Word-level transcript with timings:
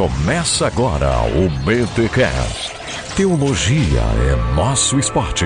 Começa 0.00 0.66
agora 0.66 1.10
o 1.26 1.50
BTCast. 1.62 2.72
Teologia 3.14 4.00
é 4.00 4.54
nosso 4.54 4.98
esporte. 4.98 5.44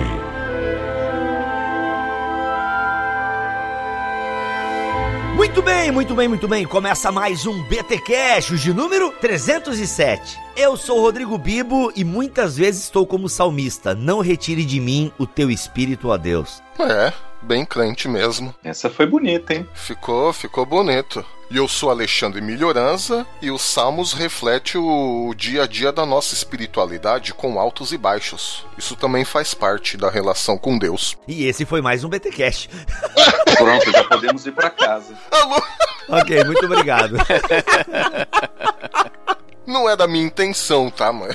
Muito 5.34 5.60
bem, 5.60 5.90
muito 5.90 6.14
bem, 6.14 6.28
muito 6.28 6.46
bem. 6.46 6.64
Começa 6.64 7.10
mais 7.10 7.46
um 7.46 7.64
BT 7.64 7.98
Cash, 7.98 8.60
de 8.60 8.72
número 8.72 9.10
307. 9.20 10.38
Eu 10.56 10.76
sou 10.76 11.00
Rodrigo 11.00 11.36
Bibo 11.36 11.92
e 11.96 12.04
muitas 12.04 12.56
vezes 12.56 12.84
estou 12.84 13.04
como 13.04 13.28
salmista. 13.28 13.92
Não 13.92 14.20
retire 14.20 14.64
de 14.64 14.78
mim 14.78 15.10
o 15.18 15.26
teu 15.26 15.50
espírito, 15.50 16.10
ó 16.10 16.16
Deus. 16.16 16.62
É, 16.78 17.12
bem 17.44 17.64
crente 17.64 18.08
mesmo. 18.08 18.54
Essa 18.64 18.90
foi 18.90 19.06
bonita, 19.06 19.54
hein? 19.54 19.68
Ficou, 19.74 20.32
ficou 20.32 20.64
bonito. 20.64 21.24
E 21.50 21.58
eu 21.58 21.68
sou 21.68 21.90
Alexandre 21.90 22.40
Melhoranza 22.40 23.26
e 23.40 23.50
os 23.50 23.62
Salmos 23.62 24.12
reflete 24.14 24.78
o 24.78 25.32
dia 25.36 25.64
a 25.64 25.66
dia 25.66 25.92
da 25.92 26.06
nossa 26.06 26.34
espiritualidade 26.34 27.34
com 27.34 27.60
altos 27.60 27.92
e 27.92 27.98
baixos. 27.98 28.64
Isso 28.78 28.96
também 28.96 29.24
faz 29.24 29.52
parte 29.52 29.96
da 29.96 30.10
relação 30.10 30.56
com 30.56 30.78
Deus. 30.78 31.16
E 31.28 31.46
esse 31.46 31.66
foi 31.66 31.82
mais 31.82 32.02
um 32.02 32.08
BT 32.08 32.30
Cash. 32.32 32.68
Pronto, 33.56 33.92
já 33.92 34.04
podemos 34.04 34.46
ir 34.46 34.52
para 34.52 34.70
casa. 34.70 35.14
Alô? 35.30 35.62
ok, 36.08 36.44
muito 36.44 36.64
obrigado. 36.64 37.16
Não 39.66 39.88
é 39.88 39.96
da 39.96 40.06
minha 40.06 40.26
intenção, 40.26 40.90
tá, 40.90 41.12
mano? 41.12 41.34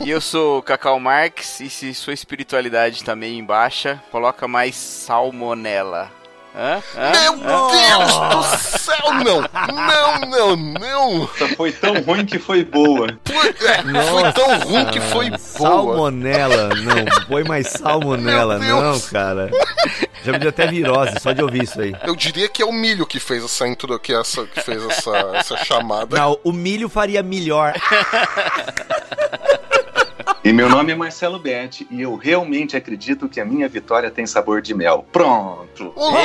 E 0.00 0.10
eu 0.10 0.20
sou 0.20 0.62
Cacau 0.62 0.98
Marx, 0.98 1.60
e 1.60 1.70
se 1.70 1.94
sua 1.94 2.12
espiritualidade 2.12 3.04
tá 3.04 3.14
meio 3.16 3.34
em 3.38 3.44
baixa, 3.44 4.02
coloca 4.10 4.46
mais 4.48 4.74
salmonela. 4.74 6.10
Hã? 6.54 6.82
Hã? 6.94 7.12
Meu? 7.36 7.68
Deus 7.70 8.12
do 8.28 8.42
céu, 8.78 9.12
não! 9.24 9.40
Não, 9.72 10.20
não, 10.28 10.56
não! 10.56 11.24
Essa 11.34 11.48
foi 11.56 11.72
tão 11.72 11.94
ruim 12.02 12.26
que 12.26 12.38
foi 12.38 12.62
boa. 12.62 13.08
Foi, 13.24 13.48
é, 13.48 13.82
foi 14.10 14.32
tão 14.32 14.58
ruim 14.58 14.84
que 14.86 15.00
foi 15.00 15.30
boa. 15.30 15.38
Salmonela, 15.38 16.68
não. 16.74 17.26
Põe 17.26 17.44
mais 17.44 17.68
salmonela, 17.68 18.58
não, 18.58 19.00
cara. 19.00 19.50
Já 20.22 20.32
me 20.32 20.38
deu 20.38 20.50
até 20.50 20.66
virose 20.66 21.18
só 21.20 21.32
de 21.32 21.42
ouvir 21.42 21.64
isso 21.64 21.80
aí. 21.80 21.96
Eu 22.04 22.14
diria 22.14 22.48
que 22.48 22.62
é 22.62 22.66
o 22.66 22.72
milho 22.72 23.06
que 23.06 23.18
fez 23.18 23.42
essa 23.42 23.66
intro, 23.66 23.98
que, 23.98 24.14
essa, 24.14 24.46
que 24.46 24.60
fez 24.60 24.84
essa, 24.84 25.16
essa 25.34 25.56
chamada. 25.64 26.16
Não, 26.16 26.38
o 26.44 26.52
milho 26.52 26.88
faria 26.88 27.22
melhor. 27.22 27.72
E 30.44 30.52
meu 30.52 30.68
nome 30.68 30.90
é 30.90 30.94
Marcelo 30.96 31.38
Betti 31.38 31.86
e 31.88 32.02
eu 32.02 32.16
realmente 32.16 32.76
acredito 32.76 33.28
que 33.28 33.40
a 33.40 33.44
minha 33.44 33.68
vitória 33.68 34.10
tem 34.10 34.26
sabor 34.26 34.60
de 34.60 34.74
mel. 34.74 35.06
Pronto. 35.12 35.92
Oi, 35.94 36.22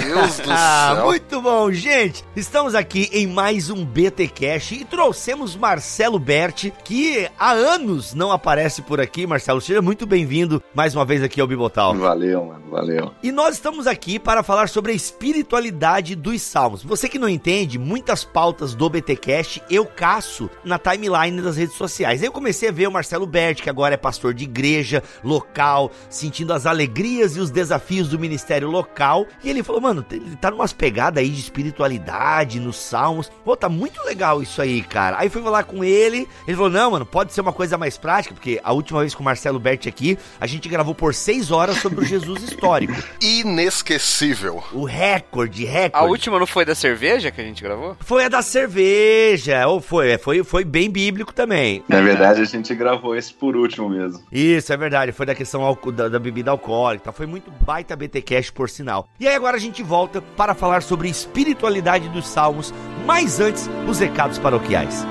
Meu 0.00 0.14
Deus 0.14 0.36
do 0.38 0.46
Ah, 0.54 0.92
céu. 0.94 1.06
muito 1.06 1.40
bom, 1.42 1.72
gente. 1.72 2.22
Estamos 2.36 2.76
aqui 2.76 3.10
em 3.12 3.26
mais 3.26 3.68
um 3.68 3.84
BT 3.84 4.28
Cash 4.28 4.72
e 4.72 4.84
trouxemos 4.84 5.56
Marcelo 5.56 6.20
Berti, 6.20 6.72
que 6.84 7.28
há 7.36 7.50
anos 7.50 8.14
não 8.14 8.30
aparece 8.30 8.80
por 8.80 9.00
aqui. 9.00 9.26
Marcelo, 9.26 9.60
seja 9.60 9.82
muito 9.82 10.06
bem-vindo 10.06 10.62
mais 10.72 10.94
uma 10.94 11.04
vez 11.04 11.20
aqui 11.20 11.40
ao 11.40 11.48
Bibotal. 11.48 11.96
Valeu, 11.96 12.44
mano, 12.44 12.62
valeu. 12.70 13.10
E 13.24 13.32
nós 13.32 13.56
estamos 13.56 13.88
aqui 13.88 14.20
para 14.20 14.44
falar 14.44 14.68
sobre 14.68 14.92
a 14.92 14.94
espiritualidade 14.94 16.14
dos 16.14 16.40
salmos. 16.42 16.84
Você 16.84 17.08
que 17.08 17.18
não 17.18 17.28
entende, 17.28 17.76
muitas 17.76 18.22
pautas 18.22 18.72
do 18.72 18.88
BTcast 18.88 19.60
eu 19.68 19.84
caço 19.84 20.48
na 20.64 20.78
timeline 20.78 21.42
das 21.42 21.56
redes 21.56 21.74
sociais. 21.74 22.20
Aí 22.22 22.28
eu 22.28 22.32
comecei 22.32 22.51
a 22.68 22.72
ver 22.72 22.86
o 22.88 22.92
Marcelo 22.92 23.26
Berti, 23.26 23.62
que 23.62 23.70
agora 23.70 23.94
é 23.94 23.96
pastor 23.96 24.34
de 24.34 24.44
igreja 24.44 25.02
local, 25.22 25.90
sentindo 26.08 26.52
as 26.52 26.66
alegrias 26.66 27.36
e 27.36 27.40
os 27.40 27.50
desafios 27.50 28.08
do 28.08 28.18
ministério 28.18 28.68
local. 28.70 29.26
E 29.42 29.50
ele 29.50 29.62
falou, 29.62 29.80
mano, 29.80 30.04
ele 30.10 30.36
tá 30.36 30.50
numas 30.50 30.72
pegadas 30.72 31.22
aí 31.22 31.28
de 31.30 31.40
espiritualidade 31.40 32.60
nos 32.60 32.76
salmos. 32.76 33.30
Pô, 33.44 33.56
tá 33.56 33.68
muito 33.68 34.02
legal 34.04 34.42
isso 34.42 34.60
aí, 34.60 34.82
cara. 34.82 35.16
Aí 35.18 35.28
fui 35.28 35.42
falar 35.42 35.64
com 35.64 35.82
ele, 35.84 36.28
ele 36.46 36.56
falou, 36.56 36.70
não, 36.70 36.90
mano, 36.92 37.06
pode 37.06 37.32
ser 37.32 37.40
uma 37.40 37.52
coisa 37.52 37.76
mais 37.78 37.96
prática, 37.98 38.34
porque 38.34 38.60
a 38.62 38.72
última 38.72 39.00
vez 39.00 39.14
com 39.14 39.22
o 39.22 39.24
Marcelo 39.24 39.58
Berti 39.58 39.88
aqui, 39.88 40.18
a 40.40 40.46
gente 40.46 40.68
gravou 40.68 40.94
por 40.94 41.14
seis 41.14 41.50
horas 41.50 41.76
sobre 41.78 42.00
o 42.00 42.04
Jesus 42.04 42.42
histórico. 42.42 42.92
Inesquecível. 43.22 44.62
O 44.72 44.84
recorde, 44.84 45.66
A 45.66 45.70
recorde. 45.70 46.08
última 46.08 46.38
não 46.38 46.46
foi 46.46 46.64
da 46.64 46.74
cerveja 46.74 47.30
que 47.30 47.40
a 47.40 47.44
gente 47.44 47.62
gravou? 47.62 47.96
Foi 48.00 48.24
a 48.24 48.28
da 48.28 48.42
cerveja, 48.42 49.66
ou 49.66 49.80
foi, 49.80 50.18
foi, 50.18 50.42
foi 50.44 50.64
bem 50.64 50.90
bíblico 50.90 51.32
também. 51.32 51.82
Na 51.88 52.00
verdade, 52.00 52.41
a 52.42 52.46
gente 52.46 52.74
gravou 52.74 53.16
esse 53.16 53.32
por 53.32 53.56
último 53.56 53.88
mesmo. 53.88 54.22
Isso, 54.30 54.72
é 54.72 54.76
verdade, 54.76 55.12
foi 55.12 55.26
da 55.26 55.34
questão 55.34 55.76
da, 55.94 56.08
da 56.08 56.18
bebida 56.18 56.50
alcoólica, 56.50 57.06
tá? 57.06 57.12
foi 57.12 57.26
muito 57.26 57.50
baita 57.64 57.96
BT 57.96 58.22
Cash, 58.22 58.50
por 58.50 58.68
sinal. 58.68 59.08
E 59.18 59.26
aí 59.26 59.34
agora 59.34 59.56
a 59.56 59.60
gente 59.60 59.82
volta 59.82 60.20
para 60.20 60.54
falar 60.54 60.82
sobre 60.82 61.08
espiritualidade 61.08 62.08
dos 62.08 62.26
salmos, 62.26 62.72
mas 63.06 63.40
antes, 63.40 63.68
os 63.88 63.98
recados 63.98 64.38
paroquiais. 64.38 65.04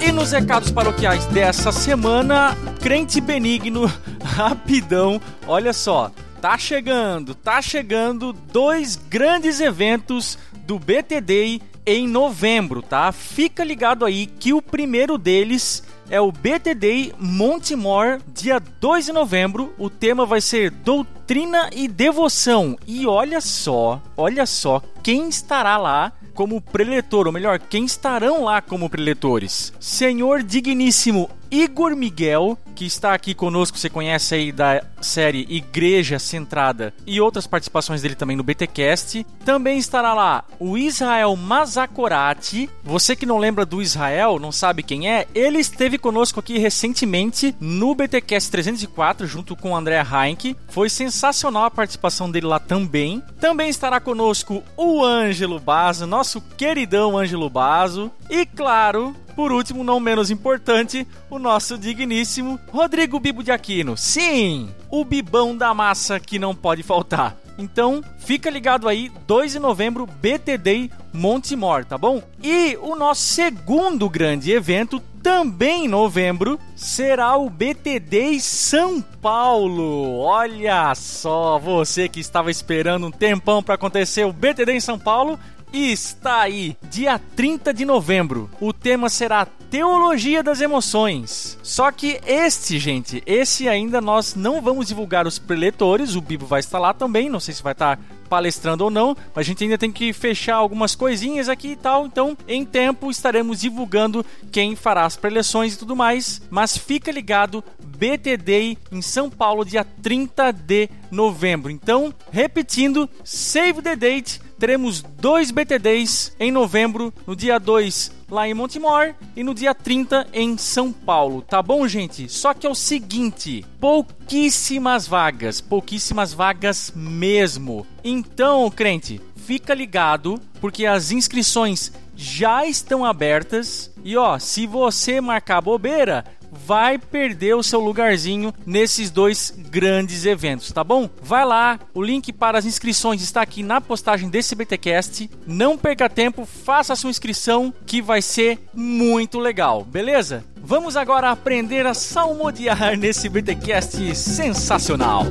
E 0.00 0.12
nos 0.12 0.32
recados 0.32 0.70
paroquiais 0.70 1.24
dessa 1.26 1.72
semana, 1.72 2.56
crente 2.80 3.20
benigno, 3.20 3.90
rapidão, 4.22 5.20
olha 5.46 5.72
só, 5.72 6.10
tá 6.44 6.58
chegando, 6.58 7.34
tá 7.34 7.62
chegando 7.62 8.30
dois 8.30 8.96
grandes 8.96 9.60
eventos 9.60 10.38
do 10.66 10.78
BTD 10.78 11.58
em 11.86 12.06
novembro, 12.06 12.82
tá? 12.82 13.10
Fica 13.12 13.64
ligado 13.64 14.04
aí 14.04 14.26
que 14.26 14.52
o 14.52 14.60
primeiro 14.60 15.16
deles 15.16 15.82
é 16.10 16.20
o 16.20 16.30
BTD 16.30 17.14
Montemor, 17.18 18.20
dia 18.28 18.60
2 18.60 19.06
de 19.06 19.12
novembro. 19.12 19.72
O 19.78 19.88
tema 19.88 20.26
vai 20.26 20.42
ser 20.42 20.70
Doutrina 20.70 21.70
e 21.74 21.88
Devoção. 21.88 22.76
E 22.86 23.06
olha 23.06 23.40
só, 23.40 24.02
olha 24.14 24.44
só 24.44 24.82
quem 25.02 25.30
estará 25.30 25.78
lá 25.78 26.12
como 26.34 26.60
preletor, 26.60 27.26
ou 27.26 27.32
melhor, 27.32 27.58
quem 27.58 27.86
estarão 27.86 28.44
lá 28.44 28.60
como 28.60 28.90
preletores. 28.90 29.72
Senhor 29.80 30.42
Digníssimo 30.42 31.30
Igor 31.54 31.94
Miguel, 31.94 32.58
que 32.74 32.84
está 32.84 33.14
aqui 33.14 33.32
conosco, 33.32 33.78
você 33.78 33.88
conhece 33.88 34.34
aí 34.34 34.50
da 34.50 34.82
série 35.00 35.46
Igreja 35.48 36.18
Centrada 36.18 36.92
e 37.06 37.20
outras 37.20 37.46
participações 37.46 38.02
dele 38.02 38.16
também 38.16 38.36
no 38.36 38.42
BTcast. 38.42 39.24
Também 39.44 39.78
estará 39.78 40.12
lá 40.14 40.42
o 40.58 40.76
Israel 40.76 41.36
Mazakorati. 41.36 42.68
Você 42.82 43.14
que 43.14 43.24
não 43.24 43.38
lembra 43.38 43.64
do 43.64 43.80
Israel, 43.80 44.40
não 44.40 44.50
sabe 44.50 44.82
quem 44.82 45.08
é, 45.08 45.28
ele 45.32 45.60
esteve 45.60 45.96
conosco 45.96 46.40
aqui 46.40 46.58
recentemente 46.58 47.54
no 47.60 47.94
BTcast 47.94 48.50
304 48.50 49.24
junto 49.24 49.54
com 49.54 49.70
o 49.70 49.76
André 49.76 50.02
Heinck. 50.02 50.56
Foi 50.66 50.90
sensacional 50.90 51.66
a 51.66 51.70
participação 51.70 52.28
dele 52.28 52.46
lá 52.46 52.58
também. 52.58 53.22
Também 53.38 53.68
estará 53.68 54.00
conosco 54.00 54.60
o 54.76 55.04
Ângelo 55.04 55.60
Basso, 55.60 56.04
nosso 56.04 56.40
queridão 56.40 57.16
Ângelo 57.16 57.48
Basso. 57.48 58.10
E 58.28 58.44
claro, 58.44 59.14
por 59.34 59.52
último, 59.52 59.84
não 59.84 60.00
menos 60.00 60.30
importante, 60.30 61.06
o 61.28 61.38
nosso 61.38 61.76
digníssimo 61.76 62.58
Rodrigo 62.70 63.18
Bibo 63.18 63.42
de 63.42 63.50
Aquino. 63.50 63.96
Sim, 63.96 64.70
o 64.90 65.04
bibão 65.04 65.56
da 65.56 65.74
massa 65.74 66.20
que 66.20 66.38
não 66.38 66.54
pode 66.54 66.82
faltar. 66.82 67.36
Então, 67.56 68.02
fica 68.18 68.50
ligado 68.50 68.88
aí, 68.88 69.10
2 69.26 69.52
de 69.52 69.58
novembro, 69.58 70.06
BTD 70.06 70.90
Montemor, 71.12 71.84
tá 71.84 71.96
bom? 71.96 72.20
E 72.42 72.76
o 72.82 72.96
nosso 72.96 73.22
segundo 73.22 74.08
grande 74.08 74.50
evento, 74.50 75.00
também 75.22 75.84
em 75.84 75.88
novembro, 75.88 76.58
será 76.74 77.36
o 77.36 77.48
BTD 77.48 78.40
São 78.40 79.00
Paulo. 79.00 80.18
Olha 80.18 80.92
só, 80.96 81.58
você 81.58 82.08
que 82.08 82.18
estava 82.18 82.50
esperando 82.50 83.06
um 83.06 83.10
tempão 83.10 83.62
para 83.62 83.76
acontecer 83.76 84.24
o 84.26 84.32
BTD 84.32 84.72
em 84.72 84.80
São 84.80 84.98
Paulo, 84.98 85.38
e 85.74 85.90
está 85.90 86.42
aí, 86.42 86.76
dia 86.88 87.18
30 87.18 87.74
de 87.74 87.84
novembro. 87.84 88.48
O 88.60 88.72
tema 88.72 89.08
será 89.08 89.44
Teologia 89.44 90.40
das 90.40 90.60
Emoções. 90.60 91.58
Só 91.64 91.90
que 91.90 92.20
este, 92.24 92.78
gente, 92.78 93.20
esse 93.26 93.68
ainda 93.68 94.00
nós 94.00 94.36
não 94.36 94.62
vamos 94.62 94.86
divulgar 94.86 95.26
os 95.26 95.36
preletores, 95.36 96.14
o 96.14 96.20
Bibo 96.20 96.46
vai 96.46 96.60
estar 96.60 96.78
lá 96.78 96.94
também, 96.94 97.28
não 97.28 97.40
sei 97.40 97.52
se 97.52 97.62
vai 97.62 97.72
estar 97.72 97.98
palestrando 98.28 98.84
ou 98.84 98.90
não, 98.90 99.16
mas 99.34 99.44
a 99.44 99.48
gente 99.48 99.64
ainda 99.64 99.76
tem 99.76 99.90
que 99.90 100.12
fechar 100.12 100.54
algumas 100.54 100.94
coisinhas 100.94 101.48
aqui 101.48 101.72
e 101.72 101.76
tal, 101.76 102.06
então 102.06 102.36
em 102.46 102.64
tempo 102.64 103.10
estaremos 103.10 103.60
divulgando 103.60 104.24
quem 104.52 104.76
fará 104.76 105.04
as 105.04 105.16
preleções 105.16 105.74
e 105.74 105.78
tudo 105.78 105.96
mais, 105.96 106.40
mas 106.50 106.78
fica 106.78 107.10
ligado, 107.10 107.62
BTD 107.80 108.78
em 108.92 109.02
São 109.02 109.28
Paulo, 109.28 109.64
dia 109.64 109.84
30 109.84 110.52
de 110.52 110.88
novembro. 111.10 111.70
Então, 111.70 112.14
repetindo, 112.30 113.08
save 113.24 113.82
the 113.82 113.96
date, 113.96 114.40
teremos 114.64 115.02
dois 115.02 115.50
BTDs 115.50 116.34
em 116.40 116.50
novembro, 116.50 117.12
no 117.26 117.36
dia 117.36 117.58
2 117.58 118.10
lá 118.30 118.48
em 118.48 118.54
Montemor 118.54 119.14
e 119.36 119.44
no 119.44 119.52
dia 119.52 119.74
30 119.74 120.28
em 120.32 120.56
São 120.56 120.90
Paulo, 120.90 121.42
tá 121.42 121.62
bom, 121.62 121.86
gente? 121.86 122.30
Só 122.30 122.54
que 122.54 122.66
é 122.66 122.70
o 122.70 122.74
seguinte, 122.74 123.62
pouquíssimas 123.78 125.06
vagas, 125.06 125.60
pouquíssimas 125.60 126.32
vagas 126.32 126.90
mesmo. 126.96 127.86
Então, 128.02 128.70
crente, 128.70 129.20
fica 129.36 129.74
ligado, 129.74 130.40
porque 130.62 130.86
as 130.86 131.10
inscrições 131.10 131.92
já 132.16 132.64
estão 132.64 133.04
abertas. 133.04 133.90
E 134.02 134.16
ó, 134.16 134.38
se 134.38 134.66
você 134.66 135.20
marcar 135.20 135.60
bobeira, 135.60 136.24
vai 136.54 136.98
perder 136.98 137.54
o 137.54 137.62
seu 137.62 137.80
lugarzinho 137.80 138.52
nesses 138.64 139.10
dois 139.10 139.52
grandes 139.70 140.24
eventos, 140.24 140.72
tá 140.72 140.84
bom? 140.84 141.08
Vai 141.22 141.44
lá, 141.44 141.78
o 141.92 142.02
link 142.02 142.32
para 142.32 142.58
as 142.58 142.64
inscrições 142.64 143.22
está 143.22 143.42
aqui 143.42 143.62
na 143.62 143.80
postagem 143.80 144.28
desse 144.28 144.54
BTcast. 144.54 145.30
Não 145.46 145.76
perca 145.76 146.08
tempo, 146.08 146.46
faça 146.46 146.92
a 146.92 146.96
sua 146.96 147.10
inscrição 147.10 147.72
que 147.86 148.00
vai 148.00 148.22
ser 148.22 148.58
muito 148.72 149.38
legal, 149.38 149.84
beleza? 149.84 150.44
Vamos 150.56 150.96
agora 150.96 151.30
aprender 151.30 151.86
a 151.86 151.94
salmodiar 151.94 152.96
nesse 152.98 153.28
BTcast 153.28 154.14
sensacional. 154.14 155.24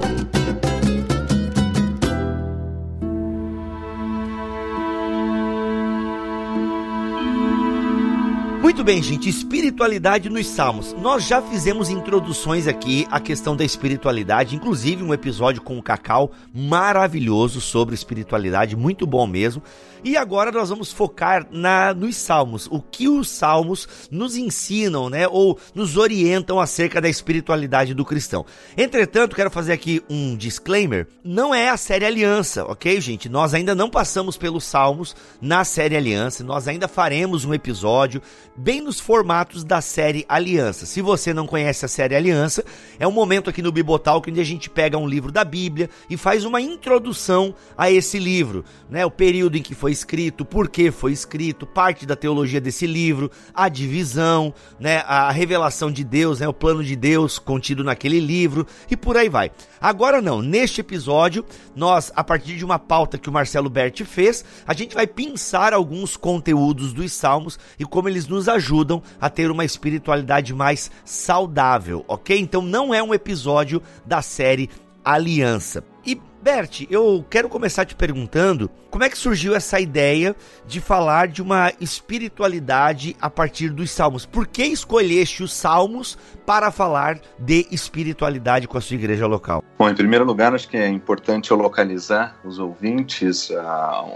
Muito 8.64 8.82
bem, 8.82 9.04
gente, 9.04 9.28
espiritualidade 9.28 10.30
nos 10.30 10.48
Salmos. 10.48 10.94
Nós 10.94 11.28
já 11.28 11.42
fizemos 11.42 11.90
introduções 11.90 12.66
aqui 12.66 13.06
à 13.12 13.20
questão 13.20 13.58
da 13.58 13.66
espiritualidade, 13.66 14.56
inclusive 14.56 15.04
um 15.04 15.14
episódio 15.14 15.62
com 15.62 15.78
o 15.78 15.84
Cacau 15.84 16.32
maravilhoso 16.54 17.60
sobre 17.60 17.94
espiritualidade, 17.94 18.78
muito 18.78 19.06
bom 19.06 19.28
mesmo. 19.28 19.62
E 20.02 20.18
agora 20.18 20.52
nós 20.52 20.70
vamos 20.70 20.92
focar 20.92 21.48
na 21.50 21.94
nos 21.94 22.18
Salmos, 22.18 22.68
o 22.70 22.82
que 22.82 23.08
os 23.08 23.30
Salmos 23.30 23.88
nos 24.12 24.36
ensinam, 24.36 25.10
né, 25.10 25.28
ou 25.28 25.58
nos 25.74 25.96
orientam 25.96 26.60
acerca 26.60 27.00
da 27.00 27.08
espiritualidade 27.08 27.94
do 27.94 28.04
cristão. 28.04 28.46
Entretanto, 28.78 29.36
quero 29.36 29.50
fazer 29.50 29.72
aqui 29.72 30.02
um 30.10 30.36
disclaimer, 30.36 31.08
não 31.24 31.56
é 31.56 31.70
a 31.70 31.78
série 31.78 32.06
Aliança, 32.06 32.66
OK, 32.66 33.00
gente? 33.00 33.30
Nós 33.30 33.54
ainda 33.54 33.74
não 33.74 33.90
passamos 33.90 34.36
pelos 34.36 34.66
Salmos 34.66 35.16
na 35.42 35.64
série 35.64 35.96
Aliança, 35.96 36.44
nós 36.44 36.68
ainda 36.68 36.88
faremos 36.90 37.46
um 37.46 37.54
episódio 37.54 38.22
bem 38.56 38.82
nos 38.82 39.00
formatos 39.00 39.64
da 39.64 39.82
série 39.82 40.26
Aliança. 40.30 40.86
Se 40.86 41.02
você 41.02 41.34
não 41.34 41.48
conhece 41.48 41.86
a 41.86 41.88
série 41.88 42.16
Aliança, 42.16 42.64
é 43.00 43.08
um 43.08 43.12
momento 43.12 43.50
aqui 43.50 43.62
no 43.62 43.72
Bibotalk 43.72 44.30
onde 44.30 44.40
a 44.40 44.44
gente 44.44 44.70
pega 44.70 44.98
um 44.98 45.08
livro 45.08 45.32
da 45.32 45.44
Bíblia 45.44 45.90
e 46.10 46.16
faz 46.16 46.46
uma 46.46 46.62
introdução 46.62 47.56
a 47.78 47.90
esse 47.90 48.20
livro, 48.20 48.64
né? 48.90 49.06
O 49.06 49.12
período 49.12 49.58
em 49.58 49.62
que 49.62 49.74
foi 49.74 49.92
escrito, 49.92 50.46
por 50.46 50.70
que 50.70 50.92
foi 50.92 51.12
escrito, 51.12 51.66
parte 51.66 52.06
da 52.06 52.16
teologia 52.16 52.62
desse 52.62 52.86
livro, 52.86 53.32
a 53.54 53.68
divisão, 53.68 54.54
né? 54.80 55.04
A 55.08 55.32
revelação 55.32 55.92
de 55.92 56.04
Deus, 56.04 56.40
né? 56.40 56.48
O 56.48 56.54
plano 56.54 56.84
de 56.84 56.96
Deus 56.96 57.40
contido 57.40 57.84
naquele 57.84 58.20
livro 58.20 58.68
e 58.90 58.96
por 58.96 59.18
aí 59.18 59.30
vai. 59.30 59.52
Agora 59.82 60.22
não, 60.22 60.42
neste 60.42 60.80
episódio, 60.80 61.46
nós, 61.76 62.12
a 62.16 62.24
partir 62.24 62.56
de 62.56 62.64
uma 62.64 62.80
pauta 62.80 63.18
que 63.18 63.30
o 63.30 63.34
Marcelo 63.34 63.70
Berti 63.70 64.06
fez, 64.06 64.46
a 64.66 64.74
gente 64.74 64.96
vai 64.96 65.08
pensar 65.08 65.74
alguns 65.74 66.16
conteúdos 66.16 66.94
dos 66.94 67.12
Salmos 67.12 67.60
e 67.78 67.84
como 67.86 68.08
eles 68.08 68.28
nos 68.28 68.43
ajudam 68.48 69.02
a 69.20 69.30
ter 69.30 69.52
uma 69.52 69.66
espiritualidade 69.66 70.54
mais 70.54 70.92
saudável, 71.06 72.04
ok? 72.08 72.40
Então 72.40 72.62
não 72.62 72.94
é 72.94 73.02
um 73.02 73.14
episódio 73.14 73.82
da 74.06 74.22
série 74.22 74.70
Aliança. 75.04 75.93
E 76.06 76.20
Bert, 76.42 76.86
eu 76.90 77.26
quero 77.30 77.48
começar 77.48 77.86
te 77.86 77.96
perguntando 77.96 78.70
como 78.94 79.04
é 79.04 79.10
que 79.10 79.18
surgiu 79.18 79.56
essa 79.56 79.80
ideia 79.80 80.36
de 80.68 80.80
falar 80.82 81.28
de 81.28 81.42
uma 81.42 81.72
espiritualidade 81.80 83.16
a 83.20 83.28
partir 83.28 83.70
dos 83.70 83.90
salmos? 83.90 84.26
Por 84.26 84.46
que 84.46 84.64
escolheste 84.64 85.42
os 85.42 85.54
salmos 85.54 86.16
para 86.46 86.70
falar 86.70 87.20
de 87.40 87.66
espiritualidade 87.72 88.68
com 88.68 88.78
a 88.78 88.82
sua 88.82 88.96
igreja 88.96 89.26
local? 89.26 89.64
Bom, 89.80 89.90
em 89.90 89.96
primeiro 89.96 90.26
lugar, 90.26 90.54
acho 90.54 90.68
que 90.68 90.78
é 90.78 90.88
importante 90.88 91.50
eu 91.50 91.58
localizar 91.58 92.38
os 92.44 92.60
ouvintes 92.60 93.50
uh, 93.50 93.56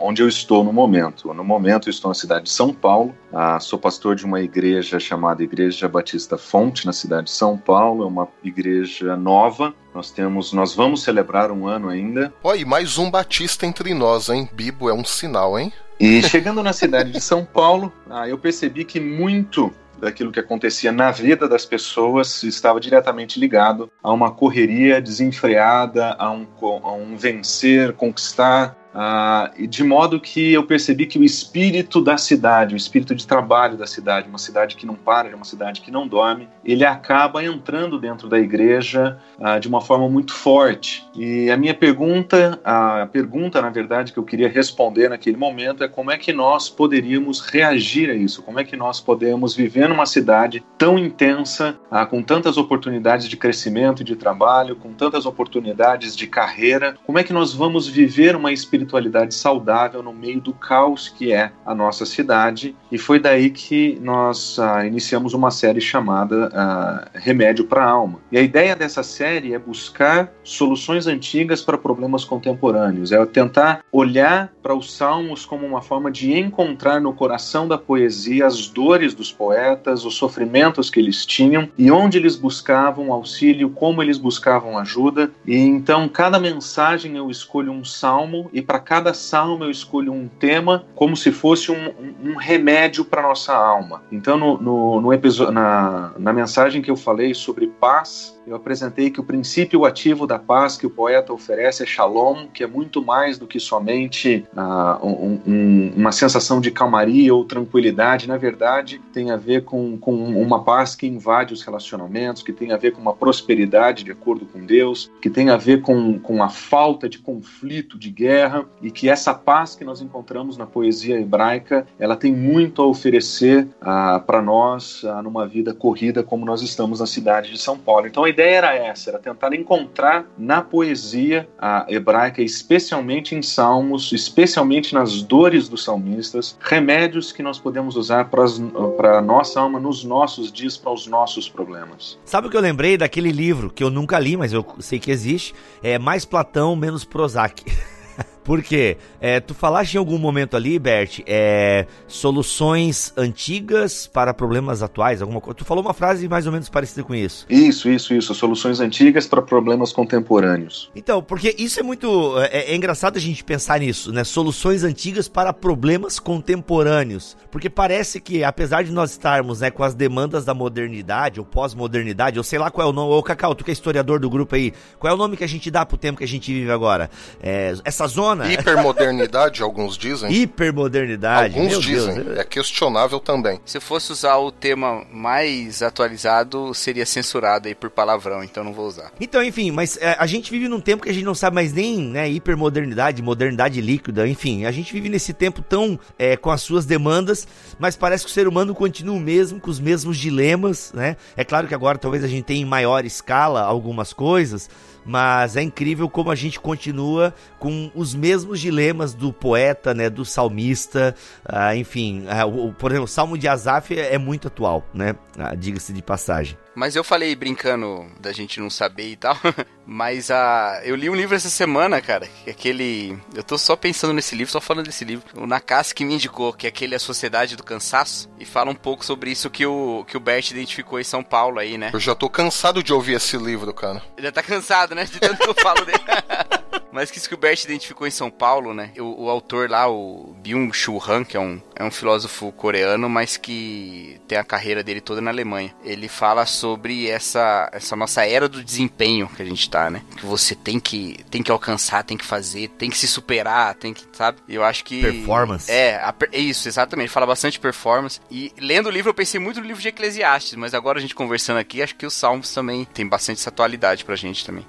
onde 0.01 0.22
eu 0.22 0.28
estou 0.28 0.63
no 0.63 0.74
momento. 0.74 1.34
No 1.34 1.44
momento, 1.44 1.88
eu 1.88 1.92
estou 1.92 2.10
na 2.10 2.16
cidade 2.16 2.44
de 2.44 2.51
São 2.51 2.74
Paulo, 2.74 3.16
uh, 3.31 3.60
sou 3.60 3.80
pastor 3.80 4.16
de 4.16 4.25
uma 4.25 4.42
igreja 4.42 5.00
chamada 5.00 5.42
Igreja 5.42 5.88
Batista 5.88 6.38
Fonte, 6.38 6.86
na 6.86 6.94
cidade 6.94 7.28
de 7.28 7.31
São 7.31 7.57
Paulo, 7.57 8.04
é 8.04 8.07
uma 8.07 8.28
igreja 8.44 9.16
nova. 9.16 9.74
Nós 9.95 10.12
temos, 10.12 10.54
nós 10.54 10.75
vamos 10.75 11.01
celebrar 11.01 11.51
um 11.51 11.68
ano 11.68 11.76
ainda. 11.89 12.33
Olha, 12.44 12.59
e 12.59 12.65
mais 12.65 12.97
um 12.97 13.12
batista 13.12 13.65
entre 13.65 13.94
nós, 13.94 14.29
hein? 14.29 14.50
Bibo 14.53 14.89
é 14.89 14.94
um 14.94 15.03
sinal, 15.03 15.59
hein? 15.59 15.71
E 16.00 16.21
chegando 16.24 16.62
na 16.62 16.74
cidade 16.74 17.12
de 17.12 17.21
São 17.21 17.44
Paulo, 17.44 17.91
uh, 18.07 18.25
eu 18.25 18.38
percebi 18.38 18.85
que 18.85 19.00
muito 19.00 19.74
daquilo 20.00 20.31
que 20.31 20.39
acontecia 20.39 20.91
na 20.91 21.12
vida 21.12 21.47
das 21.47 21.65
pessoas 21.65 22.44
estava 22.44 22.79
diretamente 22.79 23.39
ligado 23.39 23.91
a 24.01 24.12
uma 24.12 24.31
correria 24.31 25.01
desenfreada, 25.01 26.15
a 26.19 26.31
um, 26.31 26.45
a 26.83 26.94
um 26.94 27.18
vencer, 27.18 27.94
conquistar, 27.94 28.77
Uh, 28.98 29.68
de 29.68 29.84
modo 29.84 30.20
que 30.20 30.54
eu 30.54 30.64
percebi 30.64 31.06
que 31.06 31.20
o 31.20 31.24
espírito 31.24 32.02
da 32.02 32.18
cidade, 32.18 32.74
o 32.74 32.78
espírito 32.78 33.14
de 33.14 33.28
trabalho 33.28 33.78
da 33.78 33.86
cidade, 33.86 34.28
uma 34.28 34.40
cidade 34.40 34.76
que 34.76 34.88
não 34.88 34.96
para, 34.96 35.36
uma 35.36 35.46
cidade 35.46 35.82
que 35.82 35.92
não 35.92 36.08
dorme, 36.08 36.50
ele 36.66 36.84
acaba 36.84 37.44
entrando 37.44 38.00
dentro 38.00 38.28
da 38.28 38.40
igreja 38.40 39.20
uh, 39.38 39.60
de 39.60 39.68
uma 39.68 39.82
forma 39.82 40.10
muito 40.10 40.34
forte. 40.34 41.06
E 41.14 41.52
a 41.52 41.56
minha 41.56 41.76
pergunta, 41.76 42.60
a 42.64 43.06
pergunta 43.06 43.62
na 43.62 43.70
verdade 43.70 44.12
que 44.12 44.18
eu 44.18 44.24
queria 44.24 44.50
responder 44.50 45.10
naquele 45.10 45.38
momento 45.38 45.84
é 45.84 45.88
como 45.88 46.10
é 46.10 46.18
que 46.18 46.34
nós 46.34 46.68
poderíamos 46.68 47.40
reagir 47.40 48.10
a 48.10 48.16
isso? 48.16 48.42
Como 48.42 48.60
é 48.60 48.64
que 48.64 48.76
nós 48.76 49.00
podemos 49.00 49.56
viver 49.56 49.88
numa 49.88 50.08
cidade 50.08 50.66
tão 50.76 50.98
intensa, 50.98 51.78
uh, 51.92 52.08
com 52.08 52.24
tantas 52.24 52.58
oportunidades 52.58 53.30
de 53.30 53.38
crescimento 53.38 54.02
e 54.02 54.06
de 54.06 54.16
trabalho, 54.16 54.76
com 54.76 54.92
tantas 54.92 55.28
oportunidades 55.28 56.16
de 56.16 56.26
carreira? 56.26 56.96
Como 57.06 57.20
é 57.20 57.24
que 57.24 57.32
nós 57.32 57.54
vamos 57.54 57.88
viver 57.88 58.36
uma 58.36 58.52
espiritualidade 58.52 58.87
espiritualidade 58.88 59.36
saudável 59.36 60.01
no 60.01 60.13
meio 60.13 60.39
do 60.39 60.54
caos 60.54 61.10
que 61.10 61.34
é 61.34 61.51
a 61.66 61.75
nossa 61.75 62.06
cidade. 62.06 62.75
E 62.92 62.98
foi 62.98 63.19
daí 63.19 63.50
que 63.50 64.00
nós 64.01 64.57
uh, 64.57 64.86
iniciamos 64.86 65.34
uma 65.34 65.51
série 65.51 65.81
chamada 65.81 66.48
uh, 66.48 67.10
Remédio 67.13 67.66
para 67.66 67.84
a 67.84 67.89
Alma. 67.89 68.19
E 68.31 68.38
a 68.38 68.42
ideia 68.42 68.75
dessa 68.75 69.04
série 69.04 69.54
é 69.54 69.60
buscar 69.60 70.31
soluções 70.44 71.07
antigas 71.07 71.62
para 71.62 71.78
problemas 71.78 72.24
contemporâneos, 72.24 73.12
é 73.12 73.25
tentar 73.25 73.84
olhar 73.92 74.51
para 74.63 74.75
os 74.75 74.94
salmos 74.94 75.45
como 75.45 75.66
uma 75.66 75.81
forma 75.81 76.10
de 76.10 76.34
encontrar 76.38 77.01
no 77.01 77.13
coração 77.13 77.68
da 77.68 77.78
poesia 77.78 78.45
as 78.45 78.68
dores 78.68 79.13
dos 79.13 79.31
poetas, 79.31 80.06
os 80.06 80.16
sofrimentos 80.16 80.89
que 80.89 81.00
eles 81.00 81.25
tinham 81.25 81.69
e 81.78 81.92
onde 81.92 82.18
eles 82.18 82.36
buscavam 82.36 83.12
auxílio, 83.12 83.69
como 83.69 84.01
eles 84.01 84.18
buscavam 84.18 84.78
ajuda. 84.78 85.31
E 85.45 85.57
então, 85.57 86.07
cada 86.07 86.39
mensagem 86.39 87.18
eu 87.18 87.30
escolho 87.30 87.72
um 87.72 87.84
salmo 87.84 88.50
e 88.54 88.62
para 88.62 88.76
para 88.77 88.79
cada 88.79 89.13
salmo 89.13 89.63
eu 89.63 89.71
escolho 89.71 90.13
um 90.13 90.27
tema 90.27 90.85
como 90.94 91.18
se 91.18 91.31
fosse 91.31 91.71
um, 91.71 91.94
um, 92.24 92.35
remédio 92.35 93.03
para 93.03 93.24
nossa 93.24 93.53
alma. 93.53 94.03
Então, 94.12 94.38
no, 94.38 94.62
no, 94.62 95.01
no 95.01 95.13
episódio, 95.13 95.51
na, 95.51 96.13
na 96.18 96.31
mensagem 96.31 96.81
que 96.81 96.91
eu 96.91 96.95
falei 96.95 97.33
sobre 97.33 97.68
paz, 97.68 98.37
eu 98.48 98.56
apresentei 98.56 99.12
que 99.12 99.20
o 99.20 99.24
princípio 99.24 99.84
ativo 99.84 100.26
da 100.26 100.40
paz 100.40 100.78
que 100.78 100.88
o 100.88 100.89
poeta 100.89 101.34
oferece 101.34 101.84
é 101.84 101.86
shalom, 101.86 102.48
que 102.48 102.63
é 102.63 102.68
muito 102.68 103.04
mais 103.04 103.38
do 103.38 103.46
que 103.46 103.60
somente 103.60 104.46
uh, 104.56 105.06
um, 105.06 105.42
um, 105.46 105.94
uma 105.98 106.13
sensação 106.13 106.62
de 106.62 106.72
calmaria 106.72 107.36
ou 107.36 107.44
tranquilidade. 107.44 108.25
Na 108.25 108.38
verdade, 108.38 109.01
tem 109.12 109.32
a 109.32 109.36
ver 109.36 109.66
com, 109.66 109.98
com 109.98 110.16
uma 110.42 110.63
paz 110.63 110.96
que 110.96 111.06
invade 111.06 111.54
os 111.54 111.62
relacionamentos, 111.62 112.42
que 112.42 112.54
tem 112.54 112.72
a 112.72 112.77
ver 112.77 112.92
com 112.92 113.01
uma 113.01 113.13
prosperidade 113.13 114.06
de 114.06 114.12
acordo 114.12 114.46
com 114.46 114.66
Deus, 114.66 115.12
que 115.22 115.30
tem 115.30 115.50
a 115.50 115.58
ver 115.58 115.82
com, 115.82 116.18
com 116.18 116.42
a 116.42 116.48
falta 116.48 117.10
de 117.10 117.20
conflito, 117.20 118.00
de 118.00 118.10
guerra, 118.10 118.66
e 118.82 118.89
que 118.89 119.10
essa 119.10 119.34
paz 119.34 119.75
que 119.75 119.84
nós 119.84 120.01
encontramos 120.01 120.58
na 120.58 120.66
poesia 120.66 121.20
hebraica, 121.20 121.86
ela 122.00 122.16
tem 122.16 122.34
muito 122.34 122.82
a 122.82 122.86
oferecer 122.86 123.68
uh, 123.82 124.22
para 124.25 124.42
nós 124.42 125.04
uh, 125.04 125.22
numa 125.22 125.46
vida 125.46 125.74
corrida 125.74 126.24
como 126.24 126.46
nós 126.46 126.62
estamos 126.62 127.01
na 127.01 127.06
cidade 127.06 127.51
de 127.51 127.58
São 127.58 127.77
Paulo. 127.77 128.08
Então, 128.08 128.24
a 128.24 128.37
ideia 128.38 128.58
era 128.58 128.75
essa, 128.75 129.10
era 129.10 129.20
tentar 129.20 129.51
encontrar 129.53 130.25
na 130.38 130.62
poesia 130.62 131.50
hebraica, 131.89 132.41
especialmente 132.44 133.34
em 133.34 133.41
salmos, 133.41 134.12
especialmente 134.12 134.94
nas 134.94 135.24
dores 135.24 135.67
dos 135.67 135.84
salmistas, 135.84 136.56
remédios 136.62 137.32
que 137.32 137.41
nós 137.41 137.58
podemos 137.58 137.96
usar 137.96 138.29
para 138.29 139.17
a 139.17 139.22
nossa 139.22 139.60
alma 139.60 139.79
nos 139.79 140.03
nossos 140.03 140.51
dias, 140.51 140.77
para 140.77 140.91
os 140.91 141.08
nossos 141.08 141.50
problemas. 141.50 142.20
Sabe 142.24 142.48
o 142.48 142.51
que 142.51 142.58
eu 142.58 142.62
lembrei 142.62 142.96
daquele 142.96 143.32
livro 143.32 143.72
que 143.72 143.84
eu 143.84 143.89
nunca 143.89 144.20
li, 144.20 144.38
mas 144.38 144.53
eu 144.53 144.63
sei 144.79 145.00
que 145.00 145.10
existe? 145.10 145.56
É 145.82 145.98
Mais 145.98 146.24
Platão, 146.24 146.75
Menos 146.75 147.03
Prozac. 147.03 147.63
Porque 148.48 148.96
é, 149.20 149.42
tu 149.42 149.54
falaste 149.54 149.96
em 149.96 149.98
algum 149.98 150.18
momento 150.18 150.56
ali, 150.56 150.80
Bert, 150.80 151.20
é, 151.27 151.86
soluções 152.08 153.12
antigas 153.18 154.08
para 154.08 154.34
problemas 154.34 154.82
atuais, 154.82 155.22
alguma 155.22 155.42
coisa. 155.42 155.58
Tu 155.58 155.66
falou 155.66 155.84
uma 155.84 155.94
frase 155.94 156.30
mais 156.30 156.46
ou 156.46 156.54
menos 156.54 156.70
parecida 156.70 157.04
com 157.04 157.13
isso. 157.13 157.46
Isso, 157.50 157.89
isso, 157.89 158.13
isso. 158.13 158.34
Soluções 158.34 158.80
antigas 158.80 159.27
para 159.27 159.42
problemas 159.42 159.92
contemporâneos. 159.92 160.89
Então, 160.96 161.22
porque 161.22 161.54
isso 161.58 161.82
é 161.82 161.84
muito. 161.84 162.39
É, 162.39 162.72
é 162.72 162.75
engraçado 162.75 163.18
a 163.18 163.20
gente 163.20 163.44
pensar 163.44 163.82
nisso, 163.82 164.13
né? 164.13 164.24
Soluções 164.24 164.86
antigas 164.86 165.27
para 165.27 165.51
problemas 165.51 166.18
contemporâneos. 166.18 167.36
Porque 167.51 167.70
parece 167.70 168.22
que, 168.22 168.46
apesar 168.46 168.82
de 168.82 168.94
nós 168.94 169.12
estarmos 169.12 169.60
né, 169.60 169.70
com 169.70 169.84
as 169.84 169.94
demandas 169.94 170.46
da 170.46 170.54
modernidade 170.54 171.38
ou 171.42 171.46
pós-modernidade, 171.46 172.38
ou 172.38 172.46
sei 172.46 172.60
lá 172.60 172.72
qual 172.72 172.88
é 172.88 172.89
o 172.89 172.94
nome, 172.94 173.12
ô 173.12 173.22
Cacau, 173.22 173.54
tu 173.54 173.66
que 173.66 173.72
é 173.72 173.74
historiador 173.74 174.22
do 174.22 174.30
grupo 174.30 174.56
aí, 174.56 174.72
qual 174.98 175.12
é 175.12 175.13
o 175.13 175.18
nome 175.18 175.36
que 175.36 175.44
a 175.44 175.48
gente 175.48 175.70
dá 175.70 175.86
pro 175.86 175.98
tempo 175.98 176.20
que 176.20 176.24
a 176.24 176.27
gente 176.27 176.54
vive 176.54 176.72
agora? 176.72 177.10
É, 177.44 177.74
essa 177.84 178.08
zona 178.08 178.37
funciona. 178.38 178.53
Hipermodernidade, 178.53 179.62
alguns 179.62 179.98
dizem. 179.98 180.32
Hipermodernidade. 180.32 181.58
Alguns 181.58 181.82
dizem. 181.82 182.15
Deus. 182.15 182.38
É 182.38 182.44
questionável 182.44 183.20
também. 183.20 183.60
Se 183.65 183.79
fosse 183.79 184.12
usar 184.12 184.38
o 184.38 184.51
tema 184.51 185.03
mais 185.12 185.82
atualizado, 185.82 186.74
seria 186.74 187.06
censurado 187.06 187.67
aí 187.67 187.75
por 187.75 187.89
palavrão, 187.89 188.44
então 188.44 188.63
não 188.63 188.74
vou 188.74 188.88
usar. 188.88 189.12
Então, 189.20 189.44
enfim, 189.44 189.72
mas 189.72 189.98
é, 189.98 190.15
a 190.20 190.25
gente 190.25 190.51
vive 190.51 190.67
num 190.67 190.79
tempo 190.79 191.03
que 191.03 191.10
a 191.10 191.13
gente 191.13 191.25
não 191.25 191.36
sabe 191.36 191.56
mais 191.56 191.74
nem 191.74 192.00
né, 192.00 192.29
hipermodernidade, 192.29 193.22
modernidade 193.22 193.82
líquida, 193.82 194.27
enfim. 194.27 194.65
A 194.65 194.72
gente 194.72 194.94
vive 194.94 195.10
nesse 195.10 195.34
tempo 195.34 195.62
tão 195.62 196.00
é, 196.17 196.38
com 196.38 196.51
as 196.51 196.62
suas 196.62 196.86
demandas, 196.86 197.48
mas 197.79 197.96
parece 197.96 198.25
que 198.25 198.32
o 198.32 198.34
ser 198.34 198.48
humano 198.48 198.74
continua 198.75 199.15
o 199.15 199.20
mesmo, 199.20 199.60
com 199.60 199.70
os 199.70 199.79
mesmos 199.79 200.17
dilemas, 200.17 200.91
né? 200.94 201.15
É 201.36 201.44
claro 201.44 201.67
que 201.67 201.74
agora 201.74 201.98
talvez 201.98 202.24
a 202.24 202.27
gente 202.27 202.44
tenha 202.44 202.62
em 202.62 202.65
maior 202.65 203.06
escala 203.06 203.62
algumas 203.62 204.13
coisas, 204.13 204.70
mas 205.08 205.56
é 205.56 205.62
incrível 205.62 206.10
como 206.10 206.30
a 206.30 206.36
gente 206.36 206.60
continua 206.60 207.34
com 207.58 207.90
os 207.96 208.14
mesmos 208.14 208.60
dilemas 208.60 209.14
do 209.14 209.32
poeta, 209.32 209.94
né, 209.94 210.10
do 210.10 210.26
salmista, 210.26 211.16
ah, 211.46 211.76
enfim, 211.76 212.26
ah, 212.28 212.46
o, 212.46 212.74
por 212.74 212.92
exemplo, 212.92 213.06
o 213.06 213.08
Salmo 213.08 213.38
de 213.38 213.48
Asaf 213.48 213.98
é, 213.98 214.14
é 214.14 214.18
muito 214.18 214.50
atual, 214.50 214.86
né, 214.94 215.16
ah, 215.38 215.56
diga-se 215.56 215.94
de 215.94 216.02
passagem. 216.02 216.58
Mas 216.77 216.96
eu 216.96 217.03
falei 217.03 217.36
brincando 217.36 218.05
da 218.19 218.31
gente 218.31 218.60
não 218.60 218.69
saber 218.69 219.10
e 219.10 219.15
tal. 219.15 219.36
Mas 219.84 220.29
a. 220.29 220.79
Eu 220.84 220.96
li 220.96 221.10
um 221.10 221.15
livro 221.15 221.36
essa 221.36 221.50
semana, 221.50 222.00
cara. 222.00 222.27
Que 222.43 222.51
é 222.51 222.53
aquele. 222.53 223.17
Eu 223.34 223.41
tô 223.41 223.57
só 223.57 223.75
pensando 223.75 224.13
nesse 224.13 224.36
livro, 224.36 224.51
só 224.51 224.62
falando 224.62 224.86
desse 224.86 225.03
livro. 225.03 225.25
O 225.34 225.48
Nakasi 225.48 225.96
que 225.96 226.05
me 226.05 226.13
indicou, 226.13 226.53
que 226.53 226.67
é 226.67 226.69
aquele 226.69 226.93
A 226.93 227.00
Sociedade 227.00 227.55
do 227.55 227.63
Cansaço. 227.63 228.29
E 228.39 228.46
fala 228.46 228.69
um 228.69 228.75
pouco 228.75 229.03
sobre 229.03 229.31
isso 229.31 229.50
que 229.50 229.65
o, 229.65 230.05
que 230.07 230.15
o 230.15 230.19
Bert 230.19 230.51
identificou 230.51 231.00
em 231.00 231.03
São 231.03 231.24
Paulo 231.24 231.57
aí, 231.57 231.79
né? 231.79 231.89
Eu 231.91 232.00
já 232.00 232.13
tô 232.13 232.29
cansado 232.29 232.84
de 232.84 232.93
ouvir 232.93 233.13
esse 233.13 233.38
livro, 233.38 233.74
cara. 233.74 234.03
Já 234.19 234.31
tá 234.31 234.43
cansado, 234.43 234.93
né? 234.93 235.05
De 235.05 235.19
tanto 235.19 235.41
que 235.41 235.50
eu 235.50 235.55
falo 235.55 235.84
dele. 235.84 235.98
Mas 236.91 237.12
que 237.12 237.17
isso 237.17 237.27
que 237.27 237.36
o 237.36 237.38
Bert 237.38 237.63
identificou 237.63 238.07
em 238.07 238.12
São 238.12 238.29
Paulo, 238.29 238.74
né? 238.74 238.91
O, 238.98 239.25
o 239.25 239.29
autor 239.29 239.69
lá, 239.69 239.88
o 239.88 240.36
Byung-Chul 240.41 241.03
Han, 241.07 241.24
que 241.24 241.38
é 241.38 241.39
um, 241.39 241.62
é 241.75 241.84
um 241.84 241.91
filósofo 241.91 242.51
coreano, 242.51 243.10
mas 243.10 243.38
que 243.38 244.19
tem 244.27 244.38
a 244.38 244.43
carreira 244.43 244.84
dele 244.84 245.00
toda 245.00 245.22
na 245.22 245.29
Alemanha. 245.29 245.75
Ele 245.84 246.07
fala 246.07 246.46
sobre 246.46 246.66
essa, 247.07 247.69
essa 247.71 247.95
nossa 247.95 248.25
era 248.25 248.50
do 248.50 248.63
desempenho 248.63 249.27
que 249.27 249.41
a 249.41 249.45
gente 249.45 249.69
tá, 249.69 249.89
né? 249.89 250.01
Que 250.15 250.25
você 250.25 250.55
tem 250.55 250.79
que, 250.79 251.24
tem 251.29 251.43
que 251.43 251.51
alcançar, 251.51 252.03
tem 252.03 252.17
que 252.17 252.25
fazer, 252.25 252.69
tem 252.69 252.89
que 252.89 252.97
se 252.97 253.07
superar, 253.07 253.75
tem 253.75 253.93
que, 253.93 254.03
sabe? 254.12 254.39
Eu 254.50 254.63
acho 254.63 254.83
que... 254.83 255.01
Performance. 255.01 255.71
É, 255.71 255.95
a, 255.95 256.13
é 256.31 256.39
isso, 256.39 256.67
exatamente. 256.67 257.05
Ele 257.05 257.13
fala 257.13 257.25
bastante 257.25 257.59
performance. 257.59 258.19
E 258.29 258.51
lendo 258.59 258.88
o 258.88 258.91
livro, 258.91 259.09
eu 259.09 259.13
pensei 259.13 259.39
muito 259.39 259.59
no 259.62 259.67
livro 259.67 259.81
de 259.81 259.88
Eclesiastes, 259.88 260.55
mas 260.55 260.74
agora 260.74 260.97
a 260.97 261.01
gente 261.01 261.15
conversando 261.15 261.57
aqui, 261.57 261.81
acho 261.81 261.95
que 261.95 262.05
os 262.05 262.13
Salmos 262.13 262.53
também 262.53 262.86
tem 262.86 263.07
bastante 263.07 263.39
essa 263.39 263.50
atualidade 263.50 264.03
pra 264.03 264.15
gente 264.15 264.45
também. 264.45 264.65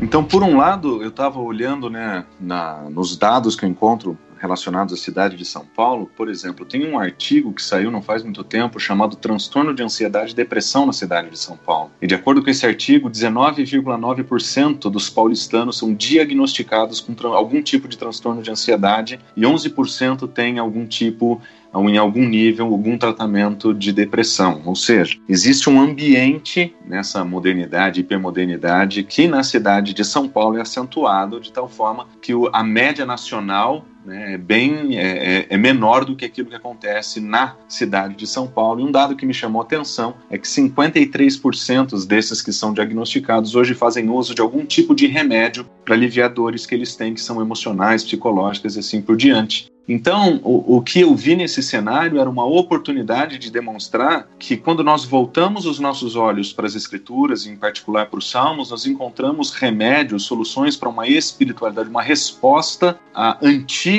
Então, 0.00 0.24
por 0.24 0.42
um 0.42 0.56
lado, 0.56 1.02
eu 1.02 1.08
estava 1.10 1.38
olhando 1.38 1.90
né, 1.90 2.24
na, 2.40 2.88
nos 2.90 3.16
dados 3.16 3.54
que 3.54 3.64
eu 3.64 3.68
encontro 3.68 4.18
relacionados 4.40 4.94
à 4.94 4.96
cidade 4.96 5.36
de 5.36 5.44
São 5.44 5.64
Paulo. 5.64 6.10
Por 6.16 6.28
exemplo, 6.28 6.64
tem 6.64 6.86
um 6.86 6.98
artigo 6.98 7.52
que 7.52 7.62
saiu 7.62 7.90
não 7.90 8.00
faz 8.00 8.22
muito 8.22 8.42
tempo 8.42 8.80
chamado 8.80 9.16
Transtorno 9.16 9.74
de 9.74 9.82
Ansiedade 9.82 10.32
e 10.32 10.36
Depressão 10.36 10.86
na 10.86 10.92
cidade 10.92 11.30
de 11.30 11.38
São 11.38 11.56
Paulo. 11.56 11.90
E 12.00 12.06
de 12.06 12.14
acordo 12.14 12.42
com 12.42 12.50
esse 12.50 12.66
artigo, 12.66 13.10
19,9% 13.10 14.90
dos 14.90 15.10
paulistanos 15.10 15.78
são 15.78 15.94
diagnosticados 15.94 17.00
com 17.00 17.14
algum 17.34 17.62
tipo 17.62 17.86
de 17.86 17.98
transtorno 17.98 18.42
de 18.42 18.50
ansiedade 18.50 19.20
e 19.36 19.42
11% 19.42 20.26
têm 20.28 20.58
algum 20.58 20.86
tipo 20.86 21.40
em 21.74 21.98
algum 21.98 22.26
nível 22.26 22.66
algum 22.66 22.98
tratamento 22.98 23.72
de 23.72 23.92
depressão. 23.92 24.60
Ou 24.64 24.74
seja, 24.74 25.16
existe 25.28 25.70
um 25.70 25.80
ambiente 25.80 26.74
nessa 26.84 27.24
modernidade, 27.24 28.00
hipermodernidade, 28.00 29.04
que 29.04 29.28
na 29.28 29.42
cidade 29.42 29.94
de 29.94 30.04
São 30.04 30.28
Paulo 30.28 30.58
é 30.58 30.62
acentuado 30.62 31.40
de 31.40 31.52
tal 31.52 31.68
forma 31.68 32.08
que 32.20 32.32
a 32.52 32.64
média 32.64 33.06
nacional 33.06 33.84
né, 34.04 34.34
é 34.34 34.38
bem 34.38 34.98
é, 34.98 35.38
é, 35.40 35.46
é, 35.50 35.56
menor 35.56 36.04
do 36.04 36.16
que 36.16 36.24
aquilo 36.24 36.48
que 36.48 36.54
acontece 36.54 37.20
na 37.20 37.56
cidade 37.68 38.14
de 38.14 38.26
São 38.26 38.46
Paulo. 38.46 38.80
E 38.80 38.84
um 38.84 38.90
dado 38.90 39.16
que 39.16 39.26
me 39.26 39.34
chamou 39.34 39.60
a 39.60 39.64
atenção 39.64 40.14
é 40.30 40.38
que 40.38 40.46
53% 40.46 42.06
desses 42.06 42.42
que 42.42 42.52
são 42.52 42.72
diagnosticados 42.72 43.54
hoje 43.54 43.74
fazem 43.74 44.08
uso 44.08 44.34
de 44.34 44.40
algum 44.40 44.64
tipo 44.64 44.94
de 44.94 45.06
remédio 45.06 45.66
para 45.84 45.94
aliviar 45.94 46.30
dores 46.30 46.66
que 46.66 46.74
eles 46.74 46.96
têm, 46.96 47.14
que 47.14 47.20
são 47.20 47.40
emocionais, 47.40 48.04
psicológicas 48.04 48.76
e 48.76 48.80
assim 48.80 49.02
por 49.02 49.16
diante. 49.16 49.70
Então, 49.92 50.40
o, 50.44 50.76
o, 50.76 50.82
que 50.82 51.00
eu 51.00 51.12
vi 51.16 51.34
nesse 51.34 51.60
cenário 51.64 52.20
era 52.20 52.30
uma 52.30 52.44
oportunidade 52.44 53.38
de 53.38 53.50
demonstrar 53.50 54.28
que 54.38 54.56
quando 54.56 54.84
nós 54.84 55.04
voltamos 55.04 55.66
os 55.66 55.80
nossos 55.80 56.14
olhos 56.14 56.52
para 56.52 56.64
as 56.64 56.76
Escrituras, 56.76 57.44
em 57.44 57.56
particular 57.56 58.06
para 58.06 58.20
os 58.20 58.30
Salmos, 58.30 58.70
nós 58.70 58.86
encontramos 58.86 59.50
remédios, 59.50 60.26
soluções 60.26 60.76
para 60.76 60.88
uma 60.88 61.08
espiritualidade, 61.08 61.88
uma 61.88 62.02
resposta 62.02 63.00
a, 63.12 63.36
antiga, 63.42 63.89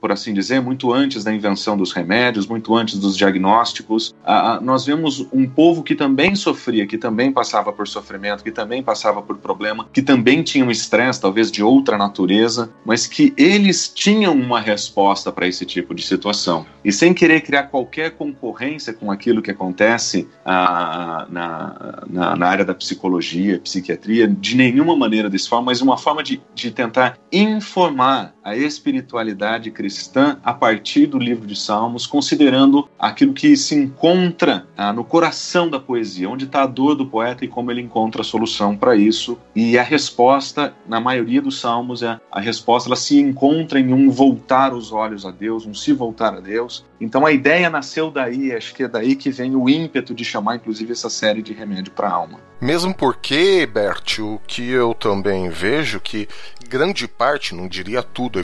por 0.00 0.12
assim 0.12 0.32
dizer, 0.34 0.60
muito 0.60 0.92
antes 0.92 1.24
da 1.24 1.32
invenção 1.32 1.76
dos 1.76 1.92
remédios, 1.92 2.46
muito 2.46 2.74
antes 2.74 2.98
dos 2.98 3.16
diagnósticos. 3.16 4.14
A, 4.24 4.60
nós 4.60 4.84
vemos 4.84 5.26
um 5.32 5.48
povo 5.48 5.82
que 5.82 5.94
também 5.94 6.34
sofria, 6.34 6.86
que 6.86 6.98
também 6.98 7.32
passava 7.32 7.72
por 7.72 7.86
sofrimento, 7.86 8.44
que 8.44 8.50
também 8.50 8.82
passava 8.82 9.22
por 9.22 9.38
problema, 9.38 9.86
que 9.92 10.02
também 10.02 10.42
tinha 10.42 10.64
um 10.64 10.70
estresse, 10.70 11.20
talvez 11.20 11.50
de 11.50 11.62
outra 11.62 11.96
natureza, 11.96 12.70
mas 12.84 13.06
que 13.06 13.32
eles 13.36 13.88
tinham 13.88 14.34
uma 14.34 14.60
resposta 14.60 15.30
para 15.32 15.46
esse 15.46 15.64
tipo 15.64 15.94
de 15.94 16.02
situação. 16.02 16.66
E 16.84 16.92
sem 16.92 17.14
querer 17.14 17.40
criar 17.40 17.64
qualquer 17.64 18.12
concorrência 18.12 18.92
com 18.92 19.10
aquilo 19.10 19.42
que 19.42 19.50
acontece 19.50 20.28
ah, 20.44 21.26
na, 21.30 22.04
na, 22.08 22.36
na, 22.36 22.46
área 22.46 22.64
da 22.64 22.74
psicologia, 22.74 23.60
psiquiatria, 23.60 24.26
de 24.26 24.56
nenhuma 24.56 24.96
maneira 24.96 25.28
desse 25.28 25.48
forma, 25.48 25.66
mas 25.66 25.80
uma 25.80 25.96
forma 25.96 26.22
de, 26.22 26.40
de 26.54 26.70
tentar 26.70 27.18
informar 27.32 28.34
a 28.42 28.56
espiritualidade 28.56 29.37
cristã 29.70 30.38
a 30.42 30.52
partir 30.52 31.06
do 31.06 31.18
livro 31.18 31.46
de 31.46 31.54
Salmos, 31.54 32.06
considerando 32.06 32.88
aquilo 32.98 33.32
que 33.32 33.56
se 33.56 33.74
encontra 33.74 34.66
ah, 34.76 34.92
no 34.92 35.04
coração 35.04 35.68
da 35.68 35.78
poesia, 35.78 36.28
onde 36.28 36.44
está 36.44 36.62
a 36.62 36.66
dor 36.66 36.94
do 36.94 37.06
poeta 37.06 37.44
e 37.44 37.48
como 37.48 37.70
ele 37.70 37.80
encontra 37.80 38.22
a 38.22 38.24
solução 38.24 38.76
para 38.76 38.96
isso. 38.96 39.38
E 39.54 39.78
a 39.78 39.82
resposta, 39.82 40.74
na 40.88 41.00
maioria 41.00 41.40
dos 41.40 41.60
salmos, 41.60 42.02
é 42.02 42.18
a 42.30 42.40
resposta 42.40 42.88
ela 42.88 42.96
se 42.96 43.18
encontra 43.18 43.78
em 43.78 43.92
um 43.92 44.10
voltar 44.10 44.72
os 44.74 44.92
olhos 44.92 45.24
a 45.24 45.30
Deus, 45.30 45.66
um 45.66 45.74
se 45.74 45.92
voltar 45.92 46.34
a 46.34 46.40
Deus. 46.40 46.84
Então 47.00 47.24
a 47.24 47.32
ideia 47.32 47.70
nasceu 47.70 48.10
daí, 48.10 48.52
acho 48.52 48.74
que 48.74 48.82
é 48.82 48.88
daí 48.88 49.14
que 49.14 49.30
vem 49.30 49.54
o 49.54 49.68
ímpeto 49.68 50.14
de 50.14 50.24
chamar, 50.24 50.56
inclusive, 50.56 50.92
essa 50.92 51.08
série 51.08 51.42
de 51.42 51.52
remédio 51.52 51.92
para 51.92 52.08
a 52.08 52.12
alma. 52.12 52.40
Mesmo 52.60 52.92
porque, 52.92 53.66
Bert, 53.66 54.18
o 54.18 54.40
que 54.46 54.68
eu 54.68 54.94
também 54.94 55.48
vejo 55.48 56.00
que 56.00 56.28
grande 56.68 57.06
parte, 57.06 57.54
não 57.54 57.68
diria 57.68 58.02
tudo, 58.02 58.38
é 58.38 58.42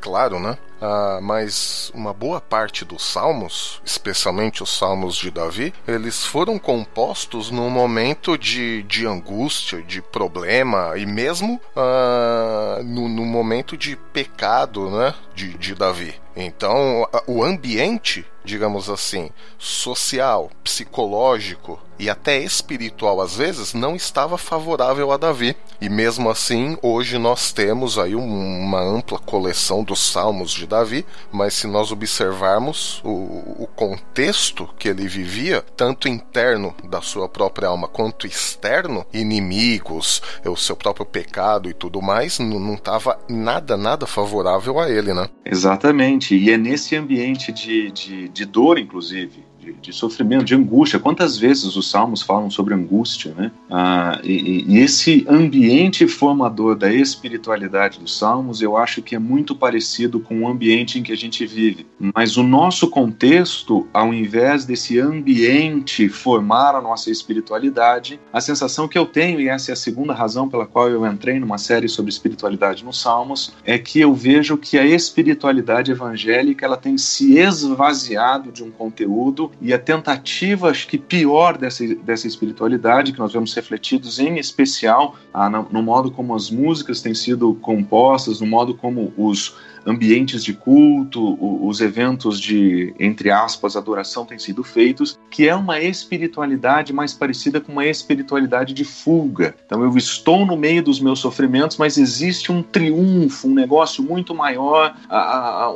claro, 0.00 0.40
né? 0.40 0.56
Ah, 0.80 1.18
mas 1.20 1.90
uma 1.94 2.12
boa 2.12 2.40
parte 2.40 2.84
dos 2.84 3.04
salmos, 3.04 3.82
especialmente 3.84 4.62
os 4.62 4.76
salmos 4.76 5.16
de 5.16 5.30
Davi, 5.30 5.74
eles 5.86 6.24
foram 6.24 6.58
compostos 6.58 7.50
num 7.50 7.68
momento 7.68 8.38
de, 8.38 8.82
de 8.84 9.06
angústia, 9.06 9.82
de 9.82 10.00
problema 10.00 10.96
e 10.96 11.04
mesmo 11.04 11.60
ah, 11.76 12.80
no, 12.84 13.08
no, 13.08 13.24
momento 13.24 13.76
de 13.76 13.96
pecado 13.96 14.90
né, 14.90 15.14
de, 15.34 15.56
de 15.58 15.74
Davi. 15.74 16.14
Então, 16.34 17.06
o 17.26 17.42
ambiente, 17.42 18.24
digamos 18.44 18.88
assim, 18.88 19.30
social, 19.58 20.50
psicológico 20.62 21.78
e 21.98 22.08
até 22.08 22.38
espiritual 22.38 23.20
às 23.20 23.36
vezes 23.36 23.74
não 23.74 23.94
estava 23.94 24.38
favorável 24.38 25.12
a 25.12 25.16
Davi. 25.16 25.54
E 25.80 25.88
mesmo 25.88 26.30
assim, 26.30 26.78
hoje 26.80 27.18
nós 27.18 27.52
temos 27.52 27.98
aí 27.98 28.14
uma 28.14 28.80
ampla 28.80 29.18
coleção 29.18 29.84
dos 29.84 30.00
salmos 30.00 30.50
de 30.52 30.66
Davi, 30.70 31.04
mas 31.32 31.54
se 31.54 31.66
nós 31.66 31.90
observarmos 31.90 33.02
o, 33.04 33.64
o 33.64 33.68
contexto 33.74 34.68
que 34.78 34.88
ele 34.88 35.06
vivia, 35.08 35.62
tanto 35.76 36.08
interno 36.08 36.74
da 36.88 37.02
sua 37.02 37.28
própria 37.28 37.68
alma 37.68 37.88
quanto 37.88 38.26
externo, 38.26 39.04
inimigos, 39.12 40.22
o 40.46 40.56
seu 40.56 40.76
próprio 40.76 41.04
pecado 41.04 41.68
e 41.68 41.74
tudo 41.74 42.00
mais, 42.00 42.38
não 42.38 42.74
estava 42.74 43.18
nada, 43.28 43.76
nada 43.76 44.06
favorável 44.06 44.78
a 44.78 44.88
ele, 44.88 45.12
né? 45.12 45.28
Exatamente. 45.44 46.36
E 46.36 46.50
é 46.50 46.56
nesse 46.56 46.94
ambiente 46.94 47.52
de, 47.52 47.90
de, 47.90 48.28
de 48.28 48.44
dor, 48.44 48.78
inclusive, 48.78 49.49
de, 49.80 49.92
sofrimento, 49.92 50.44
de 50.44 50.54
angústia. 50.54 50.98
Quantas 50.98 51.36
vezes 51.36 51.76
os 51.76 51.90
salmos 51.90 52.22
falam 52.22 52.50
sobre 52.50 52.74
angústia, 52.74 53.34
né? 53.36 53.50
Ah, 53.70 54.20
e, 54.22 54.64
e, 54.68 54.78
esse 54.78 55.24
ambiente 55.28 56.06
formador 56.06 56.76
da 56.76 56.92
espiritualidade 56.92 57.98
dos 57.98 58.18
salmos, 58.18 58.62
eu 58.62 58.76
acho 58.76 59.02
que 59.02 59.14
é 59.14 59.18
muito 59.18 59.54
parecido 59.54 60.20
com 60.20 60.42
o 60.42 60.48
ambiente 60.48 60.98
em 60.98 61.02
que 61.02 61.12
a 61.12 61.16
gente 61.16 61.46
vive. 61.46 61.86
Mas 62.14 62.36
o 62.36 62.42
nosso 62.42 62.88
contexto, 62.88 63.86
ao 63.92 64.12
invés 64.12 64.64
desse 64.64 64.98
ambiente 64.98 66.08
formar 66.08 66.74
a 66.74 66.80
nossa 66.80 67.10
espiritualidade, 67.10 68.20
a 68.32 68.40
sensação 68.40 68.88
que 68.88 68.98
eu 68.98 69.06
tenho, 69.06 69.40
e 69.40 69.48
essa 69.48 69.70
é 69.70 69.74
a 69.74 69.76
segunda 69.76 70.14
razão 70.14 70.48
pela 70.48 70.66
qual 70.66 70.88
eu 70.88 71.06
entrei 71.06 71.38
numa 71.38 71.58
série 71.58 71.88
sobre 71.88 72.10
espiritualidade 72.10 72.84
nos 72.84 73.00
salmos, 73.00 73.54
é 73.64 73.78
que 73.78 74.00
eu 74.00 74.14
vejo 74.14 74.56
que 74.56 74.78
a 74.78 74.84
espiritualidade 74.84 75.90
evangélica 75.90 76.66
ela 76.66 76.76
tem 76.76 76.96
se 76.98 77.38
esvaziado 77.38 78.52
de 78.52 78.62
um 78.62 78.70
conteúdo 78.70 79.50
e 79.60 79.74
a 79.74 79.78
tentativa, 79.78 80.70
acho 80.70 80.88
que 80.88 80.96
pior 80.96 81.58
dessa, 81.58 81.86
dessa 81.96 82.26
espiritualidade, 82.26 83.12
que 83.12 83.18
nós 83.18 83.32
vemos 83.32 83.52
refletidos 83.52 84.18
em 84.18 84.38
especial 84.38 85.16
ah, 85.34 85.50
no, 85.50 85.68
no 85.70 85.82
modo 85.82 86.10
como 86.10 86.34
as 86.34 86.50
músicas 86.50 87.02
têm 87.02 87.14
sido 87.14 87.54
compostas, 87.54 88.40
no 88.40 88.46
modo 88.46 88.74
como 88.74 89.12
os 89.16 89.56
ambientes 89.86 90.44
de 90.44 90.52
culto, 90.52 91.38
os 91.66 91.80
eventos 91.80 92.40
de, 92.40 92.94
entre 92.98 93.30
aspas, 93.30 93.76
adoração 93.76 94.24
têm 94.24 94.38
sido 94.38 94.62
feitos, 94.62 95.18
que 95.30 95.48
é 95.48 95.54
uma 95.54 95.80
espiritualidade 95.80 96.92
mais 96.92 97.12
parecida 97.12 97.60
com 97.60 97.72
uma 97.72 97.86
espiritualidade 97.86 98.74
de 98.74 98.84
fuga. 98.84 99.54
Então 99.66 99.82
eu 99.82 99.96
estou 99.96 100.44
no 100.44 100.56
meio 100.56 100.82
dos 100.82 101.00
meus 101.00 101.18
sofrimentos, 101.18 101.76
mas 101.76 101.98
existe 101.98 102.52
um 102.52 102.62
triunfo, 102.62 103.48
um 103.48 103.54
negócio 103.54 104.02
muito 104.02 104.34
maior, 104.34 104.94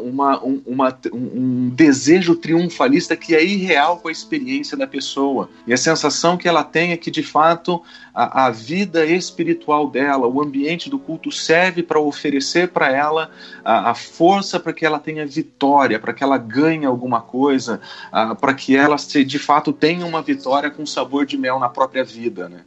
uma, 0.02 0.40
uma, 0.40 0.98
um 1.12 1.70
desejo 1.70 2.36
triunfalista 2.36 3.16
que 3.16 3.34
é 3.34 3.44
irreal 3.44 3.98
com 3.98 4.08
a 4.08 4.12
experiência 4.12 4.76
da 4.76 4.86
pessoa. 4.86 5.48
E 5.66 5.72
a 5.72 5.76
sensação 5.76 6.36
que 6.36 6.48
ela 6.48 6.64
tem 6.64 6.92
é 6.92 6.96
que, 6.96 7.10
de 7.10 7.22
fato, 7.22 7.82
a, 8.14 8.46
a 8.46 8.50
vida 8.50 9.04
espiritual 9.04 9.90
dela, 9.90 10.26
o 10.26 10.40
ambiente 10.40 10.88
do 10.88 10.98
culto 10.98 11.32
serve 11.32 11.82
para 11.82 11.98
oferecer 11.98 12.68
para 12.68 12.90
ela 12.90 13.30
a, 13.64 13.90
a 13.90 13.94
força 13.94 14.60
para 14.60 14.72
que 14.72 14.86
ela 14.86 14.98
tenha 14.98 15.26
vitória, 15.26 15.98
para 15.98 16.14
que 16.14 16.22
ela 16.22 16.38
ganhe 16.38 16.86
alguma 16.86 17.20
coisa, 17.20 17.80
para 18.40 18.54
que 18.54 18.76
ela 18.76 18.96
se, 18.96 19.24
de 19.24 19.38
fato 19.38 19.72
tenha 19.72 20.06
uma 20.06 20.22
vitória 20.22 20.70
com 20.70 20.86
sabor 20.86 21.26
de 21.26 21.36
mel 21.36 21.58
na 21.58 21.68
própria 21.68 22.04
vida, 22.04 22.48
né? 22.48 22.60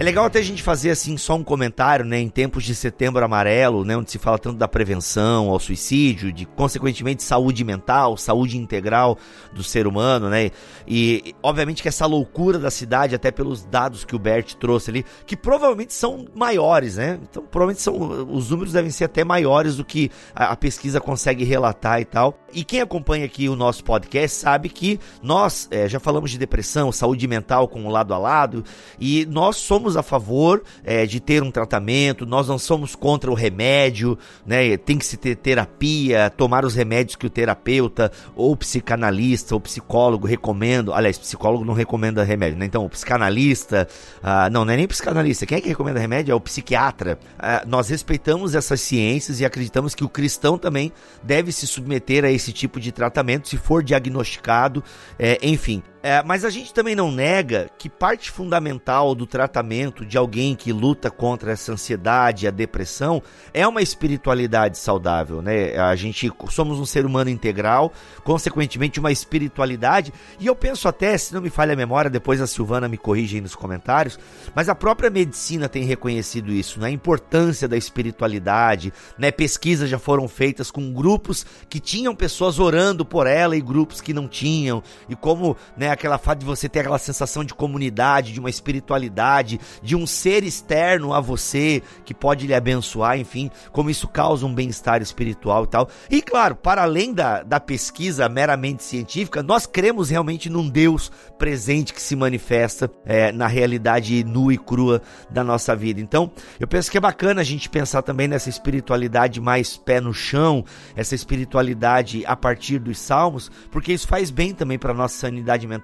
É 0.00 0.04
legal 0.04 0.24
até 0.24 0.38
a 0.38 0.42
gente 0.42 0.62
fazer 0.62 0.90
assim 0.90 1.16
só 1.16 1.34
um 1.34 1.42
comentário, 1.42 2.04
né, 2.04 2.20
em 2.20 2.28
tempos 2.28 2.62
de 2.62 2.72
setembro 2.72 3.24
amarelo, 3.24 3.84
né, 3.84 3.96
onde 3.96 4.08
se 4.08 4.16
fala 4.16 4.38
tanto 4.38 4.56
da 4.56 4.68
prevenção 4.68 5.50
ao 5.50 5.58
suicídio, 5.58 6.32
de 6.32 6.46
consequentemente 6.46 7.24
saúde 7.24 7.64
mental, 7.64 8.16
saúde 8.16 8.56
integral 8.56 9.18
do 9.52 9.64
ser 9.64 9.88
humano, 9.88 10.30
né? 10.30 10.52
E 10.86 11.34
obviamente 11.42 11.82
que 11.82 11.88
essa 11.88 12.06
loucura 12.06 12.60
da 12.60 12.70
cidade, 12.70 13.16
até 13.16 13.32
pelos 13.32 13.64
dados 13.64 14.04
que 14.04 14.14
o 14.14 14.20
Bert 14.20 14.54
trouxe 14.54 14.88
ali, 14.92 15.04
que 15.26 15.36
provavelmente 15.36 15.92
são 15.92 16.26
maiores, 16.32 16.96
né? 16.96 17.18
Então, 17.28 17.42
provavelmente 17.42 17.82
são 17.82 17.98
os 18.32 18.50
números 18.50 18.74
devem 18.74 18.92
ser 18.92 19.06
até 19.06 19.24
maiores 19.24 19.78
do 19.78 19.84
que 19.84 20.12
a, 20.32 20.52
a 20.52 20.56
pesquisa 20.56 21.00
consegue 21.00 21.42
relatar 21.42 22.00
e 22.00 22.04
tal. 22.04 22.38
E 22.52 22.62
quem 22.62 22.80
acompanha 22.80 23.24
aqui 23.24 23.48
o 23.48 23.56
nosso 23.56 23.82
podcast 23.82 24.38
sabe 24.38 24.68
que 24.68 25.00
nós 25.20 25.66
é, 25.72 25.88
já 25.88 25.98
falamos 25.98 26.30
de 26.30 26.38
depressão, 26.38 26.92
saúde 26.92 27.26
mental 27.26 27.66
com 27.66 27.84
o 27.84 27.90
lado 27.90 28.14
a 28.14 28.18
lado, 28.18 28.64
e 29.00 29.26
nós 29.26 29.56
somos 29.56 29.87
somos 29.88 29.96
a 29.96 30.02
favor 30.02 30.62
é, 30.84 31.06
de 31.06 31.20
ter 31.20 31.42
um 31.42 31.50
tratamento, 31.50 32.26
nós 32.26 32.48
não 32.48 32.58
somos 32.58 32.94
contra 32.94 33.30
o 33.30 33.34
remédio, 33.34 34.18
né? 34.46 34.76
Tem 34.76 34.98
que 34.98 35.06
se 35.06 35.16
ter 35.16 35.36
terapia, 35.36 36.30
tomar 36.36 36.64
os 36.64 36.74
remédios 36.74 37.16
que 37.16 37.26
o 37.26 37.30
terapeuta 37.30 38.12
ou 38.36 38.54
psicanalista 38.56 39.54
ou 39.54 39.60
psicólogo 39.60 40.26
recomendam. 40.26 40.94
Aliás, 40.94 41.16
psicólogo 41.16 41.64
não 41.64 41.72
recomenda 41.72 42.22
remédio, 42.22 42.58
né? 42.58 42.66
Então, 42.66 42.84
o 42.84 42.90
psicanalista, 42.90 43.88
ah, 44.22 44.50
não, 44.50 44.64
não 44.64 44.72
é 44.72 44.76
nem 44.76 44.86
psicanalista, 44.86 45.46
quem 45.46 45.58
é 45.58 45.60
que 45.60 45.68
recomenda 45.68 45.98
remédio? 45.98 46.32
É 46.32 46.34
o 46.34 46.40
psiquiatra. 46.40 47.18
Ah, 47.38 47.64
nós 47.66 47.88
respeitamos 47.88 48.54
essas 48.54 48.80
ciências 48.80 49.40
e 49.40 49.44
acreditamos 49.44 49.94
que 49.94 50.04
o 50.04 50.08
cristão 50.08 50.58
também 50.58 50.92
deve 51.22 51.52
se 51.52 51.66
submeter 51.66 52.24
a 52.24 52.30
esse 52.30 52.52
tipo 52.52 52.78
de 52.78 52.92
tratamento 52.92 53.48
se 53.48 53.56
for 53.56 53.82
diagnosticado, 53.82 54.82
é, 55.18 55.38
enfim. 55.42 55.82
É, 56.00 56.22
mas 56.22 56.44
a 56.44 56.50
gente 56.50 56.72
também 56.72 56.94
não 56.94 57.10
nega 57.10 57.68
que 57.76 57.88
parte 57.88 58.30
fundamental 58.30 59.16
do 59.16 59.26
tratamento 59.26 60.06
de 60.06 60.16
alguém 60.16 60.54
que 60.54 60.72
luta 60.72 61.10
contra 61.10 61.50
essa 61.50 61.72
ansiedade 61.72 62.44
e 62.44 62.48
a 62.48 62.52
depressão 62.52 63.20
é 63.52 63.66
uma 63.66 63.82
espiritualidade 63.82 64.78
saudável, 64.78 65.42
né? 65.42 65.76
A 65.76 65.96
gente 65.96 66.32
somos 66.50 66.78
um 66.78 66.86
ser 66.86 67.04
humano 67.04 67.30
integral, 67.30 67.92
consequentemente 68.22 69.00
uma 69.00 69.10
espiritualidade, 69.10 70.12
e 70.38 70.46
eu 70.46 70.54
penso 70.54 70.86
até, 70.86 71.18
se 71.18 71.34
não 71.34 71.40
me 71.40 71.50
falha 71.50 71.72
a 71.72 71.76
memória, 71.76 72.08
depois 72.08 72.40
a 72.40 72.46
Silvana 72.46 72.86
me 72.86 72.96
corrige 72.96 73.34
aí 73.34 73.40
nos 73.40 73.56
comentários, 73.56 74.20
mas 74.54 74.68
a 74.68 74.76
própria 74.76 75.10
medicina 75.10 75.68
tem 75.68 75.82
reconhecido 75.82 76.52
isso, 76.52 76.78
né? 76.78 76.86
A 76.86 76.90
importância 76.90 77.66
da 77.66 77.76
espiritualidade, 77.76 78.92
né? 79.18 79.32
Pesquisas 79.32 79.90
já 79.90 79.98
foram 79.98 80.28
feitas 80.28 80.70
com 80.70 80.92
grupos 80.92 81.44
que 81.68 81.80
tinham 81.80 82.14
pessoas 82.14 82.60
orando 82.60 83.04
por 83.04 83.26
ela 83.26 83.56
e 83.56 83.60
grupos 83.60 84.00
que 84.00 84.14
não 84.14 84.28
tinham, 84.28 84.80
e 85.08 85.16
como, 85.16 85.56
né, 85.76 85.87
né? 85.88 85.92
Aquela 85.92 86.18
fato 86.18 86.40
de 86.40 86.46
você 86.46 86.68
ter 86.68 86.80
aquela 86.80 86.98
sensação 86.98 87.42
de 87.42 87.54
comunidade, 87.54 88.32
de 88.32 88.40
uma 88.40 88.50
espiritualidade, 88.50 89.58
de 89.82 89.96
um 89.96 90.06
ser 90.06 90.44
externo 90.44 91.12
a 91.12 91.20
você 91.20 91.82
que 92.04 92.14
pode 92.14 92.46
lhe 92.46 92.54
abençoar, 92.54 93.18
enfim, 93.18 93.50
como 93.72 93.90
isso 93.90 94.06
causa 94.06 94.46
um 94.46 94.54
bem-estar 94.54 95.00
espiritual 95.00 95.64
e 95.64 95.66
tal. 95.66 95.88
E 96.10 96.22
claro, 96.22 96.54
para 96.54 96.82
além 96.82 97.12
da, 97.12 97.42
da 97.42 97.58
pesquisa 97.58 98.28
meramente 98.28 98.82
científica, 98.82 99.42
nós 99.42 99.66
cremos 99.66 100.10
realmente 100.10 100.50
num 100.50 100.68
Deus 100.68 101.10
presente 101.38 101.94
que 101.94 102.02
se 102.02 102.14
manifesta 102.14 102.90
é, 103.04 103.32
na 103.32 103.46
realidade 103.46 104.22
nua 104.24 104.54
e 104.54 104.58
crua 104.58 105.00
da 105.30 105.42
nossa 105.42 105.74
vida. 105.74 106.00
Então, 106.00 106.30
eu 106.60 106.66
penso 106.66 106.90
que 106.90 106.98
é 106.98 107.00
bacana 107.00 107.40
a 107.40 107.44
gente 107.44 107.70
pensar 107.70 108.02
também 108.02 108.28
nessa 108.28 108.48
espiritualidade 108.48 109.40
mais 109.40 109.76
pé 109.76 110.00
no 110.00 110.12
chão, 110.12 110.64
essa 110.94 111.14
espiritualidade 111.14 112.24
a 112.26 112.36
partir 112.36 112.78
dos 112.78 112.98
salmos, 112.98 113.50
porque 113.70 113.92
isso 113.92 114.06
faz 114.06 114.30
bem 114.30 114.52
também 114.52 114.78
para 114.78 114.92
nossa 114.92 115.16
sanidade 115.16 115.66
mental 115.66 115.77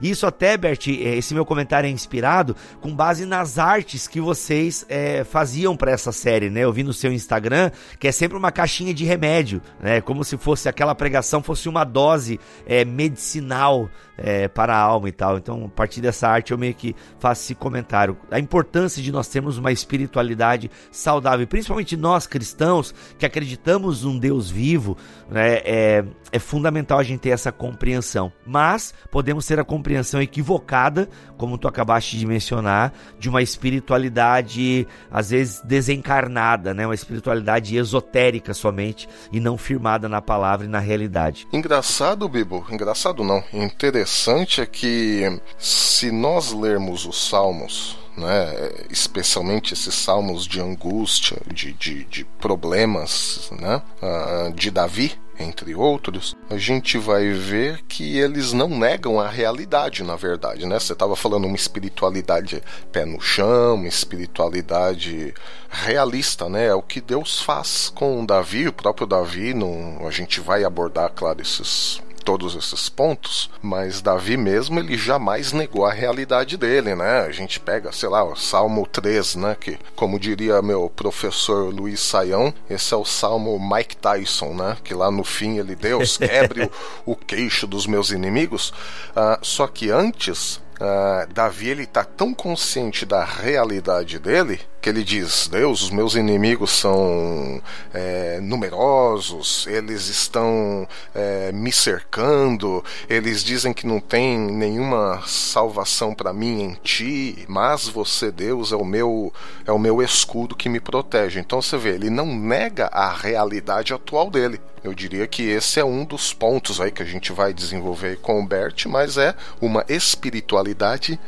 isso 0.00 0.26
até, 0.26 0.56
Bert, 0.56 0.88
é, 0.88 1.16
esse 1.16 1.34
meu 1.34 1.44
comentário 1.44 1.86
é 1.86 1.90
inspirado 1.90 2.56
com 2.80 2.94
base 2.94 3.24
nas 3.26 3.58
artes 3.58 4.06
que 4.06 4.20
vocês 4.20 4.84
é, 4.88 5.24
faziam 5.24 5.76
para 5.76 5.90
essa 5.90 6.12
série, 6.12 6.50
né? 6.50 6.60
Eu 6.60 6.72
vi 6.72 6.82
no 6.82 6.92
seu 6.92 7.12
Instagram 7.12 7.70
que 7.98 8.08
é 8.08 8.12
sempre 8.12 8.36
uma 8.36 8.52
caixinha 8.52 8.94
de 8.94 9.04
remédio, 9.04 9.60
né? 9.80 10.00
Como 10.00 10.24
se 10.24 10.36
fosse 10.36 10.68
aquela 10.68 10.94
pregação 10.94 11.42
fosse 11.42 11.68
uma 11.68 11.84
dose 11.84 12.38
é, 12.66 12.84
medicinal 12.84 13.90
é, 14.20 14.46
para 14.46 14.76
a 14.76 14.78
alma 14.78 15.08
e 15.08 15.12
tal. 15.12 15.38
Então, 15.38 15.64
a 15.64 15.68
partir 15.68 16.00
dessa 16.00 16.28
arte, 16.28 16.52
eu 16.52 16.58
meio 16.58 16.74
que 16.74 16.94
faço 17.18 17.42
esse 17.42 17.54
comentário. 17.54 18.16
A 18.30 18.38
importância 18.38 19.02
de 19.02 19.10
nós 19.10 19.26
termos 19.28 19.56
uma 19.56 19.72
espiritualidade 19.72 20.70
saudável, 20.92 21.46
principalmente 21.46 21.96
nós 21.96 22.26
cristãos 22.26 22.94
que 23.18 23.24
acreditamos 23.24 24.04
num 24.04 24.18
Deus 24.18 24.50
vivo, 24.50 24.96
né, 25.30 25.60
é, 25.64 26.04
é 26.30 26.38
fundamental 26.38 26.98
a 26.98 27.02
gente 27.02 27.20
ter 27.20 27.30
essa 27.30 27.50
compreensão. 27.50 28.30
Mas 28.46 28.92
podemos 29.10 29.46
ter 29.46 29.58
a 29.58 29.64
compreensão 29.64 30.20
equivocada, 30.20 31.08
como 31.38 31.56
tu 31.56 31.66
acabaste 31.66 32.18
de 32.18 32.26
mencionar, 32.26 32.92
de 33.18 33.28
uma 33.28 33.40
espiritualidade 33.40 34.86
às 35.10 35.30
vezes 35.30 35.62
desencarnada, 35.64 36.74
né, 36.74 36.86
uma 36.86 36.94
espiritualidade 36.94 37.76
esotérica 37.76 38.52
somente 38.52 39.08
e 39.32 39.40
não 39.40 39.56
firmada 39.56 40.08
na 40.08 40.20
palavra 40.20 40.66
e 40.66 40.68
na 40.68 40.78
realidade. 40.78 41.48
Engraçado, 41.52 42.28
Bibo, 42.28 42.66
engraçado 42.70 43.24
não, 43.24 43.42
interessante 43.52 44.09
interessante 44.10 44.60
é 44.60 44.66
que 44.66 45.40
se 45.56 46.10
nós 46.10 46.52
lermos 46.52 47.06
os 47.06 47.28
Salmos, 47.28 47.96
né, 48.16 48.70
especialmente 48.90 49.72
esses 49.72 49.94
salmos 49.94 50.46
de 50.46 50.60
angústia, 50.60 51.38
de, 51.46 51.72
de, 51.72 52.04
de 52.04 52.24
problemas 52.24 53.50
né, 53.52 53.80
uh, 54.02 54.52
de 54.52 54.70
Davi, 54.70 55.12
entre 55.38 55.74
outros, 55.74 56.36
a 56.50 56.58
gente 56.58 56.98
vai 56.98 57.30
ver 57.30 57.82
que 57.88 58.18
eles 58.18 58.52
não 58.52 58.68
negam 58.68 59.18
a 59.18 59.28
realidade, 59.28 60.02
na 60.02 60.14
verdade, 60.14 60.66
né? 60.66 60.78
Você 60.78 60.92
estava 60.92 61.16
falando 61.16 61.46
uma 61.46 61.56
espiritualidade 61.56 62.62
pé 62.92 63.06
no 63.06 63.18
chão, 63.22 63.76
uma 63.76 63.88
espiritualidade 63.88 65.32
realista, 65.70 66.46
né? 66.46 66.66
É 66.66 66.74
o 66.74 66.82
que 66.82 67.00
Deus 67.00 67.40
faz 67.40 67.90
com 67.94 68.26
Davi, 68.26 68.68
o 68.68 68.72
próprio 68.72 69.06
Davi, 69.06 69.54
não, 69.54 70.06
a 70.06 70.10
gente 70.10 70.40
vai 70.40 70.62
abordar, 70.62 71.10
claro, 71.14 71.40
esses 71.40 72.02
todos 72.30 72.54
esses 72.54 72.88
pontos, 72.88 73.50
mas 73.60 74.00
Davi 74.00 74.36
mesmo 74.36 74.78
ele 74.78 74.96
jamais 74.96 75.52
negou 75.52 75.84
a 75.84 75.92
realidade 75.92 76.56
dele, 76.56 76.94
né? 76.94 77.22
A 77.22 77.32
gente 77.32 77.58
pega, 77.58 77.90
sei 77.90 78.08
lá, 78.08 78.22
o 78.22 78.36
Salmo 78.36 78.86
3, 78.86 79.34
né, 79.34 79.56
que 79.58 79.76
como 79.96 80.16
diria 80.16 80.62
meu 80.62 80.88
professor 80.88 81.74
Luiz 81.74 81.98
Saião, 81.98 82.54
esse 82.68 82.94
é 82.94 82.96
o 82.96 83.04
Salmo 83.04 83.58
Mike 83.58 83.96
Tyson, 83.96 84.54
né, 84.54 84.76
que 84.84 84.94
lá 84.94 85.10
no 85.10 85.24
fim 85.24 85.58
ele 85.58 85.74
Deus 85.74 86.18
quebre 86.22 86.70
o, 87.04 87.12
o 87.14 87.16
queixo 87.16 87.66
dos 87.66 87.84
meus 87.84 88.12
inimigos. 88.12 88.70
Uh, 89.10 89.36
só 89.42 89.66
que 89.66 89.90
antes 89.90 90.60
Uh, 90.80 91.30
Davi 91.34 91.68
ele 91.68 91.82
está 91.82 92.02
tão 92.02 92.32
consciente 92.32 93.04
da 93.04 93.22
realidade 93.22 94.18
dele 94.18 94.58
que 94.80 94.88
ele 94.88 95.04
diz: 95.04 95.48
Deus, 95.48 95.82
os 95.82 95.90
meus 95.90 96.14
inimigos 96.14 96.70
são 96.70 97.60
é, 97.92 98.40
numerosos, 98.40 99.66
eles 99.66 100.06
estão 100.08 100.88
é, 101.14 101.52
me 101.52 101.70
cercando, 101.70 102.84
eles 103.08 103.44
dizem 103.44 103.72
que 103.72 103.86
não 103.86 104.00
tem 104.00 104.38
nenhuma 104.38 105.22
salvação 105.26 106.14
para 106.14 106.32
mim 106.32 106.62
em 106.62 106.74
ti, 106.82 107.44
mas 107.48 107.88
você, 107.88 108.30
Deus, 108.30 108.72
é 108.72 108.76
o 108.76 108.84
meu 108.84 109.32
é 109.66 109.72
o 109.72 109.78
meu 109.78 110.02
escudo 110.02 110.56
que 110.56 110.68
me 110.68 110.80
protege. 110.80 111.40
Então 111.40 111.60
você 111.60 111.76
vê, 111.76 111.90
ele 111.90 112.10
não 112.10 112.26
nega 112.26 112.86
a 112.86 113.12
realidade 113.12 113.92
atual 113.92 114.30
dele. 114.30 114.60
Eu 114.82 114.94
diria 114.94 115.26
que 115.26 115.42
esse 115.42 115.78
é 115.78 115.84
um 115.84 116.06
dos 116.06 116.32
pontos 116.32 116.80
aí 116.80 116.90
que 116.90 117.02
a 117.02 117.06
gente 117.06 117.32
vai 117.32 117.52
desenvolver 117.52 118.16
com 118.16 118.40
o 118.40 118.46
Bert, 118.46 118.86
mas 118.86 119.18
é 119.18 119.34
uma 119.60 119.84
espiritualidade 119.88 121.20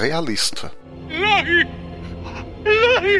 realista. 0.00 0.70
Lahi 2.66 3.16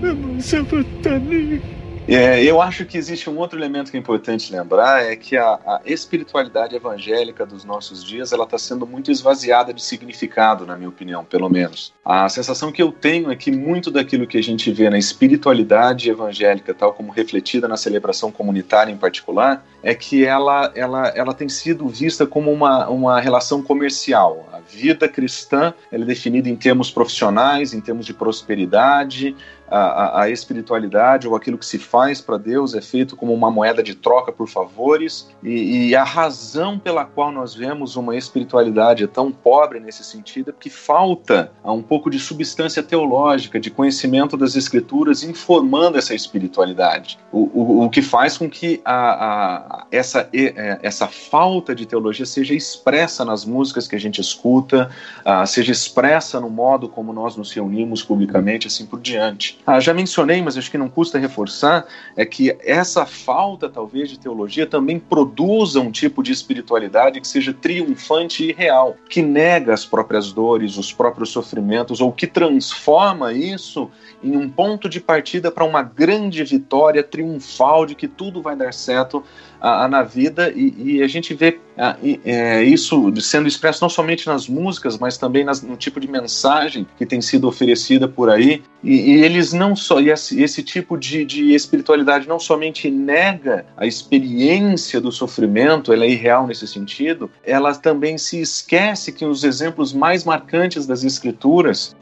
naman 0.00 0.36
sa 0.42 0.60
mata 0.66 1.14
niya. 1.22 1.79
É, 2.12 2.42
eu 2.42 2.60
acho 2.60 2.84
que 2.84 2.98
existe 2.98 3.30
um 3.30 3.38
outro 3.38 3.56
elemento 3.56 3.88
que 3.88 3.96
é 3.96 4.00
importante 4.00 4.52
lembrar, 4.52 5.04
é 5.04 5.14
que 5.14 5.36
a, 5.36 5.60
a 5.64 5.80
espiritualidade 5.86 6.74
evangélica 6.74 7.46
dos 7.46 7.64
nossos 7.64 8.02
dias, 8.02 8.32
ela 8.32 8.42
está 8.42 8.58
sendo 8.58 8.84
muito 8.84 9.12
esvaziada 9.12 9.72
de 9.72 9.80
significado, 9.80 10.66
na 10.66 10.76
minha 10.76 10.88
opinião, 10.88 11.24
pelo 11.24 11.48
menos. 11.48 11.92
A 12.04 12.28
sensação 12.28 12.72
que 12.72 12.82
eu 12.82 12.90
tenho 12.90 13.30
é 13.30 13.36
que 13.36 13.52
muito 13.52 13.92
daquilo 13.92 14.26
que 14.26 14.36
a 14.36 14.42
gente 14.42 14.72
vê 14.72 14.90
na 14.90 14.98
espiritualidade 14.98 16.10
evangélica, 16.10 16.74
tal 16.74 16.92
como 16.92 17.12
refletida 17.12 17.68
na 17.68 17.76
celebração 17.76 18.32
comunitária 18.32 18.90
em 18.90 18.96
particular, 18.96 19.64
é 19.80 19.94
que 19.94 20.24
ela, 20.24 20.72
ela, 20.74 21.08
ela 21.10 21.32
tem 21.32 21.48
sido 21.48 21.86
vista 21.88 22.26
como 22.26 22.50
uma, 22.52 22.88
uma 22.88 23.20
relação 23.20 23.62
comercial. 23.62 24.48
A 24.52 24.58
vida 24.58 25.08
cristã 25.08 25.72
é 25.92 25.98
definida 25.98 26.48
em 26.48 26.56
termos 26.56 26.90
profissionais, 26.90 27.72
em 27.72 27.80
termos 27.80 28.04
de 28.04 28.12
prosperidade, 28.12 29.36
a, 29.70 30.22
a, 30.22 30.30
espiritualidade 30.30 31.28
ou 31.28 31.36
aquilo 31.36 31.56
que 31.56 31.66
se 31.66 31.78
faz 31.78 32.20
para 32.20 32.36
Deus 32.36 32.74
é 32.74 32.80
feito 32.80 33.16
como 33.16 33.32
uma 33.32 33.50
moeda 33.50 33.82
de 33.82 33.94
troca 33.94 34.32
por 34.32 34.48
favores, 34.48 35.30
e, 35.42 35.88
e, 35.88 35.96
a 35.96 36.04
razão 36.04 36.78
pela 36.78 37.04
qual 37.04 37.30
nós 37.30 37.54
vemos 37.54 37.96
uma 37.96 38.16
espiritualidade 38.16 39.06
tão 39.06 39.30
pobre 39.30 39.78
nesse 39.80 40.02
sentido 40.04 40.50
é 40.50 40.52
porque 40.52 40.70
falta 40.70 41.52
um 41.64 41.82
pouco 41.82 42.10
de 42.10 42.18
substância 42.18 42.82
teológica, 42.82 43.60
de 43.60 43.70
conhecimento 43.70 44.36
das 44.36 44.56
Escrituras 44.56 45.22
informando 45.22 45.98
essa 45.98 46.14
espiritualidade, 46.14 47.18
o, 47.30 47.38
o, 47.38 47.84
o 47.84 47.90
que 47.90 48.02
faz 48.02 48.36
com 48.36 48.48
que 48.48 48.80
a, 48.84 48.94
a, 48.94 49.86
essa, 49.92 50.28
é, 50.32 50.78
essa 50.82 51.06
falta 51.06 51.74
de 51.74 51.86
teologia 51.86 52.26
seja 52.26 52.54
expressa 52.54 53.24
nas 53.24 53.44
músicas 53.44 53.86
que 53.86 53.94
a 53.94 54.00
gente 54.00 54.20
escuta, 54.20 54.90
uh, 55.20 55.46
seja 55.46 55.72
expressa 55.72 56.40
no 56.40 56.50
modo 56.50 56.88
como 56.88 57.12
nós 57.12 57.36
nos 57.36 57.52
reunimos 57.52 58.02
publicamente, 58.02 58.66
assim 58.66 58.86
por 58.86 59.00
diante. 59.00 59.59
Ah, 59.66 59.78
já 59.78 59.92
mencionei, 59.92 60.40
mas 60.42 60.56
acho 60.56 60.70
que 60.70 60.78
não 60.78 60.88
custa 60.88 61.18
reforçar, 61.18 61.86
é 62.16 62.24
que 62.24 62.56
essa 62.60 63.04
falta, 63.04 63.68
talvez, 63.68 64.08
de 64.08 64.18
teologia 64.18 64.66
também 64.66 64.98
produza 64.98 65.80
um 65.80 65.90
tipo 65.90 66.22
de 66.22 66.32
espiritualidade 66.32 67.20
que 67.20 67.28
seja 67.28 67.52
triunfante 67.52 68.44
e 68.44 68.52
real, 68.52 68.96
que 69.08 69.22
nega 69.22 69.74
as 69.74 69.84
próprias 69.84 70.32
dores, 70.32 70.76
os 70.76 70.92
próprios 70.92 71.30
sofrimentos, 71.30 72.00
ou 72.00 72.10
que 72.10 72.26
transforma 72.26 73.32
isso 73.32 73.90
em 74.22 74.36
um 74.36 74.48
ponto 74.48 74.88
de 74.88 75.00
partida 75.00 75.50
para 75.50 75.64
uma 75.64 75.82
grande 75.82 76.42
vitória 76.42 77.02
triunfal 77.02 77.84
de 77.84 77.94
que 77.94 78.08
tudo 78.08 78.42
vai 78.42 78.56
dar 78.56 78.72
certo 78.72 79.22
a, 79.60 79.84
a, 79.84 79.88
na 79.88 80.02
vida 80.02 80.52
e, 80.54 80.74
e, 80.78 81.02
a 81.02 81.08
gente 81.08 81.34
vê 81.34 81.58
a, 81.76 81.96
é, 82.24 82.62
isso 82.62 83.12
sendo 83.20 83.46
expresso 83.46 83.82
não 83.82 83.88
somente 83.88 84.26
nas 84.26 84.48
músicas, 84.48 84.98
mas 84.98 85.18
também 85.18 85.44
nas, 85.44 85.62
no 85.62 85.76
tipo 85.76 86.00
de 86.00 86.08
mensagem 86.08 86.86
que 86.96 87.06
tem 87.06 87.20
sido 87.20 87.46
oferecida 87.46 88.08
por 88.08 88.30
aí. 88.30 88.62
E, 88.82 89.12
e 89.12 89.24
eles 89.24 89.52
não 89.52 89.76
só, 89.76 90.00
e 90.00 90.10
esse, 90.10 90.42
esse 90.42 90.62
tipo 90.62 90.96
de, 90.96 91.24
de, 91.24 91.54
espiritualidade 91.54 92.26
não 92.26 92.38
somente 92.38 92.90
nega 92.90 93.66
a 93.76 93.86
experiência 93.86 95.00
do 95.00 95.12
sofrimento, 95.12 95.92
ela 95.92 96.04
é 96.04 96.10
irreal 96.10 96.46
nesse 96.46 96.66
sentido, 96.66 97.30
ela 97.44 97.74
também 97.74 98.16
se 98.16 98.40
esquece 98.40 99.12
que 99.12 99.24
os 99.24 99.44
exemplos 99.44 99.92
mais 99.92 100.24
marcantes 100.24 100.86
das 100.86 101.04
escrituras, 101.04 101.94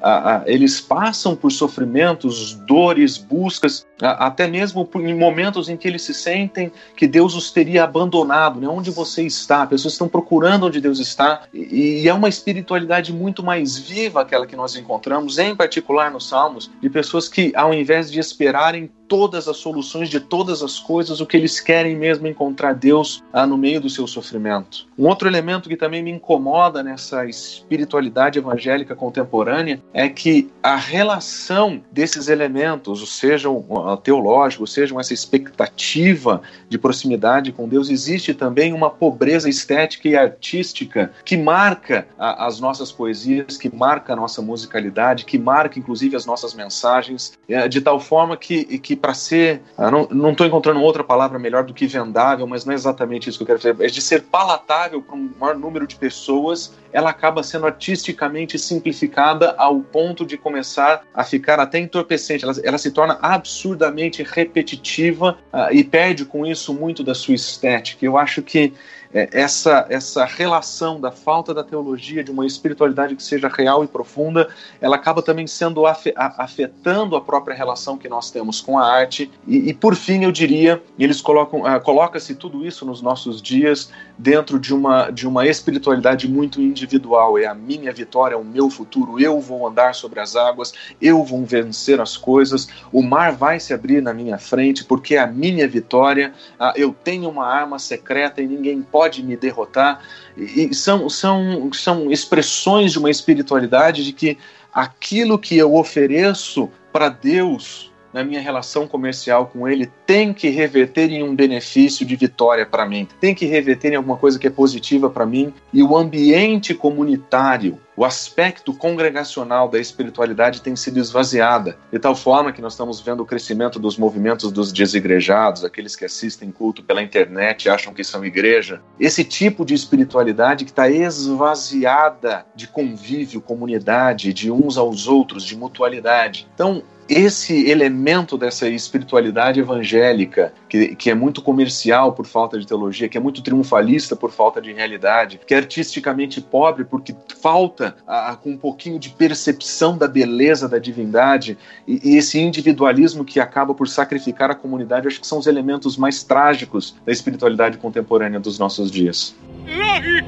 eles 0.46 0.80
passam 0.80 1.34
por 1.34 1.50
sofrimentos, 1.50 2.54
dores, 2.66 3.16
buscas, 3.16 3.86
até 4.00 4.46
mesmo 4.46 4.88
em 4.96 5.14
momentos 5.14 5.68
em 5.68 5.76
que 5.76 5.88
eles 5.88 6.02
se 6.02 6.14
sentem 6.14 6.70
que 6.96 7.06
Deus 7.06 7.34
os 7.34 7.47
teria 7.50 7.84
abandonado, 7.84 8.60
né? 8.60 8.68
Onde 8.68 8.90
você 8.90 9.22
está? 9.22 9.66
Pessoas 9.66 9.94
estão 9.94 10.08
procurando 10.08 10.66
onde 10.66 10.80
Deus 10.80 10.98
está 10.98 11.42
e, 11.52 12.02
e 12.02 12.08
é 12.08 12.14
uma 12.14 12.28
espiritualidade 12.28 13.12
muito 13.12 13.42
mais 13.42 13.78
viva 13.78 14.22
aquela 14.22 14.46
que 14.46 14.56
nós 14.56 14.76
encontramos, 14.76 15.38
em 15.38 15.54
particular 15.54 16.10
nos 16.10 16.28
Salmos, 16.28 16.70
de 16.80 16.90
pessoas 16.90 17.28
que, 17.28 17.52
ao 17.54 17.72
invés 17.72 18.10
de 18.10 18.18
esperarem 18.18 18.90
todas 19.08 19.48
as 19.48 19.56
soluções 19.56 20.10
de 20.10 20.20
todas 20.20 20.62
as 20.62 20.78
coisas, 20.78 21.20
o 21.20 21.26
que 21.26 21.36
eles 21.36 21.58
querem 21.58 21.96
mesmo 21.96 22.26
é 22.26 22.30
encontrar 22.30 22.74
Deus 22.74 23.22
ah, 23.32 23.46
no 23.46 23.56
meio 23.56 23.80
do 23.80 23.88
seu 23.88 24.06
sofrimento. 24.06 24.86
Um 24.98 25.06
outro 25.06 25.26
elemento 25.26 25.68
que 25.68 25.76
também 25.76 26.02
me 26.02 26.10
incomoda 26.10 26.82
nessa 26.82 27.24
espiritualidade 27.24 28.38
evangélica 28.38 28.94
contemporânea 28.94 29.82
é 29.94 30.08
que 30.08 30.50
a 30.62 30.76
relação 30.76 31.80
desses 31.90 32.28
elementos, 32.28 33.08
sejam 33.16 33.56
uh, 33.56 33.96
teológicos, 33.96 34.72
sejam 34.72 35.00
essa 35.00 35.14
expectativa 35.14 36.42
de 36.68 36.78
proximidade 36.78 37.52
com 37.52 37.68
Deus, 37.68 37.88
existe 37.88 38.34
também 38.34 38.72
uma 38.72 38.90
pobreza 38.90 39.48
estética 39.48 40.08
e 40.08 40.16
artística 40.16 41.12
que 41.24 41.36
marca 41.36 42.06
uh, 42.18 42.42
as 42.42 42.60
nossas 42.60 42.92
poesias, 42.92 43.56
que 43.56 43.74
marca 43.74 44.12
a 44.12 44.16
nossa 44.16 44.42
musicalidade, 44.42 45.24
que 45.24 45.38
marca 45.38 45.78
inclusive 45.78 46.16
as 46.16 46.26
nossas 46.26 46.52
mensagens, 46.52 47.38
uh, 47.48 47.68
de 47.68 47.80
tal 47.80 47.98
forma 47.98 48.36
que, 48.36 48.78
que 48.78 48.97
para 48.98 49.14
ser. 49.14 49.62
Não 50.10 50.32
estou 50.32 50.46
encontrando 50.46 50.80
outra 50.80 51.02
palavra 51.02 51.38
melhor 51.38 51.64
do 51.64 51.72
que 51.72 51.86
vendável, 51.86 52.46
mas 52.46 52.64
não 52.64 52.72
é 52.72 52.74
exatamente 52.74 53.28
isso 53.28 53.38
que 53.38 53.42
eu 53.42 53.46
quero 53.46 53.58
dizer. 53.58 53.76
É 53.80 53.86
de 53.86 54.02
ser 54.02 54.22
palatável 54.22 55.00
para 55.00 55.16
um 55.16 55.30
maior 55.38 55.56
número 55.56 55.86
de 55.86 55.96
pessoas, 55.96 56.74
ela 56.92 57.10
acaba 57.10 57.42
sendo 57.42 57.66
artisticamente 57.66 58.58
simplificada 58.58 59.54
ao 59.58 59.80
ponto 59.80 60.24
de 60.24 60.36
começar 60.36 61.02
a 61.14 61.24
ficar 61.24 61.60
até 61.60 61.78
entorpecente. 61.78 62.44
Ela, 62.44 62.54
ela 62.62 62.78
se 62.78 62.90
torna 62.90 63.18
absurdamente 63.20 64.22
repetitiva 64.22 65.38
uh, 65.52 65.72
e 65.72 65.84
perde 65.84 66.24
com 66.24 66.46
isso 66.46 66.72
muito 66.72 67.02
da 67.02 67.14
sua 67.14 67.34
estética. 67.34 68.04
Eu 68.04 68.16
acho 68.16 68.42
que 68.42 68.72
é, 69.12 69.28
essa, 69.32 69.86
essa 69.88 70.24
relação 70.24 71.00
da 71.00 71.10
falta 71.10 71.54
da 71.54 71.64
teologia, 71.64 72.22
de 72.22 72.30
uma 72.30 72.46
espiritualidade 72.46 73.16
que 73.16 73.22
seja 73.22 73.48
real 73.48 73.82
e 73.82 73.86
profunda, 73.86 74.48
ela 74.80 74.96
acaba 74.96 75.22
também 75.22 75.46
sendo 75.46 75.84
afetando 75.86 77.16
a 77.16 77.20
própria 77.20 77.54
relação 77.54 77.96
que 77.96 78.08
nós 78.08 78.30
temos 78.30 78.60
com 78.60 78.78
a 78.78 78.87
arte. 78.88 79.30
E, 79.46 79.70
e 79.70 79.74
por 79.74 79.94
fim, 79.94 80.24
eu 80.24 80.32
diria, 80.32 80.82
eles 80.98 81.20
colocam, 81.20 81.62
uh, 81.62 81.80
coloca-se 81.80 82.34
tudo 82.34 82.66
isso 82.66 82.84
nos 82.84 83.02
nossos 83.02 83.42
dias 83.42 83.90
dentro 84.16 84.58
de 84.58 84.74
uma, 84.74 85.10
de 85.10 85.26
uma 85.26 85.46
espiritualidade 85.46 86.28
muito 86.28 86.60
individual. 86.60 87.38
É 87.38 87.46
a 87.46 87.54
minha 87.54 87.92
vitória, 87.92 88.34
é 88.34 88.38
o 88.38 88.44
meu 88.44 88.70
futuro, 88.70 89.20
eu 89.20 89.40
vou 89.40 89.66
andar 89.66 89.94
sobre 89.94 90.20
as 90.20 90.36
águas, 90.36 90.72
eu 91.00 91.24
vou 91.24 91.44
vencer 91.44 92.00
as 92.00 92.16
coisas, 92.16 92.68
o 92.92 93.02
mar 93.02 93.32
vai 93.32 93.60
se 93.60 93.72
abrir 93.72 94.02
na 94.02 94.12
minha 94.12 94.38
frente, 94.38 94.84
porque 94.84 95.14
é 95.14 95.18
a 95.18 95.26
minha 95.26 95.68
vitória, 95.68 96.32
uh, 96.58 96.72
eu 96.76 96.94
tenho 97.04 97.28
uma 97.28 97.46
arma 97.46 97.78
secreta 97.78 98.42
e 98.42 98.46
ninguém 98.46 98.82
pode 98.82 99.22
me 99.22 99.36
derrotar. 99.36 100.00
E 100.36 100.72
são, 100.74 101.08
são, 101.08 101.70
são 101.72 102.10
expressões 102.10 102.92
de 102.92 102.98
uma 102.98 103.10
espiritualidade 103.10 104.04
de 104.04 104.12
que 104.12 104.38
aquilo 104.72 105.38
que 105.38 105.56
eu 105.56 105.74
ofereço 105.74 106.70
para 106.92 107.08
Deus 107.08 107.87
na 108.12 108.24
minha 108.24 108.40
relação 108.40 108.86
comercial 108.86 109.46
com 109.46 109.68
ele 109.68 109.90
tem 110.06 110.32
que 110.32 110.48
reverter 110.48 111.10
em 111.10 111.22
um 111.22 111.34
benefício 111.34 112.04
de 112.06 112.16
vitória 112.16 112.64
para 112.64 112.86
mim, 112.86 113.06
tem 113.20 113.34
que 113.34 113.46
reverter 113.46 113.92
em 113.92 113.96
alguma 113.96 114.16
coisa 114.16 114.38
que 114.38 114.46
é 114.46 114.50
positiva 114.50 115.10
para 115.10 115.26
mim. 115.26 115.52
E 115.72 115.82
o 115.82 115.96
ambiente 115.96 116.74
comunitário, 116.74 117.78
o 117.96 118.04
aspecto 118.04 118.72
congregacional 118.72 119.68
da 119.68 119.78
espiritualidade 119.78 120.62
tem 120.62 120.76
sido 120.76 120.98
esvaziada, 120.98 121.76
de 121.92 121.98
tal 121.98 122.14
forma 122.14 122.52
que 122.52 122.62
nós 122.62 122.74
estamos 122.74 123.00
vendo 123.00 123.22
o 123.22 123.26
crescimento 123.26 123.78
dos 123.78 123.98
movimentos 123.98 124.52
dos 124.52 124.72
desigrejados, 124.72 125.64
aqueles 125.64 125.96
que 125.96 126.04
assistem 126.04 126.50
culto 126.50 126.82
pela 126.82 127.02
internet 127.02 127.64
e 127.64 127.68
acham 127.68 127.92
que 127.92 128.04
são 128.04 128.24
igreja. 128.24 128.80
Esse 129.00 129.24
tipo 129.24 129.64
de 129.64 129.74
espiritualidade 129.74 130.64
que 130.64 130.70
está 130.70 130.88
esvaziada 130.88 132.46
de 132.54 132.68
convívio, 132.68 133.40
comunidade, 133.40 134.32
de 134.32 134.50
uns 134.50 134.78
aos 134.78 135.08
outros, 135.08 135.44
de 135.44 135.56
mutualidade. 135.56 136.48
Então, 136.54 136.82
esse 137.08 137.68
elemento 137.70 138.36
dessa 138.36 138.68
espiritualidade 138.68 139.60
evangélica, 139.60 140.52
que, 140.68 140.94
que 140.94 141.10
é 141.10 141.14
muito 141.14 141.40
comercial 141.40 142.12
por 142.12 142.26
falta 142.26 142.58
de 142.58 142.66
teologia, 142.66 143.08
que 143.08 143.16
é 143.16 143.20
muito 143.20 143.42
triunfalista 143.42 144.14
por 144.14 144.30
falta 144.30 144.60
de 144.60 144.72
realidade, 144.72 145.40
que 145.46 145.54
é 145.54 145.56
artisticamente 145.56 146.40
pobre 146.40 146.84
porque 146.84 147.14
falta 147.40 147.96
a, 148.06 148.36
com 148.36 148.50
um 148.50 148.56
pouquinho 148.56 148.98
de 148.98 149.10
percepção 149.10 149.96
da 149.96 150.06
beleza 150.06 150.68
da 150.68 150.78
divindade, 150.78 151.56
e, 151.86 152.12
e 152.12 152.16
esse 152.16 152.38
individualismo 152.38 153.24
que 153.24 153.40
acaba 153.40 153.74
por 153.74 153.88
sacrificar 153.88 154.50
a 154.50 154.54
comunidade, 154.54 155.08
acho 155.08 155.20
que 155.20 155.26
são 155.26 155.38
os 155.38 155.46
elementos 155.46 155.96
mais 155.96 156.22
trágicos 156.22 156.94
da 157.06 157.12
espiritualidade 157.12 157.78
contemporânea 157.78 158.38
dos 158.38 158.58
nossos 158.58 158.90
dias. 158.90 159.34
Ilahi! 159.66 160.24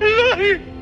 Ilahi! 0.00 0.76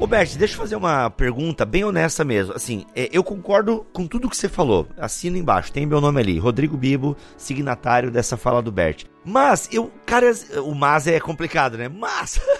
Ô 0.00 0.06
Bert, 0.06 0.34
deixa 0.34 0.54
eu 0.54 0.58
fazer 0.58 0.76
uma 0.76 1.10
pergunta 1.10 1.66
bem 1.66 1.84
honesta 1.84 2.24
mesmo. 2.24 2.54
Assim, 2.54 2.86
é, 2.96 3.10
eu 3.12 3.22
concordo 3.22 3.86
com 3.92 4.06
tudo 4.06 4.30
que 4.30 4.36
você 4.36 4.48
falou. 4.48 4.88
Assina 4.96 5.36
embaixo, 5.36 5.70
tem 5.70 5.84
meu 5.84 6.00
nome 6.00 6.18
ali. 6.18 6.38
Rodrigo 6.38 6.74
Bibo, 6.74 7.14
signatário 7.36 8.10
dessa 8.10 8.38
fala 8.38 8.62
do 8.62 8.72
Bert. 8.72 9.04
Mas, 9.22 9.68
eu, 9.70 9.92
cara, 10.06 10.32
o 10.64 10.74
mas 10.74 11.06
é 11.06 11.20
complicado, 11.20 11.76
né? 11.76 11.86
Mas. 11.88 12.40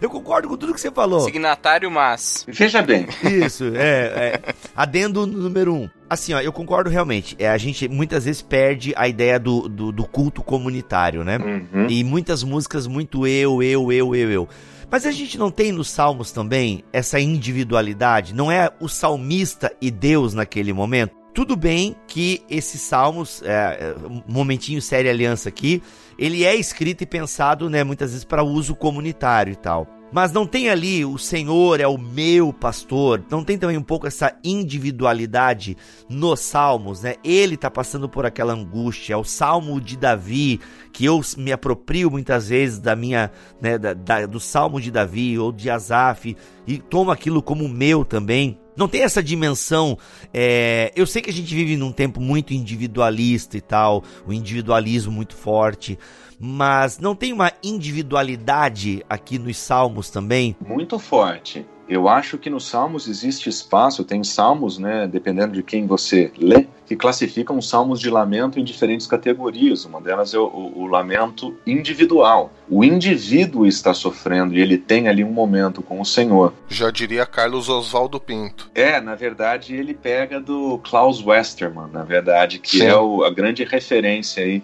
Eu 0.00 0.08
concordo 0.08 0.48
com 0.48 0.56
tudo 0.56 0.72
que 0.72 0.80
você 0.80 0.92
falou. 0.92 1.20
Signatário, 1.20 1.90
mas. 1.90 2.46
Veja 2.46 2.80
bem. 2.80 3.08
Isso, 3.24 3.64
é, 3.74 4.36
é. 4.36 4.54
Adendo 4.76 5.26
número 5.26 5.74
um. 5.74 5.90
Assim, 6.08 6.32
ó, 6.34 6.40
eu 6.40 6.52
concordo 6.52 6.88
realmente. 6.88 7.34
É, 7.36 7.48
a 7.48 7.58
gente 7.58 7.88
muitas 7.88 8.24
vezes 8.24 8.40
perde 8.40 8.94
a 8.96 9.08
ideia 9.08 9.40
do, 9.40 9.68
do, 9.68 9.90
do 9.90 10.04
culto 10.04 10.40
comunitário, 10.40 11.24
né? 11.24 11.38
Uhum. 11.38 11.88
E 11.88 12.04
muitas 12.04 12.44
músicas 12.44 12.86
muito 12.86 13.26
eu, 13.26 13.60
eu, 13.60 13.90
eu, 13.92 14.14
eu, 14.14 14.30
eu. 14.30 14.48
Mas 14.90 15.04
a 15.04 15.10
gente 15.10 15.36
não 15.36 15.50
tem 15.50 15.70
nos 15.70 15.90
salmos 15.90 16.32
também 16.32 16.82
essa 16.92 17.20
individualidade? 17.20 18.34
Não 18.34 18.50
é 18.50 18.70
o 18.80 18.88
salmista 18.88 19.70
e 19.80 19.90
Deus 19.90 20.32
naquele 20.32 20.72
momento? 20.72 21.14
Tudo 21.34 21.54
bem 21.54 21.94
que 22.06 22.42
esses 22.48 22.80
salmos, 22.80 23.42
é, 23.44 23.94
um 24.08 24.22
momentinho 24.26 24.80
séria 24.80 25.10
aliança 25.10 25.48
aqui, 25.48 25.82
ele 26.18 26.42
é 26.42 26.54
escrito 26.56 27.02
e 27.02 27.06
pensado, 27.06 27.68
né, 27.68 27.84
muitas 27.84 28.10
vezes 28.10 28.24
para 28.24 28.42
uso 28.42 28.74
comunitário 28.74 29.52
e 29.52 29.56
tal. 29.56 29.86
Mas 30.10 30.32
não 30.32 30.46
tem 30.46 30.70
ali 30.70 31.04
o 31.04 31.18
Senhor 31.18 31.80
é 31.80 31.86
o 31.86 31.98
meu 31.98 32.50
pastor, 32.50 33.22
não 33.30 33.44
tem 33.44 33.58
também 33.58 33.76
um 33.76 33.82
pouco 33.82 34.06
essa 34.06 34.34
individualidade 34.42 35.76
nos 36.08 36.40
salmos, 36.40 37.02
né? 37.02 37.16
Ele 37.22 37.56
está 37.56 37.70
passando 37.70 38.08
por 38.08 38.24
aquela 38.24 38.54
angústia, 38.54 39.12
é 39.12 39.16
o 39.16 39.24
salmo 39.24 39.78
de 39.78 39.98
Davi, 39.98 40.60
que 40.92 41.04
eu 41.04 41.20
me 41.36 41.52
aproprio 41.52 42.10
muitas 42.10 42.48
vezes 42.48 42.78
da 42.78 42.96
minha, 42.96 43.30
né, 43.60 43.76
da, 43.76 43.92
da, 43.92 44.24
do 44.24 44.40
salmo 44.40 44.80
de 44.80 44.90
Davi 44.90 45.38
ou 45.38 45.52
de 45.52 45.68
Asaf 45.68 46.34
e 46.66 46.78
tomo 46.78 47.10
aquilo 47.10 47.42
como 47.42 47.68
meu 47.68 48.02
também. 48.04 48.58
Não 48.76 48.88
tem 48.88 49.02
essa 49.02 49.22
dimensão. 49.22 49.98
É... 50.32 50.92
Eu 50.94 51.04
sei 51.04 51.20
que 51.20 51.30
a 51.30 51.32
gente 51.32 51.52
vive 51.52 51.76
num 51.76 51.90
tempo 51.90 52.20
muito 52.20 52.54
individualista 52.54 53.56
e 53.56 53.60
tal, 53.60 54.04
o 54.24 54.32
individualismo 54.32 55.12
muito 55.12 55.34
forte 55.34 55.98
mas 56.38 56.98
não 56.98 57.14
tem 57.14 57.32
uma 57.32 57.52
individualidade 57.62 59.04
aqui 59.08 59.38
nos 59.38 59.56
salmos 59.56 60.10
também? 60.10 60.56
Muito 60.60 60.98
forte. 60.98 61.66
Eu 61.88 62.06
acho 62.06 62.36
que 62.36 62.50
nos 62.50 62.68
Salmos 62.68 63.08
existe 63.08 63.48
espaço, 63.48 64.04
tem 64.04 64.22
salmos, 64.22 64.76
né, 64.76 65.08
dependendo 65.08 65.54
de 65.54 65.62
quem 65.62 65.86
você 65.86 66.30
lê, 66.38 66.66
que 66.84 66.94
classificam 66.94 67.62
salmos 67.62 67.98
de 67.98 68.10
lamento 68.10 68.60
em 68.60 68.64
diferentes 68.64 69.06
categorias. 69.06 69.86
Uma 69.86 69.98
delas 69.98 70.34
é 70.34 70.38
o, 70.38 70.44
o, 70.44 70.82
o, 70.82 70.86
lamento 70.86 71.56
individual. 71.66 72.52
O 72.68 72.84
indivíduo 72.84 73.66
está 73.66 73.94
sofrendo 73.94 74.54
e 74.54 74.60
ele 74.60 74.76
tem 74.76 75.08
ali 75.08 75.24
um 75.24 75.32
momento 75.32 75.82
com 75.82 75.98
o 75.98 76.04
Senhor. 76.04 76.52
Já 76.68 76.90
diria 76.90 77.24
Carlos 77.24 77.70
Oswaldo 77.70 78.20
Pinto. 78.20 78.70
É, 78.74 79.00
na 79.00 79.14
verdade, 79.14 79.74
ele 79.74 79.94
pega 79.94 80.38
do 80.38 80.78
Klaus 80.78 81.24
Westermann, 81.24 81.90
na 81.90 82.04
verdade, 82.04 82.58
que 82.58 82.80
Sim. 82.80 82.86
é 82.86 82.96
o, 82.96 83.24
a 83.24 83.30
grande 83.30 83.64
referência 83.64 84.44
aí 84.44 84.62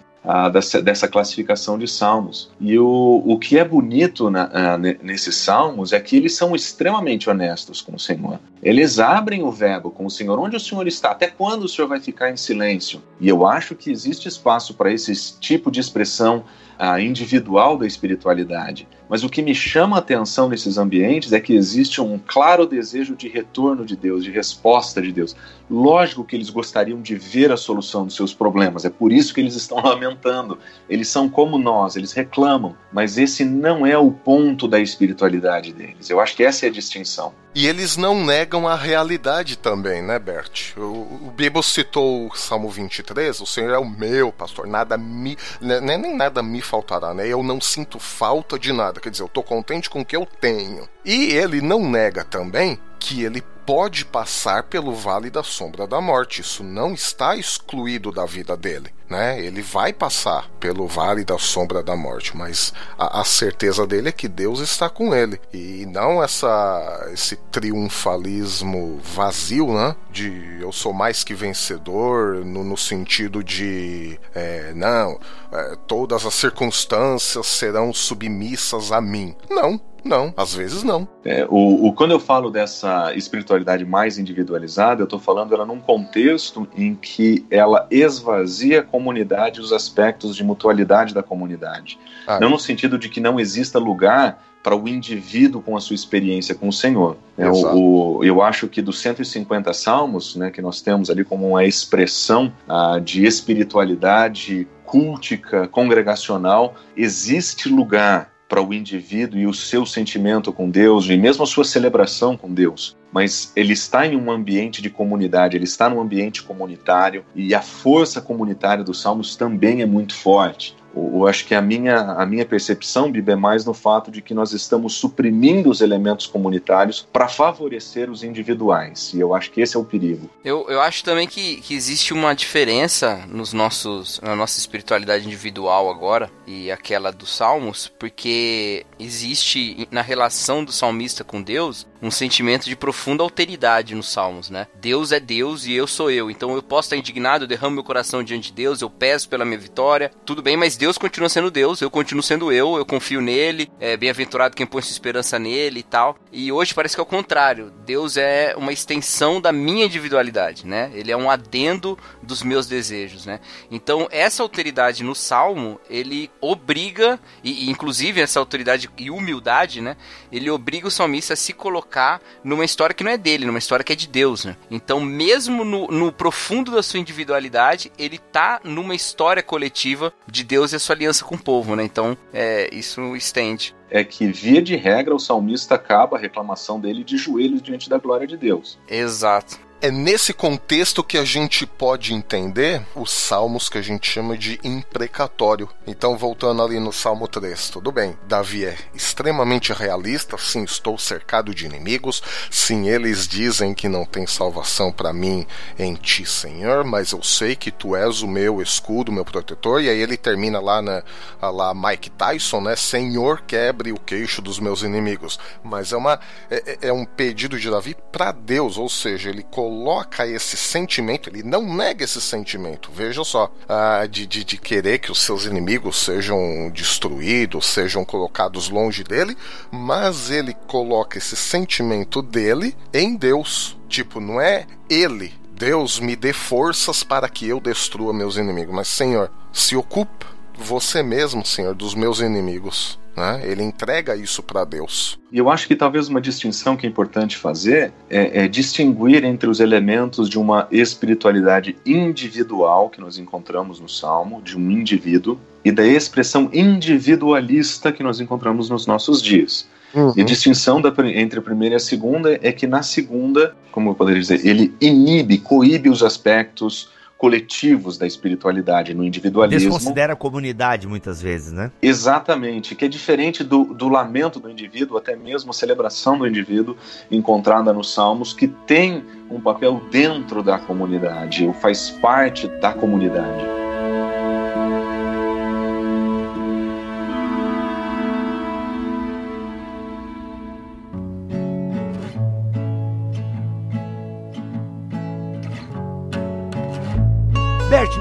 dessa, 0.51 0.81
dessa, 0.81 1.07
classificação 1.07 1.77
de 1.77 1.87
salmos. 1.87 2.49
E 2.59 2.77
o, 2.79 3.23
o 3.25 3.37
que 3.37 3.57
é 3.57 3.63
bonito 3.63 4.29
na, 4.29 4.77
nesses 5.01 5.35
salmos 5.35 5.93
é 5.93 5.99
que 5.99 6.15
eles 6.15 6.35
são 6.35 6.55
extremamente 6.55 7.29
honestos 7.29 7.81
com 7.81 7.95
o 7.95 7.99
Senhor. 7.99 8.39
Eles 8.61 8.99
abrem 8.99 9.43
o 9.43 9.51
verbo 9.51 9.91
com 9.91 10.05
o 10.05 10.09
Senhor. 10.09 10.39
Onde 10.39 10.55
o 10.55 10.59
Senhor 10.59 10.87
está? 10.87 11.11
Até 11.11 11.27
quando 11.27 11.63
o 11.63 11.69
Senhor 11.69 11.87
vai 11.87 11.99
ficar 11.99 12.31
em 12.31 12.37
silêncio? 12.37 13.01
E 13.19 13.29
eu 13.29 13.45
acho 13.45 13.75
que 13.75 13.91
existe 13.91 14.27
espaço 14.27 14.73
para 14.73 14.91
esse 14.91 15.39
tipo 15.39 15.69
de 15.69 15.79
expressão 15.79 16.43
uh, 16.79 16.99
individual 16.99 17.77
da 17.77 17.85
espiritualidade. 17.85 18.87
Mas 19.09 19.23
o 19.23 19.29
que 19.29 19.41
me 19.41 19.53
chama 19.53 19.95
a 19.95 19.99
atenção 19.99 20.49
nesses 20.49 20.77
ambientes 20.77 21.31
é 21.33 21.39
que 21.39 21.53
existe 21.53 22.01
um 22.01 22.19
claro 22.19 22.65
desejo 22.65 23.15
de 23.15 23.27
retorno 23.27 23.85
de 23.85 23.95
Deus, 23.95 24.23
de 24.23 24.31
resposta 24.31 25.01
de 25.01 25.11
Deus. 25.11 25.35
Lógico 25.69 26.23
que 26.23 26.35
eles 26.35 26.49
gostariam 26.49 27.01
de 27.01 27.15
ver 27.15 27.51
a 27.51 27.57
solução 27.57 28.05
dos 28.05 28.15
seus 28.15 28.33
problemas, 28.33 28.85
é 28.85 28.89
por 28.89 29.11
isso 29.11 29.33
que 29.33 29.41
eles 29.41 29.55
estão 29.55 29.81
lamentando. 29.83 30.59
Eles 30.89 31.07
são 31.07 31.27
como 31.29 31.57
nós, 31.57 31.95
eles 31.95 32.13
reclamam, 32.13 32.75
mas 32.91 33.17
esse 33.17 33.43
não 33.43 33.85
é 33.85 33.97
o 33.97 34.11
ponto 34.11 34.67
da 34.67 34.79
espiritualidade 34.79 35.73
deles. 35.73 36.09
Eu 36.09 36.19
acho 36.19 36.35
que 36.35 36.43
essa 36.43 36.65
é 36.65 36.69
a 36.69 36.71
distinção. 36.71 37.33
E 37.55 37.67
eles 37.67 37.95
não 37.95 38.21
negam 38.21 38.67
a 38.67 38.75
realidade 38.75 39.57
também, 39.57 40.01
né, 40.01 40.19
Bert? 40.19 40.75
O, 40.75 41.27
o 41.27 41.33
Bibo 41.33 41.63
citou 41.63 42.27
o 42.27 42.35
Salmo 42.35 42.69
23, 42.69 43.39
o 43.39 43.45
Senhor 43.45 43.73
é 43.73 43.77
o 43.77 43.89
meu 43.89 44.29
pastor, 44.29 44.67
nada 44.67 44.97
me, 44.97 45.37
né, 45.61 45.79
nem 45.79 46.17
nada 46.17 46.43
me 46.43 46.59
faltará, 46.59 47.13
né? 47.13 47.25
Eu 47.25 47.41
não 47.41 47.61
sinto 47.61 47.97
falta 47.97 48.59
de 48.59 48.73
nada, 48.73 48.94
quer 49.01 49.09
dizer, 49.09 49.23
eu 49.23 49.29
tô 49.29 49.43
contente 49.43 49.89
com 49.89 50.01
o 50.01 50.05
que 50.05 50.15
eu 50.15 50.25
tenho. 50.25 50.87
E 51.03 51.33
ele 51.33 51.61
não 51.61 51.89
nega 51.89 52.23
também 52.23 52.79
que 52.99 53.23
ele 53.23 53.43
pode 53.65 54.05
passar 54.05 54.63
pelo 54.63 54.93
vale 54.93 55.29
da 55.29 55.43
sombra 55.43 55.87
da 55.87 55.99
morte. 55.99 56.41
Isso 56.41 56.63
não 56.63 56.93
está 56.93 57.35
excluído 57.35 58.11
da 58.11 58.25
vida 58.25 58.55
dele, 58.55 58.93
né? 59.09 59.39
Ele 59.43 59.61
vai 59.61 59.91
passar 59.91 60.49
pelo 60.59 60.87
vale 60.87 61.23
da 61.23 61.37
sombra 61.37 61.81
da 61.81 61.95
morte, 61.95 62.37
mas 62.37 62.73
a, 62.97 63.21
a 63.21 63.23
certeza 63.23 63.87
dele 63.87 64.09
é 64.09 64.11
que 64.11 64.27
Deus 64.27 64.59
está 64.59 64.89
com 64.89 65.13
ele 65.15 65.39
e 65.51 65.85
não 65.87 66.23
essa 66.23 67.09
esse 67.11 67.35
triunfalismo 67.51 68.99
vazio, 69.03 69.73
né? 69.73 69.95
De 70.11 70.59
eu 70.61 70.71
sou 70.71 70.93
mais 70.93 71.23
que 71.23 71.33
vencedor 71.33 72.45
no, 72.45 72.63
no 72.63 72.77
sentido 72.77 73.43
de 73.43 74.19
é, 74.33 74.73
não, 74.75 75.19
é, 75.51 75.75
todas 75.87 76.25
as 76.25 76.33
circunstâncias 76.33 77.47
serão 77.47 77.93
submissas 77.93 78.91
a 78.91 79.01
mim. 79.01 79.35
Não, 79.49 79.79
não, 80.05 80.31
às 80.37 80.53
vezes 80.53 80.83
não. 80.83 81.07
É, 81.23 81.45
o, 81.49 81.87
o, 81.87 81.93
quando 81.93 82.11
eu 82.11 82.19
falo 82.19 82.51
dessa 82.51 83.13
espiritualidade 83.15 83.83
mais 83.83 84.19
individualizada, 84.19 85.01
eu 85.01 85.05
estou 85.05 85.19
falando 85.19 85.53
ela 85.53 85.65
num 85.65 85.79
contexto 85.79 86.67
em 86.77 86.93
que 86.93 87.43
ela 87.49 87.87
esvazia 87.89 88.81
a 88.81 88.83
comunidade 88.83 89.59
e 89.59 89.63
os 89.63 89.73
aspectos 89.73 90.35
de 90.35 90.43
mutualidade 90.43 91.13
da 91.13 91.23
comunidade. 91.23 91.97
Ah, 92.27 92.39
não 92.39 92.51
no 92.51 92.59
sentido 92.59 92.99
de 92.99 93.09
que 93.09 93.19
não 93.19 93.39
exista 93.39 93.79
lugar 93.79 94.43
para 94.61 94.75
o 94.75 94.87
indivíduo 94.87 95.61
com 95.61 95.77
a 95.77 95.79
sua 95.79 95.93
experiência 95.93 96.55
com 96.55 96.67
o 96.67 96.73
Senhor. 96.73 97.17
É, 97.37 97.47
o, 97.49 98.23
eu 98.23 98.41
acho 98.41 98.67
que 98.67 98.81
dos 98.81 98.99
150 98.99 99.71
salmos, 99.73 100.35
né, 100.35 100.49
que 100.49 100.61
nós 100.61 100.81
temos 100.81 101.09
ali 101.09 101.23
como 101.23 101.47
uma 101.47 101.65
expressão 101.65 102.51
ah, 102.67 102.99
de 102.99 103.25
espiritualidade 103.25 104.67
cultica, 104.83 105.67
congregacional, 105.67 106.75
existe 106.95 107.69
lugar 107.69 108.34
para 108.55 108.63
o 108.63 108.73
indivíduo 108.73 109.37
e 109.37 109.45
o 109.45 109.53
seu 109.53 109.85
sentimento 109.85 110.53
com 110.53 110.69
Deus, 110.69 111.09
e 111.09 111.17
mesmo 111.17 111.43
a 111.43 111.45
sua 111.45 111.65
celebração 111.65 112.37
com 112.37 112.53
Deus. 112.53 112.95
Mas 113.11 113.51
ele 113.53 113.73
está 113.73 114.07
em 114.07 114.15
um 114.15 114.31
ambiente 114.31 114.81
de 114.81 114.89
comunidade, 114.89 115.57
ele 115.57 115.65
está 115.65 115.89
num 115.89 115.99
ambiente 115.99 116.41
comunitário, 116.41 117.25
e 117.35 117.53
a 117.53 117.61
força 117.61 118.21
comunitária 118.21 118.81
dos 118.81 119.01
Salmos 119.01 119.35
também 119.35 119.81
é 119.81 119.85
muito 119.85 120.15
forte. 120.15 120.73
Eu 120.95 121.27
acho 121.27 121.45
que 121.45 121.53
a 121.53 121.61
minha, 121.61 121.97
a 122.13 122.25
minha 122.25 122.45
percepção, 122.45 123.11
Biba, 123.11 123.33
é 123.33 123.35
mais 123.35 123.65
no 123.65 123.73
fato 123.73 124.09
de 124.09 124.21
que 124.21 124.33
nós 124.33 124.53
estamos 124.53 124.93
suprimindo 124.93 125.69
os 125.69 125.81
elementos 125.81 126.25
comunitários 126.25 127.07
para 127.11 127.27
favorecer 127.27 128.09
os 128.09 128.23
individuais. 128.23 129.11
E 129.13 129.19
eu 129.19 129.33
acho 129.33 129.51
que 129.51 129.61
esse 129.61 129.75
é 129.75 129.79
o 129.79 129.83
perigo. 129.83 130.29
Eu, 130.43 130.65
eu 130.69 130.81
acho 130.81 131.03
também 131.03 131.27
que, 131.27 131.57
que 131.57 131.73
existe 131.73 132.13
uma 132.13 132.33
diferença 132.33 133.25
nos 133.27 133.53
nossos, 133.53 134.19
na 134.21 134.35
nossa 134.35 134.59
espiritualidade 134.59 135.25
individual 135.25 135.89
agora 135.89 136.29
e 136.45 136.71
aquela 136.71 137.11
dos 137.11 137.35
salmos, 137.35 137.91
porque 137.99 138.85
existe 138.99 139.87
na 139.91 140.01
relação 140.01 140.63
do 140.63 140.71
salmista 140.71 141.23
com 141.23 141.41
Deus 141.41 141.87
um 142.05 142.11
sentimento 142.11 142.65
de 142.65 142.75
profunda 142.75 143.23
alteridade 143.23 143.95
nos 143.95 144.11
salmos, 144.11 144.49
né? 144.49 144.67
Deus 144.75 145.11
é 145.11 145.19
Deus 145.19 145.65
e 145.65 145.73
eu 145.73 145.87
sou 145.87 146.11
eu. 146.11 146.29
Então 146.29 146.53
eu 146.53 146.61
posso 146.61 146.85
estar 146.85 146.95
indignado, 146.95 147.45
eu 147.45 147.47
derramo 147.47 147.75
meu 147.75 147.83
coração 147.83 148.23
diante 148.23 148.49
de 148.49 148.53
Deus, 148.53 148.81
eu 148.81 148.89
peço 148.89 149.27
pela 149.27 149.43
minha 149.43 149.57
vitória, 149.57 150.11
tudo 150.23 150.41
bem, 150.41 150.55
mas 150.55 150.77
Deus 150.77 150.99
continua 150.99 151.29
sendo 151.29 151.49
Deus, 151.49 151.81
eu 151.81 151.89
continuo 151.89 152.21
sendo 152.21 152.51
eu, 152.51 152.77
eu 152.77 152.85
confio 152.85 153.21
nele, 153.21 153.71
é 153.79 153.97
bem-aventurado 153.97 154.55
quem 154.55 154.67
põe 154.67 154.83
sua 154.83 154.91
esperança 154.91 155.39
nele 155.39 155.79
e 155.79 155.83
tal. 155.83 156.15
E 156.31 156.51
hoje 156.51 156.75
parece 156.75 156.95
que 156.95 156.99
é 156.99 157.03
o 157.03 157.07
contrário. 157.07 157.73
Deus 157.85 158.17
é 158.17 158.53
uma 158.55 158.71
extensão 158.71 159.41
da 159.41 159.51
minha 159.51 159.85
individualidade, 159.85 160.67
né? 160.67 160.91
Ele 160.93 161.11
é 161.11 161.17
um 161.17 161.29
adendo 161.29 161.97
dos 162.21 162.43
meus 162.43 162.67
desejos, 162.67 163.25
né? 163.25 163.39
Então 163.71 164.07
essa 164.11 164.43
alteridade 164.43 165.03
no 165.03 165.15
salmo, 165.15 165.79
ele 165.89 166.29
obriga 166.39 167.19
e, 167.43 167.65
e 167.65 167.69
inclusive 167.71 168.21
essa 168.21 168.39
autoridade 168.39 168.89
e 168.95 169.09
humildade, 169.09 169.81
né? 169.81 169.97
Ele 170.31 170.51
obriga 170.51 170.87
o 170.87 170.91
salmista 170.91 171.33
a 171.33 171.37
se 171.37 171.51
colocar 171.51 171.94
numa 172.43 172.65
história 172.65 172.93
que 172.93 173.03
não 173.03 173.11
é 173.11 173.17
dele, 173.17 173.45
numa 173.45 173.59
história 173.59 173.83
que 173.83 173.93
é 173.93 173.95
de 173.95 174.07
Deus, 174.07 174.45
né? 174.45 174.55
Então 174.69 174.99
mesmo 174.99 175.63
no, 175.63 175.87
no 175.87 176.11
profundo 176.11 176.71
da 176.71 176.83
sua 176.83 176.99
individualidade, 176.99 177.91
ele 177.97 178.17
tá 178.17 178.59
numa 178.63 178.95
história 178.95 179.41
coletiva 179.41 180.13
de 180.27 180.43
Deus 180.43 180.73
a 180.73 180.79
sua 180.79 180.95
aliança 180.95 181.23
com 181.23 181.35
o 181.35 181.39
povo, 181.39 181.75
né? 181.75 181.83
Então, 181.83 182.17
é, 182.33 182.69
isso 182.73 183.15
estende. 183.15 183.75
É 183.89 184.03
que, 184.03 184.27
via 184.27 184.61
de 184.61 184.75
regra, 184.75 185.15
o 185.15 185.19
salmista 185.19 185.75
acaba 185.75 186.17
a 186.17 186.19
reclamação 186.19 186.79
dele 186.79 187.03
de 187.03 187.17
joelhos 187.17 187.61
diante 187.61 187.89
da 187.89 187.97
glória 187.97 188.27
de 188.27 188.35
Deus. 188.35 188.79
Exato. 188.89 189.64
É 189.81 189.91
nesse 189.91 190.33
contexto 190.33 191.03
que 191.03 191.17
a 191.17 191.25
gente 191.25 191.65
pode 191.67 192.13
entender 192.13 192.81
os 192.95 193.11
salmos 193.11 193.67
que 193.67 193.77
a 193.77 193.81
gente 193.81 194.09
chama 194.09 194.37
de 194.37 194.57
imprecatório. 194.63 195.69
Então, 195.85 196.17
voltando 196.17 196.63
ali 196.63 196.79
no 196.79 196.93
Salmo 196.93 197.27
3, 197.27 197.69
tudo 197.69 197.91
bem. 197.91 198.17
Davi 198.25 198.65
é 198.65 198.77
extremamente 198.95 199.73
realista. 199.73 200.37
Sim, 200.37 200.63
estou 200.63 200.97
cercado 200.97 201.53
de 201.53 201.65
inimigos. 201.65 202.23
Sim, 202.49 202.87
eles 202.87 203.27
dizem 203.27 203.73
que 203.73 203.89
não 203.89 204.05
tem 204.05 204.25
salvação 204.25 204.93
para 204.93 205.11
mim 205.11 205.45
em 205.77 205.93
ti, 205.93 206.25
Senhor, 206.25 206.85
mas 206.85 207.11
eu 207.11 207.21
sei 207.21 207.55
que 207.55 207.69
tu 207.69 207.95
és 207.95 208.21
o 208.21 208.27
meu 208.27 208.61
escudo, 208.61 209.11
meu 209.11 209.25
protetor. 209.25 209.81
E 209.81 209.89
aí 209.89 209.99
ele 209.99 210.15
termina 210.15 210.59
lá 210.59 210.81
na 210.81 211.03
lá 211.41 211.73
Mike 211.75 212.09
Tyson, 212.11 212.61
né? 212.61 212.75
Senhor, 212.77 213.41
quebre 213.41 213.91
o 213.91 213.99
queixo 213.99 214.41
dos 214.41 214.57
meus 214.57 214.83
inimigos. 214.83 215.37
Mas 215.61 215.91
é 215.91 215.97
uma 215.97 216.19
é, 216.49 216.77
é 216.83 216.93
um 216.93 217.05
pedido 217.05 217.59
de 217.59 217.69
Davi 217.69 217.95
para 218.11 218.31
Deus, 218.31 218.77
ou 218.77 218.89
seja, 218.89 219.29
ele 219.29 219.43
coloca 219.43 219.64
coloca 219.65 220.27
esse 220.27 220.55
sentimento, 220.55 221.27
ele 221.27 221.41
não 221.41 221.75
nega 221.75 222.03
esse 222.03 222.21
sentimento, 222.21 222.91
veja 222.93 223.23
só, 223.23 223.51
ah, 223.67 224.05
de, 224.05 224.27
de, 224.27 224.43
de 224.43 224.57
querer 224.57 224.99
que 224.99 225.11
os 225.11 225.19
seus 225.19 225.45
inimigos 225.45 225.97
sejam 225.97 226.69
destruídos, 226.71 227.65
sejam 227.65 228.05
colocados 228.05 228.69
longe 228.69 229.03
dele, 229.03 229.35
mas 229.71 230.29
ele 230.29 230.53
coloca 230.67 231.17
esse 231.17 231.35
sentimento 231.35 232.21
dele 232.21 232.75
em 232.93 233.15
Deus. 233.15 233.75
Tipo, 233.89 234.19
não 234.19 234.39
é 234.39 234.67
ele 234.87 235.33
Deus 235.57 235.99
me 235.99 236.15
dê 236.17 236.33
forças 236.33 237.01
para 237.01 237.29
que 237.29 237.47
eu 237.47 237.61
destrua 237.61 238.13
meus 238.13 238.35
inimigos. 238.35 238.75
Mas, 238.75 238.89
Senhor, 238.89 239.31
se 239.53 239.75
ocupa 239.75 240.27
você 240.53 241.01
mesmo, 241.01 241.45
Senhor, 241.45 241.73
dos 241.73 241.95
meus 241.95 242.19
inimigos. 242.19 242.99
Né? 243.15 243.41
Ele 243.43 243.63
entrega 243.63 244.15
isso 244.15 244.43
para 244.43 244.65
Deus. 244.65 245.17
E 245.31 245.37
eu 245.37 245.49
acho 245.49 245.67
que 245.67 245.75
talvez 245.75 246.09
uma 246.09 246.19
distinção 246.19 246.75
que 246.75 246.85
é 246.85 246.89
importante 246.89 247.37
fazer 247.37 247.93
é, 248.09 248.43
é, 248.43 248.47
distinguir 248.47 249.23
entre 249.23 249.49
os 249.49 249.59
elementos 249.59 250.29
de 250.29 250.37
uma 250.37 250.67
espiritualidade 250.69 251.77
individual 251.85 252.89
que 252.89 252.99
nós 252.99 253.17
encontramos 253.17 253.79
no 253.79 253.87
Salmo, 253.87 254.41
de 254.41 254.57
um 254.57 254.71
indivíduo, 254.71 255.39
e 255.63 255.71
da 255.71 255.85
expressão 255.85 256.49
individualista 256.53 257.91
que 257.91 258.03
nós 258.03 258.19
encontramos 258.19 258.69
nos 258.69 258.85
nossos 258.85 259.21
dias. 259.21 259.67
Uhum. 259.93 260.13
E 260.15 260.21
a 260.21 260.25
distinção 260.25 260.81
da, 260.81 260.93
entre 261.13 261.39
a 261.39 261.41
primeira 261.41 261.75
e 261.75 261.77
a 261.77 261.79
segunda 261.79 262.37
é 262.43 262.51
que 262.51 262.67
na 262.67 262.83
segunda, 262.83 263.55
como 263.71 263.89
eu 263.89 263.95
poderia 263.95 264.21
dizer, 264.21 264.45
ele 264.45 264.73
inibe, 264.81 265.37
coíbe 265.37 265.89
os 265.89 266.03
aspectos 266.03 266.89
coletivos 267.17 267.97
da 267.97 268.05
espiritualidade 268.05 268.93
no 268.93 269.03
individualismo. 269.03 269.69
Desconsidera 269.69 270.13
a 270.13 270.15
comunidade 270.15 270.87
muitas 270.87 271.21
vezes, 271.21 271.51
né? 271.51 271.71
Exatamente, 271.81 272.75
que 272.75 272.85
é 272.85 272.87
diferente 272.87 273.43
do, 273.43 273.65
do 273.65 273.87
lamento 273.87 274.39
do 274.39 274.49
indivíduo, 274.49 274.97
até 274.97 275.15
mesmo 275.15 275.51
a 275.51 275.53
celebração 275.53 276.17
do 276.17 276.27
indivíduo 276.27 276.75
encontrada 277.09 277.71
nos 277.71 277.93
Salmos, 277.93 278.33
que 278.33 278.47
tem 278.47 279.03
um 279.29 279.39
papel 279.39 279.81
dentro 279.89 280.43
da 280.43 280.59
comunidade, 280.59 281.45
ou 281.45 281.53
faz 281.53 281.89
parte 281.89 282.47
da 282.59 282.73
comunidade. 282.73 283.64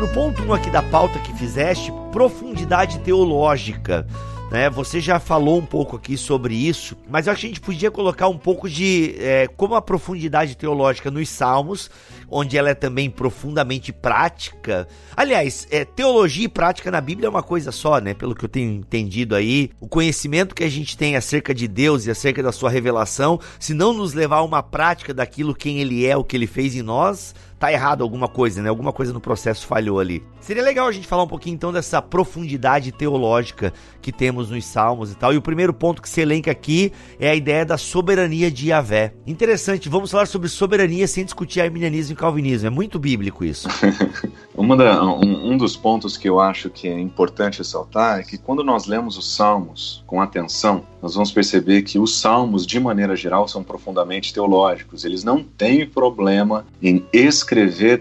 No 0.04 0.12
ponto 0.12 0.42
1 0.42 0.46
um 0.46 0.52
aqui 0.52 0.68
da 0.68 0.82
pauta 0.82 1.18
que 1.18 1.32
fizeste, 1.32 1.90
profundidade 2.12 2.98
teológica. 2.98 4.06
Né? 4.50 4.68
Você 4.68 5.00
já 5.00 5.18
falou 5.18 5.58
um 5.58 5.64
pouco 5.64 5.96
aqui 5.96 6.18
sobre 6.18 6.54
isso, 6.54 6.94
mas 7.08 7.26
eu 7.26 7.32
acho 7.32 7.40
que 7.40 7.46
a 7.46 7.48
gente 7.48 7.60
podia 7.60 7.90
colocar 7.90 8.28
um 8.28 8.36
pouco 8.36 8.68
de 8.68 9.16
é, 9.18 9.48
como 9.56 9.74
a 9.74 9.80
profundidade 9.80 10.58
teológica 10.58 11.10
nos 11.10 11.30
Salmos, 11.30 11.90
onde 12.30 12.58
ela 12.58 12.68
é 12.68 12.74
também 12.74 13.08
profundamente 13.08 13.94
prática. 13.94 14.86
Aliás, 15.16 15.66
é, 15.70 15.86
teologia 15.86 16.44
e 16.44 16.48
prática 16.48 16.90
na 16.90 17.00
Bíblia 17.00 17.26
é 17.26 17.30
uma 17.30 17.42
coisa 17.42 17.72
só, 17.72 17.98
né? 17.98 18.12
Pelo 18.12 18.34
que 18.34 18.44
eu 18.44 18.48
tenho 18.48 18.70
entendido 18.72 19.34
aí. 19.34 19.70
O 19.80 19.88
conhecimento 19.88 20.54
que 20.54 20.64
a 20.64 20.70
gente 20.70 20.98
tem 20.98 21.16
acerca 21.16 21.54
de 21.54 21.66
Deus 21.66 22.04
e 22.04 22.10
acerca 22.10 22.42
da 22.42 22.52
sua 22.52 22.68
revelação, 22.68 23.40
se 23.58 23.72
não 23.72 23.94
nos 23.94 24.12
levar 24.12 24.36
a 24.36 24.42
uma 24.42 24.62
prática 24.62 25.14
daquilo 25.14 25.54
quem 25.54 25.80
ele 25.80 26.06
é, 26.06 26.14
o 26.14 26.22
que 26.22 26.36
ele 26.36 26.46
fez 26.46 26.76
em 26.76 26.82
nós, 26.82 27.34
tá 27.58 27.72
errado 27.72 28.02
alguma 28.02 28.28
coisa, 28.28 28.62
né? 28.62 28.68
Alguma 28.68 28.92
coisa 28.92 29.12
no 29.12 29.20
processo 29.20 29.66
falhou 29.66 29.98
ali. 29.98 30.22
Seria 30.40 30.62
legal 30.62 30.86
a 30.86 30.92
gente 30.92 31.06
falar 31.06 31.22
um 31.22 31.28
pouquinho 31.28 31.54
então 31.54 31.72
dessa 31.72 32.02
profundidade 32.02 32.92
teológica 32.92 33.72
que 34.02 34.12
temos 34.12 34.50
nos 34.50 34.64
Salmos 34.66 35.10
e 35.10 35.14
tal. 35.14 35.32
E 35.32 35.36
o 35.36 35.42
primeiro 35.42 35.72
ponto 35.72 36.02
que 36.02 36.08
se 36.08 36.20
elenca 36.20 36.50
aqui 36.50 36.92
é 37.18 37.30
a 37.30 37.34
ideia 37.34 37.64
da 37.64 37.78
soberania 37.78 38.50
de 38.50 38.68
Yahvé. 38.68 39.14
Interessante, 39.26 39.88
vamos 39.88 40.10
falar 40.10 40.26
sobre 40.26 40.48
soberania 40.48 41.06
sem 41.06 41.24
discutir 41.24 41.60
arminianismo 41.60 42.12
e 42.12 42.16
calvinismo. 42.16 42.66
É 42.66 42.70
muito 42.70 42.98
bíblico 42.98 43.44
isso. 43.44 43.68
da, 44.76 45.04
um, 45.04 45.52
um 45.52 45.56
dos 45.56 45.76
pontos 45.76 46.16
que 46.16 46.28
eu 46.28 46.40
acho 46.40 46.68
que 46.68 46.88
é 46.88 46.98
importante 46.98 47.58
ressaltar 47.58 48.20
é 48.20 48.22
que 48.22 48.36
quando 48.36 48.62
nós 48.62 48.86
lemos 48.86 49.16
os 49.16 49.34
Salmos 49.34 50.04
com 50.06 50.20
atenção, 50.20 50.84
nós 51.00 51.14
vamos 51.14 51.32
perceber 51.32 51.82
que 51.82 51.98
os 51.98 52.18
Salmos, 52.18 52.66
de 52.66 52.78
maneira 52.78 53.16
geral, 53.16 53.48
são 53.48 53.62
profundamente 53.62 54.32
teológicos. 54.32 55.04
Eles 55.04 55.24
não 55.24 55.42
têm 55.42 55.86
problema 55.86 56.66
em 56.82 57.04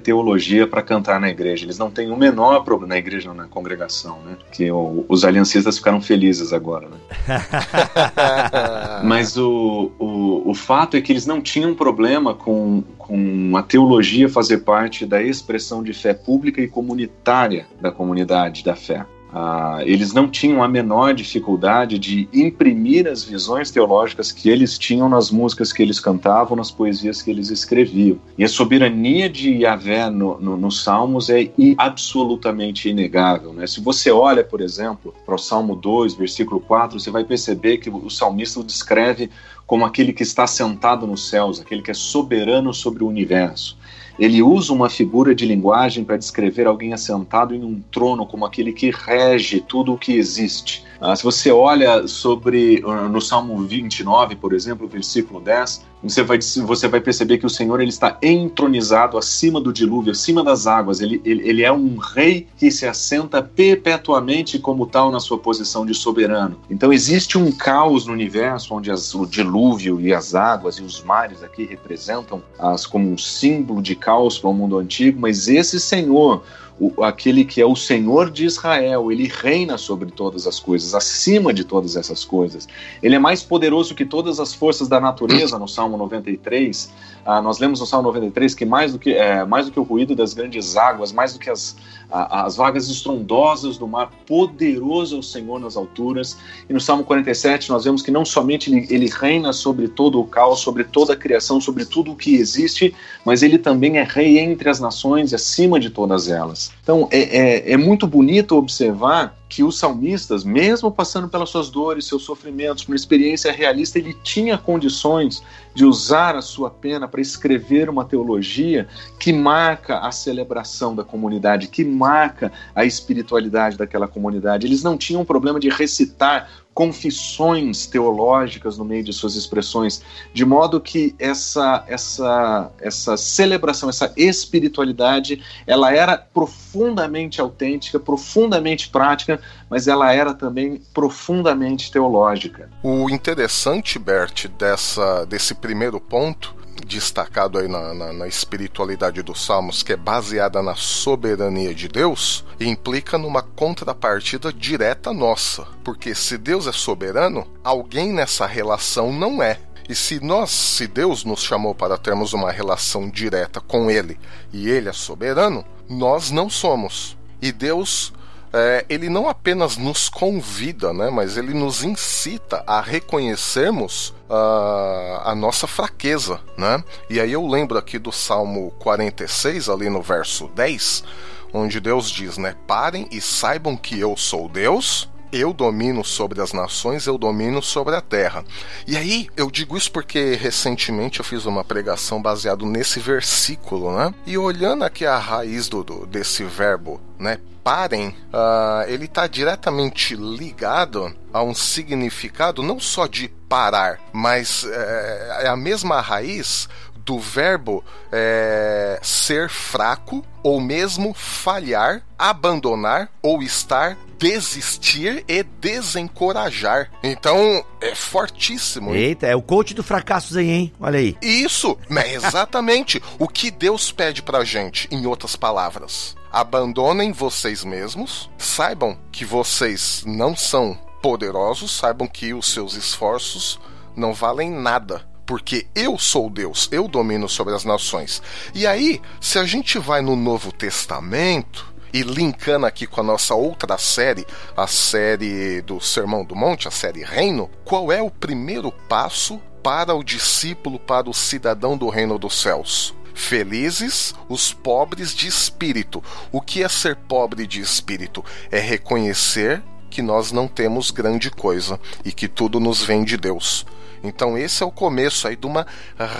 teologia 0.01 0.67
para 0.67 0.81
cantar 0.81 1.19
na 1.19 1.29
igreja. 1.29 1.65
Eles 1.65 1.77
não 1.77 1.89
têm 1.89 2.11
o 2.11 2.17
menor 2.17 2.63
problema 2.63 2.93
na 2.93 2.97
igreja, 2.97 3.27
não, 3.27 3.35
na 3.35 3.47
congregação, 3.47 4.19
né? 4.25 4.37
Que 4.51 4.71
o, 4.71 5.05
os 5.07 5.23
aliancistas 5.23 5.77
ficaram 5.77 6.01
felizes 6.01 6.53
agora, 6.53 6.87
né? 6.89 6.97
Mas 9.03 9.37
o, 9.37 9.91
o, 9.99 10.49
o 10.49 10.53
fato 10.53 10.97
é 10.97 11.01
que 11.01 11.11
eles 11.11 11.25
não 11.25 11.41
tinham 11.41 11.73
problema 11.73 12.33
com, 12.33 12.83
com 12.97 13.55
a 13.55 13.63
teologia 13.63 14.29
fazer 14.29 14.59
parte 14.59 15.05
da 15.05 15.21
expressão 15.21 15.83
de 15.83 15.93
fé 15.93 16.13
pública 16.13 16.61
e 16.61 16.67
comunitária 16.67 17.67
da 17.81 17.91
comunidade 17.91 18.63
da 18.63 18.75
fé. 18.75 19.05
Ah, 19.35 19.79
eles 19.83 20.13
não 20.13 20.29
tinham 20.29 20.61
a 20.61 20.67
menor 20.67 21.15
dificuldade 21.15 21.97
de 21.97 22.29
imprimir 22.31 23.07
as 23.07 23.23
visões 23.23 23.71
teológicas 23.71 24.31
que 24.31 24.47
eles 24.47 24.77
tinham 24.77 25.09
nas 25.09 25.31
músicas 25.31 25.73
que 25.73 25.81
eles 25.81 25.99
cantavam, 25.99 26.55
nas 26.55 26.69
poesias 26.69 27.19
que 27.19 27.31
eles 27.31 27.49
escreviam. 27.49 28.19
E 28.37 28.43
a 28.43 28.47
soberania 28.47 29.27
de 29.27 29.49
Yahvé 29.49 30.07
no, 30.11 30.39
no, 30.39 30.55
nos 30.55 30.83
Salmos 30.83 31.31
é 31.31 31.49
absolutamente 31.79 32.89
inegável. 32.89 33.53
Né? 33.53 33.65
Se 33.65 33.81
você 33.81 34.11
olha, 34.11 34.43
por 34.43 34.61
exemplo, 34.61 35.11
para 35.25 35.33
o 35.33 35.39
Salmo 35.39 35.75
2, 35.75 36.13
versículo 36.13 36.61
4, 36.61 36.99
você 36.99 37.09
vai 37.09 37.23
perceber 37.23 37.79
que 37.79 37.89
o 37.89 38.11
salmista 38.11 38.59
o 38.59 38.63
descreve 38.63 39.31
como 39.65 39.83
aquele 39.83 40.13
que 40.13 40.21
está 40.21 40.45
sentado 40.45 41.07
nos 41.07 41.27
céus, 41.27 41.59
aquele 41.59 41.81
que 41.81 41.89
é 41.89 41.95
soberano 41.95 42.71
sobre 42.71 43.03
o 43.03 43.07
universo. 43.07 43.77
Ele 44.17 44.41
usa 44.41 44.71
uma 44.71 44.89
figura 44.89 45.33
de 45.33 45.45
linguagem 45.45 46.03
para 46.03 46.17
descrever 46.17 46.67
alguém 46.67 46.93
assentado 46.93 47.55
em 47.55 47.63
um 47.63 47.81
trono 47.91 48.25
como 48.25 48.45
aquele 48.45 48.71
que 48.71 48.91
rege 48.91 49.59
tudo 49.59 49.93
o 49.93 49.97
que 49.97 50.13
existe. 50.13 50.83
Ah, 50.99 51.15
se 51.15 51.23
você 51.23 51.51
olha 51.51 52.07
sobre 52.07 52.83
ah, 52.85 53.07
no 53.07 53.21
Salmo 53.21 53.57
29, 53.63 54.35
por 54.35 54.53
exemplo, 54.53 54.87
versículo 54.87 55.39
10, 55.39 55.83
você 56.03 56.21
vai, 56.21 56.37
você 56.41 56.87
vai 56.87 56.99
perceber 56.99 57.37
que 57.37 57.45
o 57.45 57.49
Senhor 57.49 57.79
ele 57.79 57.89
está 57.89 58.17
entronizado 58.21 59.17
acima 59.17 59.61
do 59.61 59.71
dilúvio, 59.71 60.11
acima 60.11 60.43
das 60.43 60.67
águas. 60.67 60.99
Ele, 60.99 61.21
ele, 61.23 61.47
ele 61.47 61.63
é 61.63 61.71
um 61.71 61.95
rei 61.97 62.47
que 62.57 62.69
se 62.69 62.85
assenta 62.85 63.41
perpetuamente 63.41 64.59
como 64.59 64.85
tal 64.85 65.11
na 65.11 65.19
sua 65.21 65.37
posição 65.37 65.85
de 65.85 65.93
soberano. 65.93 66.57
Então 66.69 66.91
existe 66.91 67.37
um 67.37 67.51
caos 67.51 68.05
no 68.05 68.11
universo 68.11 68.75
onde 68.75 68.91
as, 68.91 69.15
o 69.15 69.25
dilúvio 69.25 70.01
e 70.01 70.13
as 70.13 70.35
águas 70.35 70.75
e 70.75 70.83
os 70.83 71.01
mares 71.03 71.41
aqui 71.41 71.65
representam 71.65 72.43
as 72.59 72.85
como 72.85 73.09
um 73.09 73.17
símbolo 73.17 73.81
de 73.81 73.95
caos 73.95 74.37
para 74.37 74.49
o 74.49 74.53
mundo 74.53 74.77
antigo, 74.77 75.19
mas 75.19 75.47
esse 75.47 75.79
Senhor, 75.79 76.43
o, 76.79 77.03
aquele 77.03 77.45
que 77.45 77.61
é 77.61 77.65
o 77.65 77.75
Senhor 77.75 78.31
de 78.31 78.45
Israel, 78.45 79.11
ele 79.11 79.27
reina 79.27 79.77
sobre 79.77 80.11
todas 80.11 80.47
as 80.47 80.59
coisas, 80.59 80.95
acima 80.95 81.53
de 81.53 81.63
todas 81.63 81.95
essas 81.95 82.25
coisas. 82.25 82.67
Ele 83.01 83.15
é 83.15 83.19
mais 83.19 83.43
poderoso 83.43 83.93
que 83.93 84.05
todas 84.05 84.39
as 84.39 84.53
forças 84.53 84.87
da 84.87 84.99
natureza, 84.99 85.59
no 85.59 85.67
Salmo 85.67 85.97
93. 85.97 86.91
Ah, 87.25 87.41
nós 87.41 87.59
lemos 87.59 87.79
no 87.79 87.85
Salmo 87.85 88.07
93 88.07 88.53
que 88.55 88.65
mais 88.65 88.93
do 88.93 88.99
que, 88.99 89.13
é, 89.13 89.45
mais 89.45 89.67
do 89.67 89.71
que 89.71 89.79
o 89.79 89.83
ruído 89.83 90.15
das 90.15 90.33
grandes 90.33 90.75
águas, 90.75 91.11
mais 91.11 91.33
do 91.33 91.39
que 91.39 91.49
as, 91.49 91.75
as 92.13 92.55
vagas 92.55 92.89
estrondosas 92.89 93.77
do 93.77 93.87
mar, 93.87 94.11
poderoso 94.27 95.15
é 95.15 95.19
o 95.19 95.23
Senhor 95.23 95.59
nas 95.59 95.75
alturas. 95.75 96.37
E 96.69 96.73
no 96.73 96.79
Salmo 96.79 97.03
47 97.03 97.71
nós 97.71 97.85
vemos 97.85 98.03
que 98.03 98.11
não 98.11 98.23
somente 98.23 98.71
ele, 98.71 98.87
ele 98.89 99.09
reina 99.09 99.51
sobre 99.51 99.87
todo 99.87 100.19
o 100.19 100.27
caos, 100.27 100.59
sobre 100.59 100.83
toda 100.83 101.13
a 101.13 101.15
criação, 101.15 101.59
sobre 101.59 101.85
tudo 101.85 102.11
o 102.11 102.15
que 102.15 102.35
existe, 102.35 102.93
mas 103.25 103.41
ele 103.41 103.57
também 103.57 103.97
é 103.97 104.03
rei 104.03 104.37
entre 104.37 104.69
as 104.69 104.79
nações 104.79 105.31
e 105.31 105.35
acima 105.35 105.79
de 105.79 105.89
todas 105.89 106.27
elas. 106.27 106.71
Então 106.83 107.07
é, 107.11 107.21
é, 107.21 107.71
é 107.71 107.77
muito 107.77 108.05
bonito 108.05 108.55
observar 108.55 109.35
que 109.49 109.63
os 109.63 109.77
salmistas, 109.77 110.43
mesmo 110.43 110.91
passando 110.91 111.27
pelas 111.29 111.49
suas 111.49 111.69
dores, 111.69 112.07
seus 112.07 112.23
sofrimentos, 112.23 112.87
uma 112.87 112.95
experiência 112.95 113.51
realista, 113.51 113.99
ele 113.99 114.15
tinha 114.23 114.57
condições 114.57 115.43
de 115.73 115.85
usar 115.85 116.35
a 116.35 116.41
sua 116.41 116.69
pena 116.69 117.07
para 117.07 117.21
escrever 117.21 117.89
uma 117.89 118.05
teologia 118.05 118.87
que 119.19 119.33
marca 119.33 119.99
a 119.99 120.11
celebração 120.11 120.95
da 120.95 121.03
comunidade, 121.03 121.67
que 121.67 121.83
marca 121.83 122.51
a 122.75 122.85
espiritualidade 122.85 123.77
daquela 123.77 124.07
comunidade. 124.07 124.67
Eles 124.67 124.83
não 124.83 124.97
tinham 124.97 125.25
problema 125.25 125.59
de 125.59 125.69
recitar 125.69 126.49
confissões 126.73 127.85
teológicas 127.85 128.77
no 128.77 128.85
meio 128.85 129.03
de 129.03 129.13
suas 129.13 129.35
expressões, 129.35 130.01
de 130.33 130.43
modo 130.43 130.81
que 130.81 131.15
essa 131.19 131.83
essa 131.87 132.71
essa 132.79 133.15
celebração, 133.15 133.89
essa 133.89 134.11
espiritualidade, 134.17 135.43
ela 135.67 135.93
era 135.93 136.17
profundamente 136.17 137.39
autêntica, 137.39 137.99
profundamente 137.99 138.89
prática, 138.89 139.39
mas 139.69 139.87
ela 139.87 140.11
era 140.11 140.33
também 140.33 140.81
profundamente 140.93 141.91
teológica. 141.91 142.69
O 142.81 143.09
interessante, 143.09 143.99
Bert, 143.99 144.47
dessa 144.47 145.25
desse 145.25 145.53
primeiro 145.53 145.99
ponto 145.99 146.62
destacado 146.85 147.57
aí 147.57 147.67
na, 147.67 147.93
na, 147.93 148.13
na, 148.13 148.27
espiritualidade 148.27 149.21
dos 149.21 149.45
Salmos, 149.45 149.83
que 149.83 149.93
é 149.93 149.97
baseada 149.97 150.61
na 150.61 150.75
soberania 150.75 151.73
de 151.73 151.87
Deus, 151.87 152.43
implica 152.59 153.17
numa 153.17 153.41
contrapartida 153.41 154.51
direta 154.51 155.13
nossa. 155.13 155.67
Porque 155.83 156.13
se 156.15 156.37
Deus 156.37 156.67
é 156.67 156.71
soberano, 156.71 157.47
alguém 157.63 158.11
nessa 158.11 158.45
relação 158.45 159.11
não 159.11 159.41
é. 159.41 159.59
E 159.87 159.95
se 159.95 160.23
nós, 160.23 160.49
se 160.49 160.87
Deus 160.87 161.25
nos 161.25 161.41
chamou 161.41 161.75
para 161.75 161.97
termos 161.97 162.33
uma 162.33 162.51
relação 162.51 163.09
direta 163.09 163.59
com 163.59 163.91
Ele 163.91 164.17
e 164.51 164.69
Ele 164.69 164.89
é 164.89 164.93
soberano, 164.93 165.65
nós 165.89 166.31
não 166.31 166.49
somos. 166.49 167.17
E 167.41 167.51
Deus 167.51 168.13
é, 168.53 168.85
ele 168.87 169.09
não 169.09 169.27
apenas 169.27 169.77
nos 169.77 170.07
convida, 170.07 170.93
né, 170.93 171.09
mas 171.09 171.37
ele 171.37 171.53
nos 171.55 171.83
incita 171.83 172.63
a 172.67 172.79
reconhecermos 172.79 174.09
uh, 174.29 175.21
a 175.23 175.33
nossa 175.35 175.65
fraqueza, 175.65 176.39
né? 176.55 176.83
E 177.09 177.19
aí 177.19 177.31
eu 177.31 177.47
lembro 177.47 177.79
aqui 177.79 177.97
do 177.97 178.11
Salmo 178.11 178.71
46, 178.77 179.69
ali 179.69 179.89
no 179.89 180.03
verso 180.03 180.47
10, 180.49 181.03
onde 181.51 181.79
Deus 181.79 182.11
diz, 182.11 182.37
né, 182.37 182.55
parem 182.67 183.07
e 183.11 183.19
saibam 183.19 183.75
que 183.75 183.99
eu 183.99 184.15
sou 184.15 184.47
Deus 184.47 185.09
eu 185.33 185.51
domino 185.51 186.05
sobre 186.05 186.39
as 186.39 186.53
nações, 186.53 187.07
eu 187.07 187.17
domino 187.17 187.61
sobre 187.61 187.95
a 187.95 188.01
terra. 188.01 188.45
E 188.87 188.95
aí, 188.95 189.27
eu 189.35 189.49
digo 189.49 189.75
isso 189.75 189.91
porque 189.91 190.35
recentemente 190.35 191.19
eu 191.19 191.25
fiz 191.25 191.45
uma 191.45 191.63
pregação 191.63 192.21
baseado 192.21 192.65
nesse 192.67 192.99
versículo, 192.99 193.97
né? 193.97 194.13
E 194.27 194.37
olhando 194.37 194.85
aqui 194.85 195.05
a 195.05 195.17
raiz 195.17 195.67
do, 195.67 195.83
do 195.83 196.05
desse 196.05 196.43
verbo, 196.43 197.01
né? 197.17 197.39
Parem, 197.63 198.09
uh, 198.09 198.87
ele 198.87 199.05
está 199.05 199.25
diretamente 199.25 200.15
ligado 200.15 201.15
a 201.31 201.41
um 201.41 201.55
significado 201.55 202.61
não 202.61 202.79
só 202.79 203.07
de 203.07 203.29
parar, 203.47 203.99
mas 204.11 204.65
é, 204.65 205.43
é 205.43 205.47
a 205.47 205.55
mesma 205.55 206.01
raiz 206.01 206.67
do 207.05 207.19
verbo 207.19 207.83
é, 208.11 208.99
ser 209.01 209.49
fraco 209.49 210.25
ou 210.41 210.59
mesmo 210.59 211.13
falhar, 211.13 212.01
abandonar 212.17 213.09
ou 213.21 213.41
estar 213.41 213.97
desistir 214.17 215.23
e 215.27 215.43
desencorajar. 215.43 216.91
Então, 217.03 217.63
é 217.81 217.93
fortíssimo. 217.95 218.93
Eita, 218.93 219.27
é 219.27 219.35
o 219.35 219.41
coach 219.41 219.73
do 219.73 219.83
fracassos 219.83 220.37
aí, 220.37 220.49
hein? 220.49 220.73
Olha 220.79 220.99
aí. 220.99 221.17
Isso, 221.21 221.77
é 221.89 222.13
exatamente 222.15 223.01
o 223.19 223.27
que 223.27 223.51
Deus 223.51 223.91
pede 223.91 224.21
pra 224.21 224.43
gente, 224.43 224.87
em 224.91 225.05
outras 225.05 225.35
palavras. 225.35 226.15
Abandonem 226.31 227.11
vocês 227.11 227.63
mesmos, 227.63 228.29
saibam 228.37 228.97
que 229.11 229.23
vocês 229.23 230.03
não 230.05 230.35
são 230.35 230.77
poderosos, 231.01 231.71
saibam 231.71 232.07
que 232.07 232.33
os 232.33 232.47
seus 232.51 232.75
esforços 232.75 233.59
não 233.95 234.13
valem 234.13 234.49
nada 234.49 235.05
porque 235.25 235.67
eu 235.73 235.97
sou 235.97 236.29
Deus, 236.29 236.67
eu 236.71 236.87
domino 236.87 237.29
sobre 237.29 237.53
as 237.53 237.63
nações. 237.63 238.21
E 238.53 238.67
aí, 238.67 239.01
se 239.21 239.39
a 239.39 239.45
gente 239.45 239.79
vai 239.79 240.01
no 240.01 240.15
Novo 240.15 240.51
Testamento, 240.51 241.72
e 241.93 242.01
linkando 242.01 242.65
aqui 242.65 242.87
com 242.87 243.01
a 243.01 243.03
nossa 243.03 243.35
outra 243.35 243.77
série, 243.77 244.25
a 244.57 244.65
série 244.65 245.61
do 245.61 245.79
Sermão 245.79 246.25
do 246.25 246.35
Monte, 246.35 246.67
a 246.67 246.71
série 246.71 247.03
Reino, 247.03 247.49
qual 247.63 247.91
é 247.91 248.01
o 248.01 248.09
primeiro 248.09 248.71
passo 248.89 249.39
para 249.61 249.93
o 249.93 250.03
discípulo, 250.03 250.79
para 250.79 251.09
o 251.09 251.13
cidadão 251.13 251.77
do 251.77 251.87
reino 251.87 252.17
dos 252.17 252.41
céus? 252.41 252.95
Felizes 253.13 254.15
os 254.27 254.51
pobres 254.51 255.13
de 255.13 255.27
espírito. 255.27 256.03
O 256.31 256.41
que 256.41 256.63
é 256.63 256.67
ser 256.67 256.95
pobre 256.95 257.45
de 257.45 257.61
espírito? 257.61 258.25
É 258.51 258.59
reconhecer 258.59 259.61
que 259.89 260.01
nós 260.01 260.31
não 260.31 260.47
temos 260.47 260.89
grande 260.89 261.29
coisa 261.29 261.79
e 262.03 262.11
que 262.11 262.27
tudo 262.27 262.59
nos 262.59 262.81
vem 262.81 263.03
de 263.03 263.15
Deus. 263.15 263.63
Então 264.03 264.37
esse 264.37 264.61
é 264.61 264.65
o 264.65 264.71
começo 264.71 265.27
aí 265.27 265.35
de 265.35 265.47
uma 265.47 265.65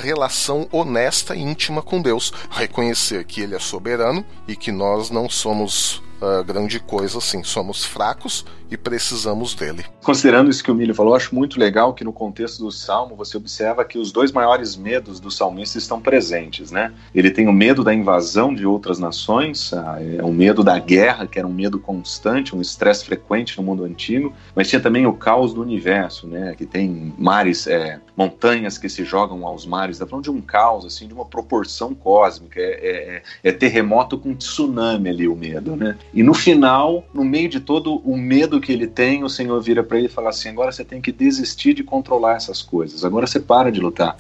relação 0.02 0.68
honesta 0.72 1.36
e 1.36 1.42
íntima 1.42 1.82
com 1.82 2.02
Deus, 2.02 2.32
reconhecer 2.50 3.26
que 3.26 3.42
ele 3.42 3.56
é 3.56 3.60
soberano 3.60 4.26
e 4.48 4.56
que 4.56 4.72
nós 4.72 5.10
não 5.10 5.30
somos 5.30 6.02
uh, 6.24 6.43
grande 6.43 6.80
coisa 6.80 7.17
assim, 7.17 7.43
somos 7.43 7.84
fracos 7.84 8.45
e 8.71 8.78
precisamos 8.78 9.53
dele. 9.53 9.86
Considerando 10.03 10.49
isso 10.49 10.63
que 10.63 10.71
o 10.71 10.76
Milho 10.76 10.95
falou, 10.95 11.15
acho 11.15 11.36
muito 11.36 11.59
legal 11.59 11.93
que 11.93 12.03
no 12.03 12.11
contexto 12.11 12.63
do 12.63 12.71
Salmo 12.71 13.15
você 13.15 13.38
observa 13.38 13.86
que 13.86 13.99
os 13.99 14.11
dois 14.11 14.32
maiores 14.32 14.76
medos 14.76 15.19
do 15.19 15.30
salmista 15.30 15.78
estão 15.78 16.01
presentes, 16.01 16.71
né? 16.71 16.91
Ele 17.13 17.30
tem 17.30 17.47
o 17.47 17.53
medo 17.53 17.84
da 17.84 17.93
invasão 17.93 18.53
de 18.53 18.65
outras 18.65 18.97
nações, 18.97 19.71
ah, 19.74 19.97
é 20.01 20.24
o 20.24 20.32
medo 20.32 20.63
da 20.63 20.80
guerra, 20.80 21.28
que 21.28 21.38
era 21.38 21.47
um 21.47 21.53
medo 21.53 21.80
constante, 21.80 22.55
um 22.55 22.61
estresse 22.61 23.05
frequente 23.05 23.57
no 23.57 23.63
mundo 23.63 23.84
antigo, 23.84 24.34
mas 24.55 24.67
tinha 24.69 24.82
também 24.82 25.05
o 25.05 25.13
caos 25.13 25.53
do 25.53 25.61
universo, 25.61 26.28
né? 26.28 26.55
Que 26.57 26.65
tem 26.65 27.13
mares, 27.17 27.67
é, 27.67 27.99
montanhas 28.17 28.78
que 28.78 28.89
se 28.89 29.03
jogam 29.03 29.45
aos 29.45 29.65
mares, 29.65 29.97
está 29.97 30.07
falando 30.07 30.24
de 30.24 30.32
um 30.32 30.41
caos, 30.41 30.84
assim, 30.86 31.07
de 31.07 31.13
uma 31.13 31.26
proporção 31.26 31.93
cósmica, 31.93 32.59
é, 32.59 33.21
é, 33.43 33.49
é 33.49 33.51
terremoto 33.51 34.17
com 34.17 34.34
tsunami 34.34 35.09
ali 35.09 35.28
o 35.28 35.36
medo, 35.36 35.76
né? 35.76 35.95
E 36.14 36.22
no 36.22 36.34
final, 36.34 37.03
no 37.11 37.24
meio 37.24 37.49
de 37.49 37.59
todo 37.59 37.95
o 38.05 38.16
medo 38.16 38.61
que 38.61 38.72
ele 38.72 38.86
tem, 38.86 39.24
o 39.24 39.30
Senhor 39.30 39.59
vira 39.59 39.84
para 39.84 39.97
ele 39.97 40.05
e 40.05 40.09
fala 40.09 40.30
assim: 40.30 40.49
agora 40.49 40.72
você 40.72 40.84
tem 40.84 41.01
que 41.01 41.11
desistir 41.11 41.74
de 41.74 41.84
controlar 41.84 42.36
essas 42.36 42.61
coisas, 42.61 43.03
agora 43.03 43.26
você 43.26 43.39
para 43.39 43.72
de 43.72 43.80
lutar. 43.80 44.16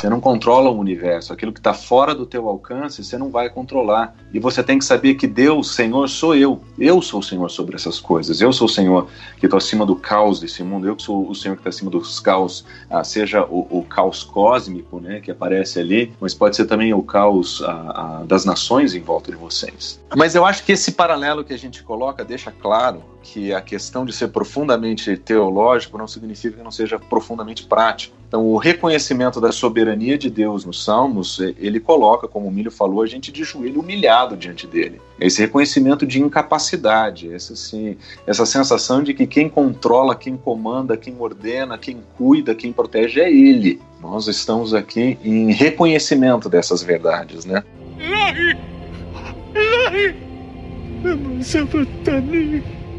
Você 0.00 0.08
não 0.10 0.20
controla 0.20 0.70
o 0.70 0.78
universo, 0.78 1.32
aquilo 1.32 1.52
que 1.52 1.60
está 1.60 1.72
fora 1.72 2.14
do 2.14 2.26
teu 2.26 2.46
alcance, 2.48 3.02
você 3.02 3.16
não 3.16 3.30
vai 3.30 3.48
controlar. 3.48 4.14
E 4.32 4.38
você 4.38 4.62
tem 4.62 4.78
que 4.78 4.84
saber 4.84 5.14
que 5.14 5.26
Deus, 5.26 5.74
Senhor, 5.74 6.08
sou 6.08 6.34
eu. 6.34 6.60
Eu 6.78 7.00
sou 7.00 7.20
o 7.20 7.22
Senhor 7.22 7.50
sobre 7.50 7.76
essas 7.76 7.98
coisas. 7.98 8.40
Eu 8.40 8.52
sou 8.52 8.66
o 8.66 8.70
Senhor 8.70 9.08
que 9.38 9.46
estou 9.46 9.56
acima 9.56 9.86
do 9.86 9.96
caos 9.96 10.40
desse 10.40 10.62
mundo. 10.62 10.86
Eu 10.86 10.98
sou 10.98 11.28
o 11.28 11.34
Senhor 11.34 11.54
que 11.54 11.60
está 11.60 11.70
acima 11.70 11.90
dos 11.90 12.20
caos, 12.20 12.64
ah, 12.90 13.02
seja 13.02 13.44
o, 13.44 13.66
o, 13.70 13.82
caos 13.82 14.22
cósmico, 14.22 15.00
né, 15.00 15.20
que 15.20 15.30
aparece 15.30 15.78
ali, 15.78 16.12
mas 16.20 16.34
pode 16.34 16.56
ser 16.56 16.66
também 16.66 16.92
o 16.92 17.02
caos 17.02 17.62
ah, 17.62 17.92
ah, 17.94 18.24
das 18.26 18.44
nações 18.44 18.94
em 18.94 19.00
volta 19.00 19.30
de 19.30 19.36
vocês. 19.36 20.00
Mas 20.16 20.34
eu 20.34 20.44
acho 20.44 20.64
que 20.64 20.72
esse 20.72 20.92
paralelo 20.92 21.13
que 21.44 21.52
a 21.52 21.58
gente 21.58 21.82
coloca 21.82 22.24
deixa 22.24 22.50
claro 22.50 23.02
que 23.22 23.52
a 23.54 23.60
questão 23.60 24.04
de 24.04 24.12
ser 24.12 24.28
profundamente 24.28 25.16
teológico 25.16 25.96
não 25.96 26.06
significa 26.06 26.56
que 26.58 26.62
não 26.62 26.70
seja 26.70 26.98
profundamente 26.98 27.64
prático. 27.64 28.14
Então, 28.28 28.44
o 28.46 28.56
reconhecimento 28.56 29.40
da 29.40 29.52
soberania 29.52 30.18
de 30.18 30.28
Deus 30.28 30.64
nos 30.64 30.84
Salmos, 30.84 31.38
ele 31.38 31.78
coloca, 31.78 32.26
como 32.26 32.48
o 32.48 32.50
Milho 32.50 32.70
falou, 32.70 33.02
a 33.02 33.06
gente 33.06 33.30
de 33.30 33.44
joelho 33.44 33.80
humilhado 33.80 34.36
diante 34.36 34.66
dele. 34.66 35.00
Esse 35.20 35.40
reconhecimento 35.40 36.04
de 36.04 36.20
incapacidade, 36.20 37.32
essa, 37.32 37.52
assim, 37.52 37.96
essa 38.26 38.44
sensação 38.44 39.02
de 39.02 39.14
que 39.14 39.26
quem 39.26 39.48
controla, 39.48 40.16
quem 40.16 40.36
comanda, 40.36 40.96
quem 40.96 41.14
ordena, 41.18 41.78
quem 41.78 42.02
cuida, 42.18 42.54
quem 42.54 42.72
protege 42.72 43.20
é 43.20 43.32
ele. 43.32 43.80
Nós 44.02 44.26
estamos 44.26 44.74
aqui 44.74 45.16
em 45.22 45.52
reconhecimento 45.52 46.48
dessas 46.48 46.82
verdades, 46.82 47.44
né? 47.44 47.62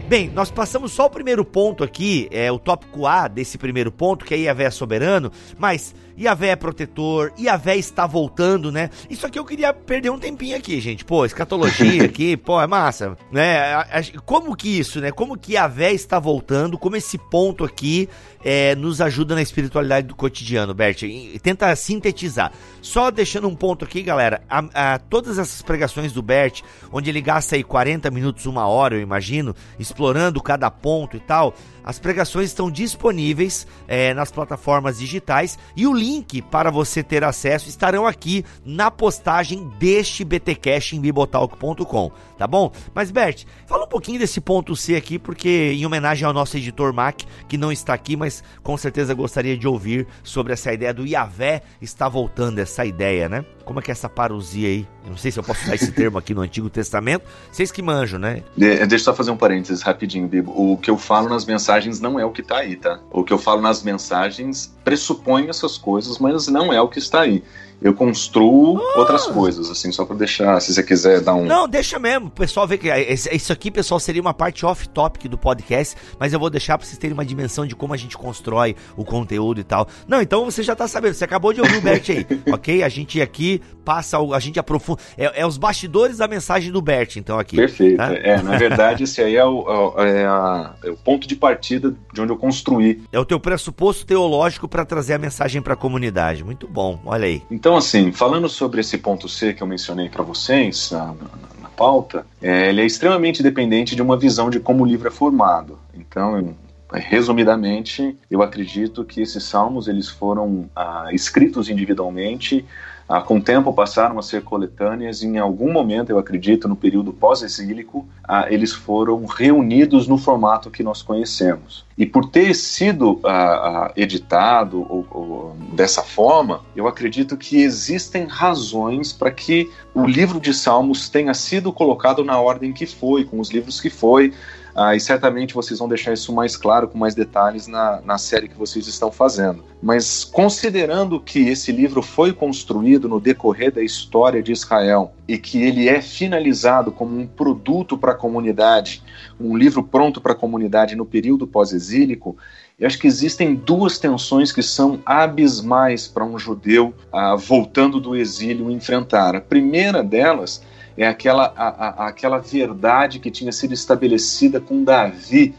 Bem, 0.08 0.30
nós 0.30 0.52
passamos 0.52 0.92
só 0.92 1.06
o 1.06 1.10
primeiro 1.10 1.44
ponto 1.44 1.84
aqui, 1.84 2.28
é 2.32 2.52
o 2.52 2.60
tópico 2.60 3.08
A 3.08 3.28
desse 3.28 3.58
primeiro 3.58 3.92
ponto, 3.92 4.24
que 4.24 4.36
é 4.36 4.38
Iavé 4.38 4.66
é 4.66 4.70
soberano, 4.70 5.32
mas 5.58 5.96
Iavé 6.18 6.50
é 6.50 6.56
protetor, 6.56 7.34
Iavé 7.38 7.76
está 7.76 8.08
voltando, 8.08 8.72
né? 8.72 8.90
Isso 9.10 9.26
aqui 9.26 9.38
eu 9.38 9.46
queria 9.46 9.74
perder 9.74 10.10
um 10.10 10.18
tempinho 10.18 10.56
aqui, 10.56 10.80
gente. 10.80 11.04
Pô, 11.04 11.26
escatologia 11.26 12.06
aqui, 12.06 12.38
pô, 12.38 12.62
é 12.62 12.68
massa, 12.68 13.18
né? 13.32 13.84
Como 14.26 14.56
que 14.56 14.80
isso, 14.80 15.02
né? 15.02 15.12
Como 15.12 15.38
que 15.38 15.54
Iavé 15.54 15.92
está 15.92 16.18
voltando, 16.18 16.78
como 16.78 16.96
esse 16.96 17.18
ponto 17.18 17.66
aqui 17.66 18.08
é, 18.44 18.76
nos 18.76 19.02
ajuda 19.02 19.36
na 19.36 19.42
espiritualidade 19.42 20.08
do 20.08 20.16
cotidiano, 20.16 20.74
Bert? 20.74 21.02
Tenta 21.42 21.76
sintetizar. 21.76 22.52
Só 22.82 23.12
deixando 23.12 23.48
um 23.48 23.56
ponto 23.56 23.84
aqui, 23.84 24.02
galera, 24.02 24.42
a, 24.50 24.94
a, 24.94 25.00
todas 25.00 25.38
essas 25.38 25.62
pregações 25.62 26.14
do 26.14 26.22
Bert, 26.22 26.62
onde 26.92 27.10
ele 27.10 27.20
gasta 27.20 27.56
aí 27.56 27.64
40 27.64 28.10
minutos, 28.10 28.46
uma 28.46 28.68
hora, 28.68 28.96
eu 28.96 29.02
imagino, 29.02 29.56
explorando 29.78 30.42
cada 30.42 30.72
ponto 30.72 31.18
e 31.18 31.20
tal, 31.20 31.54
as 31.84 32.00
pregações 32.00 32.48
estão 32.48 32.72
disponíveis 32.72 33.68
é, 33.88 34.14
nas 34.14 34.32
plataformas 34.32 34.98
digitais 34.98 35.58
e 35.76 35.86
o 35.86 35.94
link 35.94 36.05
para 36.52 36.72
você 36.72 37.04
ter 37.04 37.24
acesso. 37.24 37.70
Estarão 37.70 38.06
aqui 38.06 38.44
na 38.66 38.90
postagem 38.90 39.68
deste 39.80 40.24
BTcast 40.24 40.96
em 40.96 41.02
bibotalk.com, 41.02 42.12
tá 42.38 42.48
bom? 42.48 42.72
Mas 42.94 43.12
Bert, 43.12 43.46
fala 43.66 43.86
um 43.86 43.88
pouquinho 43.88 44.20
desse 44.20 44.40
ponto 44.42 44.76
C 44.76 44.96
aqui, 44.96 45.18
porque 45.18 45.74
em 45.74 45.86
homenagem 45.86 46.26
ao 46.26 46.34
nosso 46.34 46.58
editor 46.58 46.94
Mac, 46.94 47.22
que 47.48 47.58
não 47.58 47.72
está 47.72 47.94
aqui, 47.94 48.16
mas 48.16 48.44
com 48.64 48.78
certeza 48.78 49.14
gostaria 49.14 49.58
de 49.58 49.68
ouvir 49.68 50.08
sobre 50.24 50.54
essa 50.54 50.74
ideia 50.74 50.94
do 50.94 51.06
Iavé 51.06 51.62
está 51.82 52.08
voltando, 52.08 52.60
essa 52.60 52.86
ideia, 52.86 53.30
né? 53.30 53.46
Como 53.64 53.80
é 53.80 53.82
que 53.82 53.92
é 53.92 53.94
essa 53.94 54.08
parousia 54.08 54.68
aí? 54.68 54.88
Eu 55.04 55.12
não 55.12 55.18
sei 55.18 55.32
se 55.32 55.40
eu 55.40 55.44
posso 55.44 55.64
usar 55.64 55.76
esse 55.76 55.92
termo 55.94 56.18
aqui 56.18 56.34
no 56.34 56.42
Antigo 56.42 56.70
Testamento. 56.70 57.26
Vocês 57.52 57.72
que 57.72 57.82
manjam, 57.82 58.20
né? 58.20 58.44
De, 58.56 58.86
deixa 58.86 58.96
eu 58.96 59.00
só 59.00 59.14
fazer 59.14 59.32
um 59.32 59.38
parênteses 59.38 59.82
rapidinho, 59.82 60.28
Bibo. 60.28 60.52
O 60.52 60.78
que 60.78 60.90
eu 60.90 60.98
falo 60.98 61.30
nas 61.30 61.46
mensagens 61.46 62.00
não 62.00 62.20
é 62.20 62.26
o 62.26 62.32
que 62.32 62.42
está 62.42 62.60
aí, 62.60 62.76
tá? 62.76 63.00
O 63.12 63.24
que 63.24 63.34
eu 63.34 63.38
falo 63.38 63.62
nas 63.62 63.84
mensagens 63.84 64.76
pressupõe 64.84 65.50
essas 65.50 65.78
coisas, 65.78 66.20
mas 66.20 66.48
não 66.48 66.72
é 66.72 66.80
o 66.80 66.88
que 66.88 67.00
está 67.00 67.22
aí 67.22 67.44
eu 67.82 67.94
construo 67.94 68.78
ah. 68.78 69.00
outras 69.00 69.26
coisas, 69.28 69.70
assim, 69.70 69.92
só 69.92 70.06
para 70.06 70.16
deixar, 70.16 70.60
se 70.62 70.74
você 70.74 70.84
quiser 70.84 71.22
dar 71.22 71.36
um. 71.36 71.46
Não, 71.46 71.68
deixa 71.68 72.00
mesmo. 72.00 72.28
O 72.28 72.32
pessoal 72.32 72.68
vê 72.68 72.78
que 72.78 72.90
isso 73.32 73.52
aqui, 73.52 73.70
pessoal, 73.70 74.00
seria 74.00 74.22
uma 74.22 74.34
parte 74.34 74.66
off-topic 74.66 75.28
do 75.28 75.38
podcast, 75.38 75.96
mas 76.20 76.34
eu 76.34 76.40
vou 76.40 76.50
deixar 76.50 76.78
para 76.78 76.88
vocês 76.88 76.98
terem 76.98 77.14
uma 77.14 77.26
dimensão 77.26 77.66
de 77.66 77.76
como 77.76 77.94
a 77.94 77.98
gente 77.98 78.18
constrói 78.18 78.76
o 78.96 79.04
conteúdo 79.04 79.60
e 79.60 79.64
tal. 79.64 79.88
Não, 80.08 80.22
então 80.22 80.46
você 80.46 80.64
já 80.64 80.76
tá 80.76 80.88
sabendo, 80.88 81.14
você 81.14 81.24
acabou 81.24 81.54
de 81.54 81.62
ouvir 81.62 81.78
o 81.78 81.82
Bert 81.82 82.10
aí, 82.10 82.26
ok? 82.52 82.84
A 82.84 82.90
gente 82.90 83.22
aqui 83.22 83.62
passa, 83.84 84.18
a 84.18 84.40
gente 84.40 84.60
aprofunda. 84.60 85.00
É, 85.18 85.42
é, 85.42 85.46
os 85.46 85.58
bastidores 85.58 86.18
da 86.18 86.28
mensagem 86.28 86.72
do 86.72 86.82
Bert, 86.82 87.18
então 87.18 87.38
aqui. 87.38 87.56
Perfeito. 87.56 87.98
Tá? 87.98 88.14
É, 88.14 88.42
na 88.42 88.58
verdade, 88.58 89.04
esse 89.04 89.22
aí 89.22 89.36
é 89.36 89.46
o, 89.46 89.94
é, 90.00 90.26
a, 90.26 90.76
é 90.84 90.90
o 90.90 90.98
ponto 90.98 91.28
de 91.28 91.36
partida 91.36 91.96
de 92.12 92.22
onde 92.22 92.32
eu 92.32 92.38
construí. 92.38 93.04
É 93.12 93.20
o 93.20 93.26
teu 93.26 93.40
pressuposto 93.40 94.06
teológico 94.06 94.68
para 94.68 94.84
trazer 94.84 95.14
a 95.14 95.20
mensagem 95.20 95.62
para 95.62 95.74
a 95.74 95.78
comunidade. 95.78 96.44
Muito 96.44 96.68
bom, 96.68 97.00
olha 97.06 97.26
aí. 97.26 97.44
Então, 97.52 97.65
assim, 97.74 98.12
falando 98.12 98.50
sobre 98.50 98.82
esse 98.82 98.98
ponto 98.98 99.30
C 99.30 99.54
que 99.54 99.64
eu 99.64 99.68
mencionei 99.68 100.10
para 100.10 100.22
vocês 100.22 100.92
na, 100.92 101.16
na, 101.62 101.70
pauta, 101.70 102.28
é, 102.42 102.68
ele 102.68 102.82
é 102.82 102.86
extremamente 102.86 103.42
dependente 103.42 103.96
de 103.96 104.02
uma 104.02 104.18
visão 104.18 104.50
de 104.50 104.60
como 104.60 104.84
o 104.84 104.86
livro 104.86 105.08
é 105.08 105.12
formado. 105.12 105.80
Então, 105.94 106.54
resumidamente, 106.92 108.18
eu 108.30 108.42
acredito 108.42 109.04
que 109.06 109.22
esses 109.22 109.44
salmos 109.44 109.88
eles 109.88 110.10
foram 110.10 110.70
ah, 110.76 111.08
escritos 111.12 111.70
individualmente 111.70 112.66
ah, 113.08 113.22
com 113.22 113.38
o 113.38 113.42
tempo 113.42 113.72
passaram 113.72 114.18
a 114.18 114.22
ser 114.24 114.42
coletâneas 114.42 115.22
e 115.22 115.28
em 115.28 115.38
algum 115.38 115.72
momento, 115.72 116.10
eu 116.10 116.18
acredito, 116.18 116.68
no 116.68 116.76
período 116.76 117.14
pós-exílico, 117.14 118.08
ah, 118.24 118.48
eles 118.50 118.74
foram 118.74 119.24
reunidos 119.26 120.08
no 120.08 120.18
formato 120.18 120.72
que 120.72 120.82
nós 120.82 121.04
conhecemos. 121.04 121.86
E 121.96 122.06
por 122.06 122.30
ter 122.30 122.56
sido 122.56 123.20
ah, 123.24 123.30
ah 123.30 123.94
editado 123.96 124.82
ou, 124.90 125.06
ou, 125.12 125.56
dessa 125.74 126.02
forma, 126.02 126.62
eu 126.76 126.88
acredito 126.88 127.38
que 127.38 127.62
existem 127.62 128.26
razões 128.26 129.14
para 129.14 129.30
que 129.30 129.70
o 129.94 130.06
livro 130.06 130.40
de 130.40 130.52
Salmos 130.52 131.08
tenha 131.08 131.34
sido 131.36 131.72
colocado 131.72 132.24
na 132.24 132.40
ordem 132.40 132.74
que 132.74 132.88
foi, 132.88 133.24
com 133.24 133.40
os 133.40 133.52
livros 133.52 133.80
que 133.80 133.90
foi, 133.90 134.34
ah, 134.76 134.94
e 134.94 135.00
certamente 135.00 135.54
vocês 135.54 135.80
vão 135.80 135.88
deixar 135.88 136.12
isso 136.12 136.34
mais 136.34 136.58
claro, 136.58 136.90
com 136.90 136.98
mais 136.98 137.16
detalhes, 137.16 137.66
na, 137.66 138.02
na 138.02 138.18
série 138.18 138.50
que 138.50 138.58
vocês 138.58 138.88
estão 138.88 139.10
fazendo. 139.10 139.64
Mas 139.82 140.26
considerando 140.26 141.18
que 141.18 141.48
esse 141.48 141.72
livro 141.72 142.02
foi 142.02 142.34
construído 142.34 143.08
no 143.08 143.22
decorrer 143.22 143.72
da 143.72 143.82
história 143.82 144.44
de 144.44 144.52
Israel 144.52 145.14
e 145.26 145.38
que 145.38 145.64
ele 145.64 145.88
é 145.88 146.02
finalizado 146.02 146.92
como 146.92 147.18
um 147.18 147.26
produto 147.26 147.98
para 147.98 148.12
a 148.12 148.16
comunidade, 148.16 149.02
um 149.40 149.56
livro 149.56 149.82
pronto 149.82 150.20
para 150.20 150.34
a 150.34 150.36
comunidade 150.36 150.94
no 150.94 151.06
período 151.06 151.48
pós-exílico, 151.48 152.36
eu 152.78 152.86
acho 152.86 153.00
que 153.00 153.08
existem 153.08 153.56
duas 153.56 153.98
tensões 153.98 154.52
que 154.52 154.62
são 154.62 155.00
abismais 155.06 156.06
para 156.06 156.26
um 156.26 156.38
judeu 156.38 156.94
ah, 157.14 157.34
voltando 157.38 158.02
do 158.02 158.14
exílio 158.14 158.70
enfrentar. 158.70 159.38
A 159.38 159.42
primeira 159.42 160.04
delas 160.04 160.62
é 160.98 161.08
aquela, 161.08 161.54
a, 161.56 161.68
a, 161.68 162.08
aquela 162.08 162.38
verdade 162.40 163.20
que 163.20 163.30
tinha 163.30 163.52
sido 163.52 163.74
estabelecida 163.74 164.60
com 164.62 164.84
Davi 164.84 165.54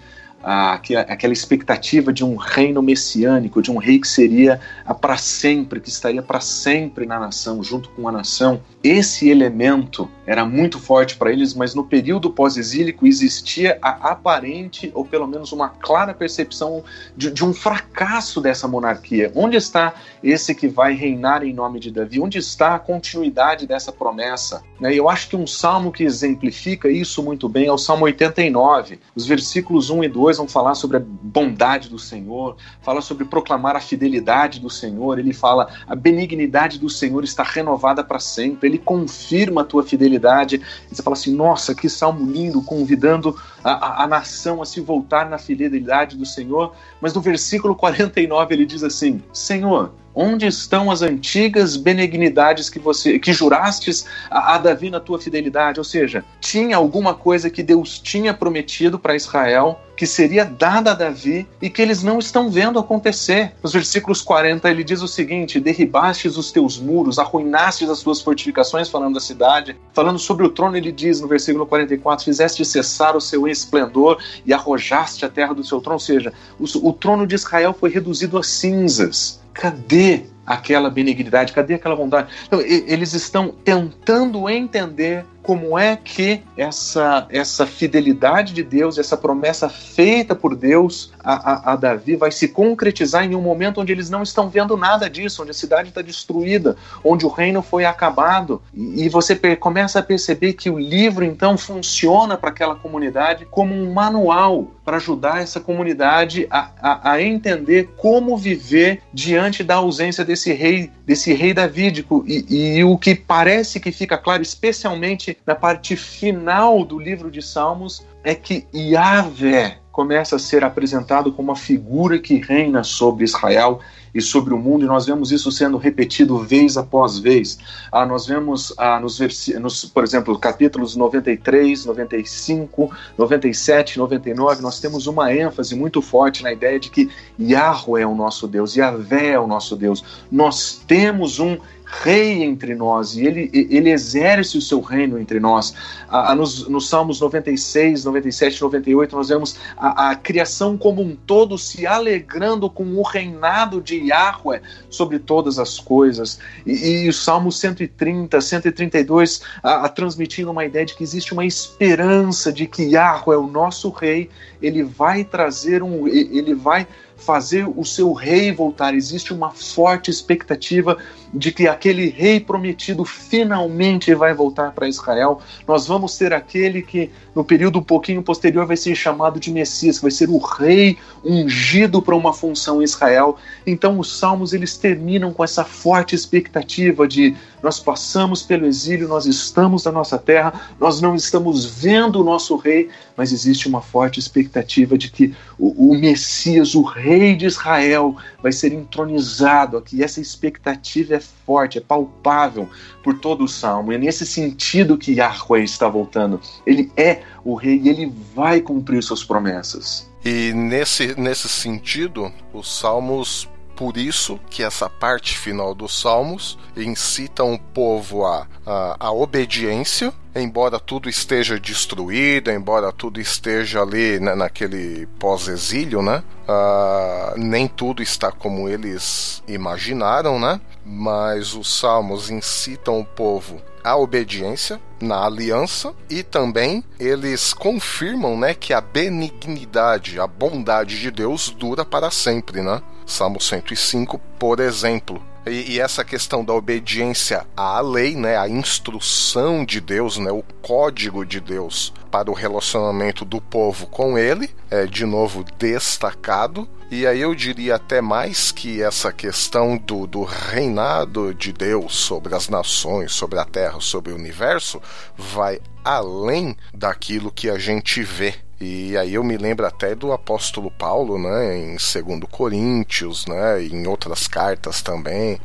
aquela 1.09 1.33
expectativa 1.33 2.13
de 2.13 2.25
um 2.25 2.37
reino 2.37 2.81
messiânico, 2.81 3.61
de 3.61 3.71
um 3.71 3.79
rei 3.79 3.99
que 3.99 4.07
seria 4.07 4.61
para 5.01 5.17
sempre, 5.17 5.81
que 5.81 5.89
estaria 5.89 6.23
para 6.23 6.41
sempre 6.41 7.05
na 7.05 7.19
nação, 7.19 7.63
junto 7.65 7.89
com 7.91 8.09
a 8.09 8.13
nação. 8.13 8.61
Esse 8.87 9.29
elemento 9.29 10.09
era 10.25 10.45
muito 10.45 10.79
forte 10.79 11.17
para 11.17 11.33
eles, 11.33 11.55
mas 11.55 11.75
no 11.75 11.83
período 11.83 12.31
pós-exílico 12.31 13.05
existia 13.05 13.79
a 13.83 14.11
aparente, 14.11 14.93
ou 14.95 15.05
pelo 15.05 15.27
menos 15.27 15.51
uma 15.51 15.69
clara 15.69 16.15
percepção 16.15 16.85
de, 17.17 17.33
de 17.33 17.45
um 17.45 17.53
fracasso 17.53 18.41
dessa 18.41 18.69
monarquia. 18.69 19.33
Onde 19.35 19.57
está 19.57 19.95
esse 20.23 20.55
que 20.55 20.69
vai 20.69 20.95
reinar 20.95 21.45
em 21.45 21.53
nome 21.53 21.81
de 21.81 21.91
Davi? 21.91 22.21
Onde 22.21 22.39
está 22.39 22.77
a 22.77 22.79
continuidade 22.79 23.67
dessa 23.67 23.91
promessa? 23.91 24.63
Né, 24.81 24.95
eu 24.95 25.09
acho 25.09 25.31
que 25.31 25.37
um 25.37 25.47
salmo 25.47 25.91
que 25.91 26.05
exemplifica 26.05 26.89
isso 26.89 27.23
muito 27.23 27.49
bem 27.49 27.67
é 27.67 27.73
o 27.73 27.79
Salmo 27.79 28.05
89. 28.05 29.01
Os 29.15 29.27
versículos 29.27 29.91
1 29.91 30.05
e 30.05 30.09
2 30.09 30.37
vão 30.37 30.49
falar 30.49 30.75
sobre 30.75 30.99
a 30.99 31.03
bondade 31.05 31.89
do 31.89 31.99
Senhor, 31.99 32.57
fala 32.83 33.01
sobre 33.01 33.25
proclamar 33.25 33.75
a 33.75 33.81
fidelidade 33.81 34.61
do 34.61 34.71
Senhor, 34.71 35.19
ele 35.19 35.33
fala 35.33 35.69
a 35.89 35.97
benignidade 35.97 36.79
do 36.79 36.91
Senhor 36.91 37.25
está 37.25 37.43
renovada 37.43 38.05
para 38.05 38.19
sempre, 38.19 38.69
ele 38.69 38.76
confirma 38.79 39.63
a 39.63 39.65
tua 39.65 39.83
fidelidade. 39.83 40.61
E 40.91 40.95
você 40.95 41.03
fala 41.03 41.17
assim: 41.17 41.35
nossa, 41.35 41.75
que 41.75 41.89
salmo 41.89 42.31
lindo, 42.31 42.63
convidando 42.63 43.37
a, 43.63 43.73
a, 43.73 44.05
a 44.05 44.07
nação 44.07 44.63
a 44.63 44.67
se 44.67 44.81
voltar 44.81 45.29
na 45.29 45.39
fidelidade 45.39 46.17
do 46.17 46.27
Senhor. 46.27 46.75
Mas 47.01 47.15
no 47.15 47.21
versículo 47.21 47.75
49 47.75 48.55
ele 48.55 48.67
diz 48.67 48.83
assim: 48.83 49.23
Senhor, 49.33 49.93
Onde 50.19 50.47
estão 50.47 50.91
as 50.91 51.03
antigas 51.03 51.77
benignidades 51.77 52.71
que 52.71 52.79
você 52.79 53.19
que 53.19 53.35
jurastes 53.35 54.07
a, 54.31 54.55
a, 54.55 54.59
Davi 54.59 54.89
na 54.89 54.99
tua 54.99 55.21
fidelidade? 55.21 55.79
Ou 55.79 55.85
seja, 55.85 56.25
tinha 56.41 56.79
alguma 56.79 57.13
coisa 57.13 57.51
que 57.51 57.63
Deus 57.63 57.99
tinha 57.99 58.33
prometido 58.33 58.99
para 58.99 59.15
Israel 59.15 59.79
que 59.95 60.07
seria 60.07 60.45
dada 60.45 60.93
a 60.93 60.95
Davi 60.95 61.49
e 61.61 61.71
que 61.71 61.81
eles 61.81 62.03
não 62.03 62.19
estão 62.19 62.51
vendo 62.51 62.79
acontecer. 62.79 63.53
Nos 63.63 63.73
versículos 63.73 64.21
40 64.21 64.71
ele 64.71 64.85
diz 64.85 65.03
o 65.03 65.09
seguinte: 65.09 65.59
derribastes 65.59 66.37
os 66.37 66.53
teus 66.53 66.79
muros, 66.79 67.19
arruinastes 67.19 67.89
as 67.89 68.03
tuas 68.03 68.21
fortificações, 68.21 68.89
falando 68.89 69.15
da 69.15 69.21
cidade. 69.21 69.77
Falando 69.93 70.19
sobre 70.19 70.47
o 70.47 70.51
trono, 70.51 70.77
ele 70.77 70.93
diz 70.93 71.21
no 71.21 71.29
versículo 71.29 71.67
44: 71.67 72.25
fizeste 72.25 72.65
cessar 72.65 73.17
o 73.17 73.21
seu 73.21 73.49
esplendor 73.49 74.19
e 74.45 74.53
arrojaste 74.53 75.25
a 75.25 75.29
terra 75.29 75.55
do 75.55 75.65
seu 75.65 75.81
trono. 75.81 75.97
Ou 75.97 76.01
seja, 76.01 76.33
o, 76.59 76.89
o 76.89 76.93
trono 76.93 77.27
de 77.27 77.35
Israel 77.35 77.75
foi 77.79 77.91
reduzido 77.91 78.39
a 78.39 78.43
cinzas 78.43 79.45
cadê 79.57 80.25
aquela 80.47 80.89
benignidade, 80.89 81.53
cadê 81.53 81.75
aquela 81.75 81.97
bondade? 81.97 82.33
Então, 82.47 82.61
eles 82.61 83.13
estão 83.15 83.49
tentando 83.49 84.49
entender 84.49 85.25
como 85.47 85.79
é 85.79 85.95
que 85.95 86.43
essa, 86.57 87.25
essa 87.31 87.65
fidelidade 87.65 88.53
de 88.53 88.65
Deus, 88.65 88.99
essa 88.99 89.17
promessa 89.17 89.69
feita 89.69 90.35
por 90.35 90.57
Deus 90.57 91.13
a, 91.23 91.53
a, 91.53 91.73
a, 91.73 91.77
Davi 91.77 92.17
vai 92.17 92.33
se 92.33 92.49
concretizar 92.49 93.25
em 93.25 93.37
um 93.37 93.41
momento 93.41 93.81
onde 93.81 93.93
eles 93.93 94.11
não 94.11 94.25
estão 94.25 94.49
vendo 94.49 94.77
nada 94.77 95.09
disso, 95.09 95.43
onde 95.43 95.53
a 95.53 95.55
cidade 95.55 95.91
está 95.91 96.03
destruída, 96.03 96.77
onde 97.05 97.25
o 97.25 97.29
reino 97.29 97.63
foi 97.63 97.85
acabado. 97.85 98.61
E, 98.75 99.05
e 99.05 99.09
você 99.09 99.37
começa 99.55 100.01
a 100.01 100.03
perceber 100.03 100.55
que 100.55 100.69
o 100.69 100.81
livro 100.81 101.25
então 101.25 101.57
funciona 101.57 102.37
para 102.37 102.51
aquela 102.51 102.75
comunidade 102.75 103.47
como 103.49 103.73
um 103.73 103.95
manual 103.95 104.73
para 104.85 104.99
ajudar 104.99 105.43
essa 105.43 105.59
comunidade 105.59 106.47
a, 106.49 106.71
a, 106.81 107.13
a, 107.13 107.23
entender 107.23 107.91
como 107.97 108.37
viver 108.37 109.03
diante 109.13 109.65
da 109.65 109.75
ausência 109.77 110.25
desse 110.25 110.53
rei, 110.53 110.93
desse 111.05 111.35
rei 111.35 111.53
davídico. 111.53 112.25
E, 112.25 112.77
e 112.79 112.85
o 112.85 112.97
que 112.97 113.17
parece 113.17 113.81
que 113.81 113.91
fica 113.91 114.17
claro, 114.17 114.43
especialmente 114.43 115.36
na 115.45 115.55
parte 115.55 115.97
final 115.97 116.85
do 116.85 116.99
livro 116.99 117.31
de 117.31 117.43
Salmos 117.43 118.07
é 118.25 118.35
que 118.35 118.67
Yahvé 118.75 119.79
começa 119.97 120.37
a 120.37 120.39
ser 120.39 120.63
apresentado 120.63 121.33
como 121.33 121.51
a 121.53 121.57
figura 121.57 122.19
que 122.19 122.37
reina 122.37 122.85
sobre 122.85 123.25
Israel 123.25 123.81
e 124.15 124.21
sobre 124.21 124.53
o 124.53 124.59
mundo, 124.59 124.85
e 124.85 124.89
nós 124.89 125.07
vemos 125.07 125.33
isso 125.33 125.51
sendo 125.51 125.79
repetido 125.79 126.39
vez 126.39 126.77
após 126.77 127.19
vez. 127.19 127.59
Ah, 127.93 128.05
nós 128.05 128.27
vemos, 128.27 128.75
ah, 128.77 129.01
nos, 129.01 129.19
nos, 129.59 129.85
por 129.87 130.05
exemplo, 130.05 130.39
capítulos 130.39 130.97
93, 130.97 131.87
95, 131.87 132.91
97, 133.17 133.99
99, 133.99 134.61
nós 134.61 134.81
temos 134.81 135.07
uma 135.07 135.35
ênfase 135.35 135.75
muito 135.75 136.03
forte 136.03 136.43
na 136.43 136.53
ideia 136.53 136.79
de 136.79 136.91
que 136.91 137.11
Yahweh 137.41 138.03
é 138.03 138.07
o 138.07 138.15
nosso 138.15 138.47
Deus, 138.47 138.77
Yahvé 138.77 139.29
é 139.29 139.39
o 139.39 139.47
nosso 139.47 139.77
Deus. 139.77 140.05
Nós 140.31 140.83
temos 140.87 141.39
um 141.39 141.59
rei 141.87 142.43
entre 142.43 142.75
nós 142.75 143.15
e 143.15 143.25
ele, 143.25 143.49
ele 143.53 143.91
exerce 143.91 144.59
o 144.59 144.61
seu 144.61 144.81
reino 144.81 145.19
entre 145.19 145.39
nós. 145.39 145.73
Ah, 146.09 146.35
nos, 146.35 146.69
nos 146.69 146.89
Salmos 146.89 147.21
96, 147.21 148.05
97, 148.05 148.61
98, 148.61 149.17
nós 149.17 149.29
vemos 149.29 149.57
a, 149.77 150.11
a, 150.11 150.17
criação 150.17 150.77
como 150.77 151.01
um 151.01 151.15
todo 151.15 151.57
se 151.57 151.87
alegrando 151.87 152.69
com 152.69 152.85
o 152.97 153.03
reinado 153.03 153.81
de 153.81 154.09
Yahweh 154.09 154.61
sobre 154.91 155.21
todas 155.21 155.61
as 155.61 155.79
coisas. 155.79 156.41
E, 156.67 157.05
e 157.05 157.09
o 157.09 157.13
Salmo 157.13 157.53
130, 157.53 158.41
132, 158.41 159.43
a, 159.63 159.85
a, 159.85 159.89
transmitindo 159.89 160.51
uma 160.51 160.65
ideia 160.65 160.85
de 160.85 160.95
que 160.97 161.05
existe 161.05 161.33
uma 161.33 161.47
esperança 161.47 162.53
de 162.53 162.67
que 162.67 162.83
Yahweh, 162.83 163.37
o 163.37 163.47
nosso 163.47 163.91
rei, 163.91 164.29
ele 164.61 164.83
vai 164.83 165.23
trazer 165.23 165.83
um. 165.83 166.09
ele 166.09 166.55
vai 166.55 166.87
fazer 167.17 167.67
o 167.67 167.85
seu 167.85 168.13
rei 168.13 168.53
voltar. 168.53 168.95
Existe 168.95 169.33
uma 169.33 169.51
forte 169.51 170.11
expectativa 170.11 170.99
de 171.33 171.51
que 171.51 171.67
aquele 171.67 172.09
rei 172.09 172.39
prometido 172.39 173.05
finalmente 173.05 174.15
vai 174.15 174.33
voltar 174.35 174.73
para 174.73 174.89
Israel. 174.89 175.41
Nós 175.67 175.87
vamos 175.87 176.17
ter 176.17 176.33
aquele 176.33 176.83
que, 176.83 177.11
no 177.35 177.45
período 177.45 177.79
um 177.79 177.83
pouquinho 177.83 178.23
posterior, 178.23 178.67
vai 178.67 178.77
ser 178.77 178.95
chamado 178.95 179.41
de 179.41 179.51
Messias, 179.51 179.99
vai 179.99 180.11
ser 180.11 180.29
o 180.29 180.39
rei 180.39 180.99
ungido 181.25 182.01
para 182.01 182.15
uma 182.15 182.33
função 182.33 182.81
em 182.81 182.85
Israel. 182.85 183.37
Então, 183.67 183.99
os 183.99 184.19
salmos 184.19 184.53
eles 184.53 184.77
terminam 184.77 185.33
com 185.33 185.43
essa 185.43 185.65
forte 185.65 186.15
expectativa 186.15 187.09
de 187.09 187.35
nós 187.67 187.81
passamos 187.81 188.45
pelo 188.45 188.65
exílio, 188.65 189.09
nós 189.09 189.27
estamos 189.27 189.83
na 189.85 189.91
nossa 189.91 190.17
terra, 190.17 190.71
nós 190.79 191.01
não 191.01 191.17
estamos 191.17 191.65
vendo 191.65 192.21
o 192.21 192.25
nosso 192.25 192.55
rei, 192.55 192.89
mas 193.17 193.33
existe 193.33 193.67
uma 193.67 193.83
forte 193.83 194.21
expectativa 194.21 194.97
de 194.97 195.11
que 195.11 195.35
o, 195.59 195.91
o 195.91 195.99
Messias, 195.99 196.77
o 196.77 196.83
rei 196.83 197.35
de 197.35 197.45
Israel, 197.45 198.15
vai 198.41 198.53
ser 198.53 198.73
entronizado 198.73 199.77
aqui. 199.77 200.01
Essa 200.01 200.21
expectativa 200.21 201.17
é 201.17 201.21
forte, 201.21 201.79
é 201.79 201.81
palpável 201.81 202.69
por 203.03 203.19
todo 203.19 203.43
o 203.43 203.49
salmo. 203.49 203.91
É 203.93 203.99
nesse 203.99 204.25
sentido 204.25 204.97
que 204.97 205.15
Yahweh 205.15 205.65
está 205.65 205.89
voltando. 205.89 206.41
Ele 206.65 206.93
é 206.97 207.23
o 207.45 207.57
rei 207.57 207.81
e 207.83 207.89
ele 207.89 208.13
vai 208.33 208.61
cumprir 208.61 209.03
suas 209.03 209.25
promessas. 209.25 210.09
E 210.25 210.53
nesse, 210.53 211.21
nesse 211.21 211.49
sentido, 211.49 212.33
os 212.53 212.79
salmos 212.79 213.49
Por 213.77 213.99
isso 213.99 214.41
que 214.49 214.63
essa 214.63 214.89
parte 214.89 215.37
final 215.37 215.75
dos 215.75 216.01
Salmos 216.01 216.59
incita 216.75 217.45
um 217.45 217.59
povo 217.59 218.25
a, 218.25 218.47
a, 218.65 218.97
a 218.99 219.13
obediência, 219.13 220.15
embora 220.35 220.81
tudo 220.81 221.11
esteja 221.11 221.61
destruído, 221.61 222.51
embora 222.51 222.91
tudo 222.91 223.21
esteja 223.21 223.83
ali 223.83 224.19
né, 224.19 224.35
naquele 224.35 225.07
pós-exílio, 225.19 226.01
né? 226.01 226.25
Uh, 226.49 227.39
nem 227.39 227.69
tudo 227.69 228.03
está 228.03 228.33
como 228.33 228.67
eles 228.67 229.43
imaginaram, 229.47 230.41
né? 230.41 230.59
Mas 230.83 231.53
os 231.53 231.79
salmos 231.79 232.31
incitam 232.31 233.01
o 233.01 233.05
povo 233.05 233.61
à 233.85 233.95
obediência 233.97 234.81
na 235.01 235.25
aliança 235.25 235.95
e 236.09 236.23
também 236.23 236.83
eles 236.99 237.53
confirmam, 237.53 238.37
né, 238.39 238.55
que 238.55 238.73
a 238.73 238.81
benignidade, 238.81 240.19
a 240.19 240.27
bondade 240.27 240.99
de 240.99 241.11
Deus 241.11 241.51
dura 241.51 241.85
para 241.85 242.11
sempre, 242.11 242.63
né? 242.63 242.83
Salmo 243.07 243.41
105, 243.41 244.19
por 244.39 244.61
exemplo. 244.61 245.23
E, 245.47 245.75
e, 245.75 245.81
essa 245.81 246.05
questão 246.05 246.45
da 246.45 246.53
obediência 246.53 247.47
à 247.57 247.81
lei, 247.81 248.17
né, 248.17 248.37
a 248.37 248.49
instrução 248.49 249.65
de 249.65 249.81
Deus, 249.81 250.19
né, 250.19 250.33
o 250.33 250.43
código 250.61 251.25
de 251.25 251.41
Deus 251.41 251.93
para 252.11 252.29
o 252.29 252.35
relacionamento 252.35 253.25
do 253.25 253.41
povo 253.41 253.87
com 253.87 254.19
ele, 254.19 254.51
é 254.69 254.87
de 254.87 255.07
novo 255.07 255.45
destacado. 255.57 256.69
E 256.91 257.07
aí 257.07 257.21
eu 257.21 257.33
diria 257.33 257.77
até 257.77 258.01
mais 258.01 258.51
que 258.51 258.83
essa 258.83 259.13
questão 259.13 259.77
do, 259.77 260.07
do 260.07 260.25
reinado 260.25 261.33
de 261.33 261.53
Deus 261.53 261.95
sobre 261.95 262.35
as 262.35 262.49
nações, 262.49 263.13
sobre 263.13 263.39
a 263.39 263.45
terra, 263.45 263.81
sobre 263.81 264.13
o 264.13 264.17
universo, 264.17 264.83
vai 265.17 265.61
além 265.85 266.57
daquilo 266.75 267.31
que 267.31 267.49
a 267.49 267.59
gente 267.59 268.03
vê 268.03 268.35
e 268.61 268.97
aí 268.97 269.15
eu 269.15 269.23
me 269.23 269.37
lembro 269.37 269.67
até 269.67 269.95
do 269.95 270.13
apóstolo 270.13 270.71
Paulo, 270.71 271.19
né, 271.19 271.57
em 271.59 271.77
2 271.77 272.31
Coríntios, 272.31 273.27
né, 273.27 273.63
em 273.63 273.87
outras 273.87 274.27
cartas 274.27 274.81
também, 274.81 275.39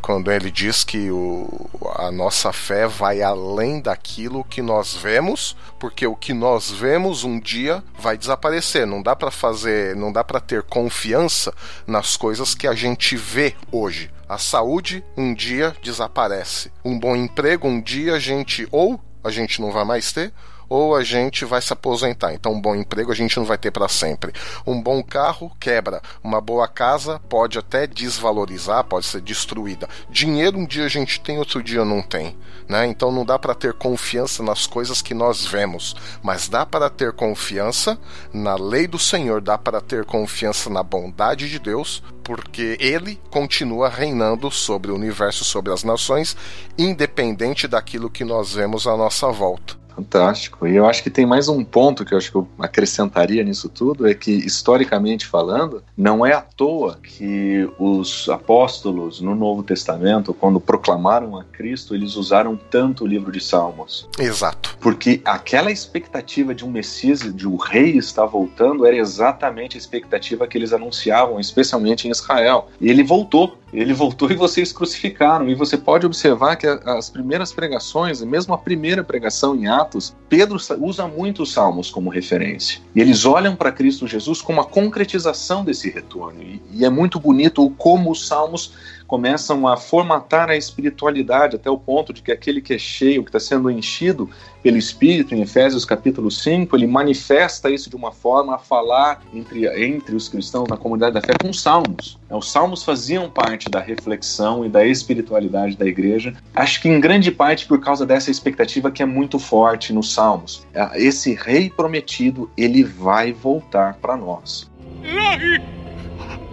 quando 0.00 0.30
ele 0.30 0.50
diz 0.50 0.84
que 0.84 1.10
o, 1.10 1.68
a 1.96 2.10
nossa 2.12 2.52
fé 2.52 2.86
vai 2.86 3.20
além 3.20 3.80
daquilo 3.80 4.44
que 4.44 4.62
nós 4.62 4.94
vemos, 4.94 5.56
porque 5.78 6.06
o 6.06 6.14
que 6.14 6.32
nós 6.32 6.70
vemos 6.70 7.24
um 7.24 7.40
dia 7.40 7.82
vai 7.98 8.16
desaparecer. 8.16 8.86
Não 8.86 9.02
dá 9.02 9.16
para 9.16 9.30
fazer, 9.30 9.96
não 9.96 10.12
dá 10.12 10.22
para 10.22 10.40
ter 10.40 10.62
confiança 10.62 11.52
nas 11.86 12.16
coisas 12.16 12.54
que 12.54 12.68
a 12.68 12.74
gente 12.74 13.16
vê 13.16 13.54
hoje. 13.72 14.10
A 14.28 14.38
saúde 14.38 15.04
um 15.16 15.34
dia 15.34 15.74
desaparece. 15.82 16.72
Um 16.84 16.98
bom 16.98 17.16
emprego 17.16 17.66
um 17.66 17.80
dia 17.80 18.14
a 18.14 18.18
gente 18.18 18.66
ou 18.70 19.00
a 19.24 19.30
gente 19.30 19.60
não 19.60 19.70
vai 19.70 19.84
mais 19.84 20.12
ter, 20.12 20.32
ou 20.72 20.96
a 20.96 21.04
gente 21.04 21.44
vai 21.44 21.60
se 21.60 21.70
aposentar. 21.70 22.32
Então, 22.32 22.54
um 22.54 22.60
bom 22.60 22.74
emprego 22.74 23.12
a 23.12 23.14
gente 23.14 23.36
não 23.36 23.44
vai 23.44 23.58
ter 23.58 23.70
para 23.70 23.88
sempre. 23.88 24.32
Um 24.66 24.80
bom 24.80 25.02
carro 25.02 25.54
quebra. 25.60 26.00
Uma 26.24 26.40
boa 26.40 26.66
casa 26.66 27.20
pode 27.28 27.58
até 27.58 27.86
desvalorizar, 27.86 28.82
pode 28.84 29.04
ser 29.04 29.20
destruída. 29.20 29.86
Dinheiro 30.08 30.56
um 30.56 30.64
dia 30.64 30.86
a 30.86 30.88
gente 30.88 31.20
tem, 31.20 31.38
outro 31.38 31.62
dia 31.62 31.84
não 31.84 32.00
tem. 32.00 32.34
Né? 32.66 32.86
Então, 32.86 33.12
não 33.12 33.22
dá 33.22 33.38
para 33.38 33.54
ter 33.54 33.74
confiança 33.74 34.42
nas 34.42 34.66
coisas 34.66 35.02
que 35.02 35.12
nós 35.12 35.44
vemos, 35.44 35.94
mas 36.22 36.48
dá 36.48 36.64
para 36.64 36.88
ter 36.88 37.12
confiança 37.12 37.98
na 38.32 38.54
lei 38.54 38.86
do 38.86 38.98
Senhor, 38.98 39.42
dá 39.42 39.58
para 39.58 39.78
ter 39.78 40.06
confiança 40.06 40.70
na 40.70 40.82
bondade 40.82 41.50
de 41.50 41.58
Deus, 41.58 42.02
porque 42.24 42.78
ele 42.80 43.20
continua 43.30 43.90
reinando 43.90 44.50
sobre 44.50 44.90
o 44.90 44.94
universo, 44.94 45.44
sobre 45.44 45.70
as 45.70 45.84
nações, 45.84 46.34
independente 46.78 47.68
daquilo 47.68 48.08
que 48.08 48.24
nós 48.24 48.54
vemos 48.54 48.86
à 48.86 48.96
nossa 48.96 49.30
volta. 49.30 49.81
Fantástico. 49.94 50.66
E 50.66 50.76
eu 50.76 50.86
acho 50.86 51.02
que 51.02 51.10
tem 51.10 51.26
mais 51.26 51.48
um 51.48 51.62
ponto 51.64 52.04
que 52.04 52.14
eu 52.14 52.18
acho 52.18 52.30
que 52.30 52.36
eu 52.36 52.48
acrescentaria 52.58 53.42
nisso 53.44 53.68
tudo, 53.68 54.06
é 54.06 54.14
que, 54.14 54.30
historicamente 54.30 55.26
falando, 55.26 55.82
não 55.96 56.24
é 56.24 56.32
à 56.32 56.40
toa 56.40 56.98
que 57.02 57.68
os 57.78 58.28
apóstolos 58.28 59.20
no 59.20 59.34
Novo 59.34 59.62
Testamento, 59.62 60.32
quando 60.32 60.60
proclamaram 60.60 61.38
a 61.38 61.44
Cristo, 61.44 61.94
eles 61.94 62.16
usaram 62.16 62.56
tanto 62.56 63.04
o 63.04 63.06
livro 63.06 63.30
de 63.30 63.40
Salmos. 63.40 64.08
Exato. 64.18 64.76
Porque 64.80 65.20
aquela 65.24 65.70
expectativa 65.70 66.54
de 66.54 66.64
um 66.64 66.70
Messias, 66.70 67.20
de 67.20 67.46
um 67.46 67.56
rei 67.56 67.96
estar 67.98 68.26
voltando, 68.26 68.86
era 68.86 68.96
exatamente 68.96 69.76
a 69.76 69.78
expectativa 69.78 70.46
que 70.46 70.56
eles 70.56 70.72
anunciavam, 70.72 71.38
especialmente 71.38 72.08
em 72.08 72.10
Israel. 72.10 72.68
E 72.80 72.88
ele 72.88 73.02
voltou. 73.02 73.58
Ele 73.72 73.94
voltou 73.94 74.30
e 74.30 74.34
vocês 74.34 74.70
crucificaram. 74.70 75.48
E 75.48 75.54
você 75.54 75.78
pode 75.78 76.04
observar 76.04 76.56
que 76.56 76.66
as 76.66 77.08
primeiras 77.08 77.52
pregações, 77.52 78.20
mesmo 78.22 78.52
a 78.52 78.58
primeira 78.58 79.02
pregação 79.02 79.56
em 79.56 79.66
Atos, 79.66 79.81
Pedro 80.28 80.58
usa 80.80 81.06
muito 81.06 81.42
os 81.42 81.52
salmos 81.52 81.90
como 81.90 82.10
referência. 82.10 82.80
E 82.94 83.00
eles 83.00 83.24
olham 83.24 83.54
para 83.56 83.72
Cristo 83.72 84.06
Jesus 84.06 84.40
como 84.40 84.60
a 84.60 84.64
concretização 84.64 85.64
desse 85.64 85.90
retorno. 85.90 86.42
E, 86.42 86.62
e 86.72 86.84
é 86.84 86.90
muito 86.90 87.18
bonito 87.20 87.70
como 87.76 88.10
os 88.10 88.26
salmos 88.26 88.72
começam 89.12 89.68
a 89.68 89.76
formatar 89.76 90.48
a 90.48 90.56
espiritualidade 90.56 91.56
até 91.56 91.68
o 91.68 91.76
ponto 91.76 92.14
de 92.14 92.22
que 92.22 92.32
aquele 92.32 92.62
que 92.62 92.72
é 92.72 92.78
cheio, 92.78 93.22
que 93.22 93.28
está 93.28 93.38
sendo 93.38 93.70
enchido 93.70 94.30
pelo 94.62 94.78
Espírito, 94.78 95.34
em 95.34 95.42
Efésios 95.42 95.84
capítulo 95.84 96.30
5, 96.30 96.74
ele 96.74 96.86
manifesta 96.86 97.68
isso 97.68 97.90
de 97.90 97.96
uma 97.96 98.10
forma 98.10 98.54
a 98.54 98.58
falar 98.58 99.20
entre, 99.34 99.66
entre 99.84 100.16
os 100.16 100.30
cristãos 100.30 100.66
na 100.66 100.78
comunidade 100.78 101.12
da 101.12 101.20
fé 101.20 101.34
com 101.38 101.52
salmos. 101.52 102.18
É, 102.30 102.34
os 102.34 102.50
salmos 102.50 102.84
faziam 102.84 103.28
parte 103.28 103.68
da 103.68 103.80
reflexão 103.80 104.64
e 104.64 104.70
da 104.70 104.86
espiritualidade 104.86 105.76
da 105.76 105.84
igreja. 105.84 106.34
Acho 106.54 106.80
que 106.80 106.88
em 106.88 106.98
grande 106.98 107.30
parte 107.30 107.66
por 107.66 107.82
causa 107.82 108.06
dessa 108.06 108.30
expectativa 108.30 108.90
que 108.90 109.02
é 109.02 109.06
muito 109.06 109.38
forte 109.38 109.92
nos 109.92 110.14
salmos. 110.14 110.66
É, 110.72 111.02
esse 111.02 111.34
rei 111.34 111.68
prometido, 111.68 112.50
ele 112.56 112.82
vai 112.82 113.30
voltar 113.30 113.98
para 114.00 114.16
nós. 114.16 114.70
Ilahi! 115.04 115.62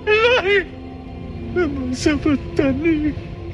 Ilahi! 0.06 0.79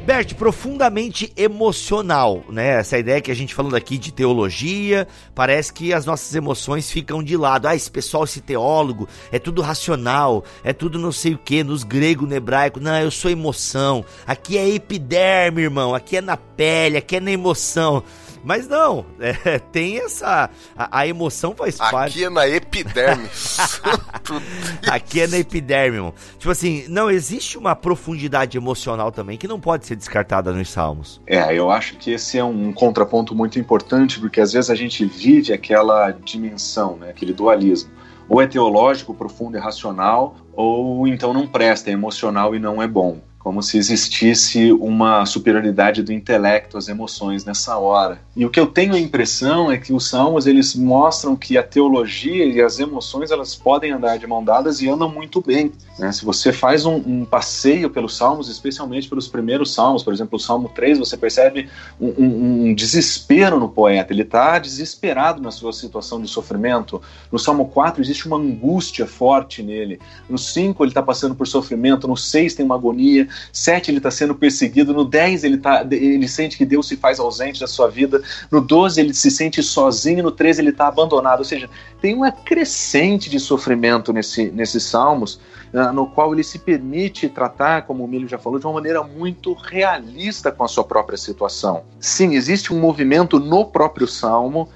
Bert, 0.05 0.35
profundamente 0.35 1.33
emocional, 1.35 2.43
né? 2.47 2.79
Essa 2.79 2.99
ideia 2.99 3.19
que 3.19 3.31
a 3.31 3.35
gente 3.35 3.55
falando 3.55 3.75
aqui 3.75 3.97
de 3.97 4.13
teologia, 4.13 5.07
parece 5.33 5.73
que 5.73 5.91
as 5.91 6.05
nossas 6.05 6.35
emoções 6.35 6.91
ficam 6.91 7.23
de 7.23 7.35
lado. 7.35 7.67
Ah, 7.67 7.75
esse 7.75 7.89
pessoal, 7.89 8.23
esse 8.23 8.39
teólogo, 8.39 9.07
é 9.31 9.39
tudo 9.39 9.63
racional, 9.63 10.43
é 10.63 10.71
tudo 10.73 10.99
não 10.99 11.11
sei 11.11 11.33
o 11.33 11.39
que, 11.39 11.63
nos 11.63 11.83
grego, 11.83 12.27
no 12.27 12.35
hebraico. 12.35 12.79
Não, 12.79 12.99
eu 12.99 13.09
sou 13.09 13.31
emoção. 13.31 14.05
Aqui 14.27 14.59
é 14.59 14.69
epiderme, 14.69 15.63
irmão. 15.63 15.95
Aqui 15.95 16.17
é 16.17 16.21
na 16.21 16.37
pele, 16.37 16.97
aqui 16.97 17.15
é 17.15 17.19
na 17.19 17.31
emoção. 17.31 18.03
Mas 18.45 18.67
não, 18.67 19.03
é, 19.19 19.57
tem 19.73 19.97
essa. 19.97 20.51
A, 20.77 20.99
a, 20.99 21.07
emoção 21.07 21.55
faz 21.55 21.81
Aqui 21.81 21.91
parte. 21.91 22.11
Aqui 22.11 22.23
é 22.25 22.29
na 22.29 22.47
epiderme. 22.47 23.27
Aqui 24.87 25.21
é 25.21 25.27
na 25.27 25.37
epiderme, 25.39 25.97
irmão. 25.97 26.13
Tipo 26.37 26.51
assim, 26.51 26.85
não, 26.87 27.09
existe 27.09 27.57
uma 27.57 27.75
profundidade 27.75 28.55
emocional 28.55 29.11
também 29.11 29.35
que 29.35 29.47
não 29.47 29.59
pode 29.59 29.87
ser 29.87 29.95
descartada 29.95 30.53
nos 30.53 30.69
salmos. 30.69 31.19
É, 31.25 31.57
eu 31.57 31.71
acho 31.71 31.97
que 31.97 32.11
esse 32.11 32.37
é 32.37 32.43
um 32.43 32.71
contraponto 32.71 33.33
muito 33.33 33.57
importante, 33.57 34.19
porque 34.19 34.39
às 34.39 34.53
vezes 34.53 34.69
a 34.69 34.75
gente 34.75 35.03
vive 35.05 35.51
aquela 35.51 36.11
dimensão, 36.11 36.97
né, 36.97 37.09
aquele 37.09 37.33
dualismo 37.33 37.89
ou 38.27 38.41
é 38.41 38.47
teológico, 38.47 39.13
profundo 39.13 39.55
e 39.55 39.59
racional, 39.59 40.35
ou 40.53 41.07
então 41.07 41.31
não 41.31 41.45
presta, 41.47 41.91
é 41.91 41.93
emocional 41.93 42.55
e 42.55 42.59
não 42.59 42.81
é 42.81 42.87
bom 42.87 43.19
como 43.45 43.61
se 43.61 43.77
existisse 43.77 44.71
uma 44.71 45.23
superioridade 45.23 46.01
do 46.01 46.11
intelecto, 46.11 46.79
as 46.79 46.87
emoções 46.87 47.45
nessa 47.45 47.77
hora. 47.77 48.19
E 48.35 48.43
o 48.43 48.49
que 48.49 48.59
eu 48.59 48.65
tenho 48.65 48.95
a 48.95 48.99
impressão 48.99 49.71
é 49.71 49.77
que 49.77 49.93
os 49.93 50.09
salmos 50.09 50.47
eles 50.47 50.73
mostram 50.73 51.35
que 51.35 51.55
a 51.55 51.61
teologia 51.61 52.43
e 52.43 52.59
as 52.59 52.79
emoções 52.79 53.29
elas 53.29 53.53
podem 53.53 53.91
andar 53.91 54.17
de 54.17 54.25
mão 54.25 54.43
dadas 54.43 54.81
e 54.81 54.89
andam 54.89 55.07
muito 55.07 55.43
bem. 55.43 55.71
Né? 55.99 56.11
Se 56.11 56.25
você 56.25 56.51
faz 56.51 56.87
um, 56.87 56.95
um, 56.95 57.23
passeio 57.23 57.87
pelos 57.87 58.17
salmos, 58.17 58.49
especialmente 58.49 59.07
pelos 59.07 59.27
primeiros 59.27 59.75
salmos, 59.75 60.01
por 60.01 60.11
exemplo, 60.11 60.37
o 60.37 60.39
Salmo 60.39 60.67
3, 60.69 60.97
você 60.97 61.15
percebe 61.15 61.69
um, 62.01 62.07
um, 62.17 62.69
um 62.69 62.73
desespero 62.73 63.59
no 63.59 63.69
poeta, 63.69 64.11
ele 64.11 64.23
está 64.23 64.57
desesperado 64.57 65.39
na 65.39 65.51
sua 65.51 65.71
situação 65.71 66.19
de 66.19 66.27
sofrimento. 66.27 66.99
No 67.31 67.37
Salmo 67.37 67.67
4 67.67 68.01
existe 68.01 68.27
uma 68.27 68.37
angústia 68.37 69.05
forte 69.05 69.61
nele. 69.61 69.99
No 70.27 70.39
5 70.39 70.83
ele 70.83 70.89
está 70.89 71.03
passando 71.03 71.35
por 71.35 71.45
sofrimento, 71.45 72.07
no 72.07 72.17
6 72.17 72.55
tem 72.55 72.65
uma 72.65 72.73
agonia, 72.73 73.29
7 73.51 73.91
ele 73.91 73.97
está 73.97 74.11
sendo 74.11 74.35
perseguido, 74.35 74.93
no 74.93 75.05
10 75.05 75.43
ele, 75.43 75.57
tá, 75.57 75.85
ele 75.89 76.27
sente 76.27 76.57
que 76.57 76.65
Deus 76.65 76.87
se 76.87 76.95
faz 76.95 77.19
ausente 77.19 77.59
da 77.59 77.67
sua 77.67 77.89
vida, 77.89 78.21
no 78.51 78.61
12 78.61 78.99
ele 78.99 79.13
se 79.13 79.31
sente 79.31 79.61
sozinho, 79.61 80.23
no 80.23 80.31
13 80.31 80.61
ele 80.61 80.69
está 80.69 80.87
abandonado. 80.87 81.39
Ou 81.39 81.45
seja, 81.45 81.69
tem 82.01 82.15
uma 82.15 82.31
crescente 82.31 83.29
de 83.29 83.39
sofrimento 83.39 84.11
nesse, 84.11 84.49
nesses 84.51 84.83
salmos, 84.83 85.39
uh, 85.73 85.91
no 85.93 86.07
qual 86.07 86.33
ele 86.33 86.43
se 86.43 86.59
permite 86.59 87.29
tratar, 87.29 87.83
como 87.83 88.03
o 88.03 88.07
Milho 88.07 88.27
já 88.27 88.37
falou, 88.37 88.59
de 88.59 88.65
uma 88.65 88.73
maneira 88.73 89.03
muito 89.03 89.53
realista 89.53 90.51
com 90.51 90.63
a 90.63 90.67
sua 90.67 90.83
própria 90.83 91.17
situação. 91.17 91.83
Sim, 91.99 92.35
existe 92.35 92.73
um 92.73 92.79
movimento 92.79 93.39
no 93.39 93.65
próprio 93.65 94.07
salmo 94.07 94.69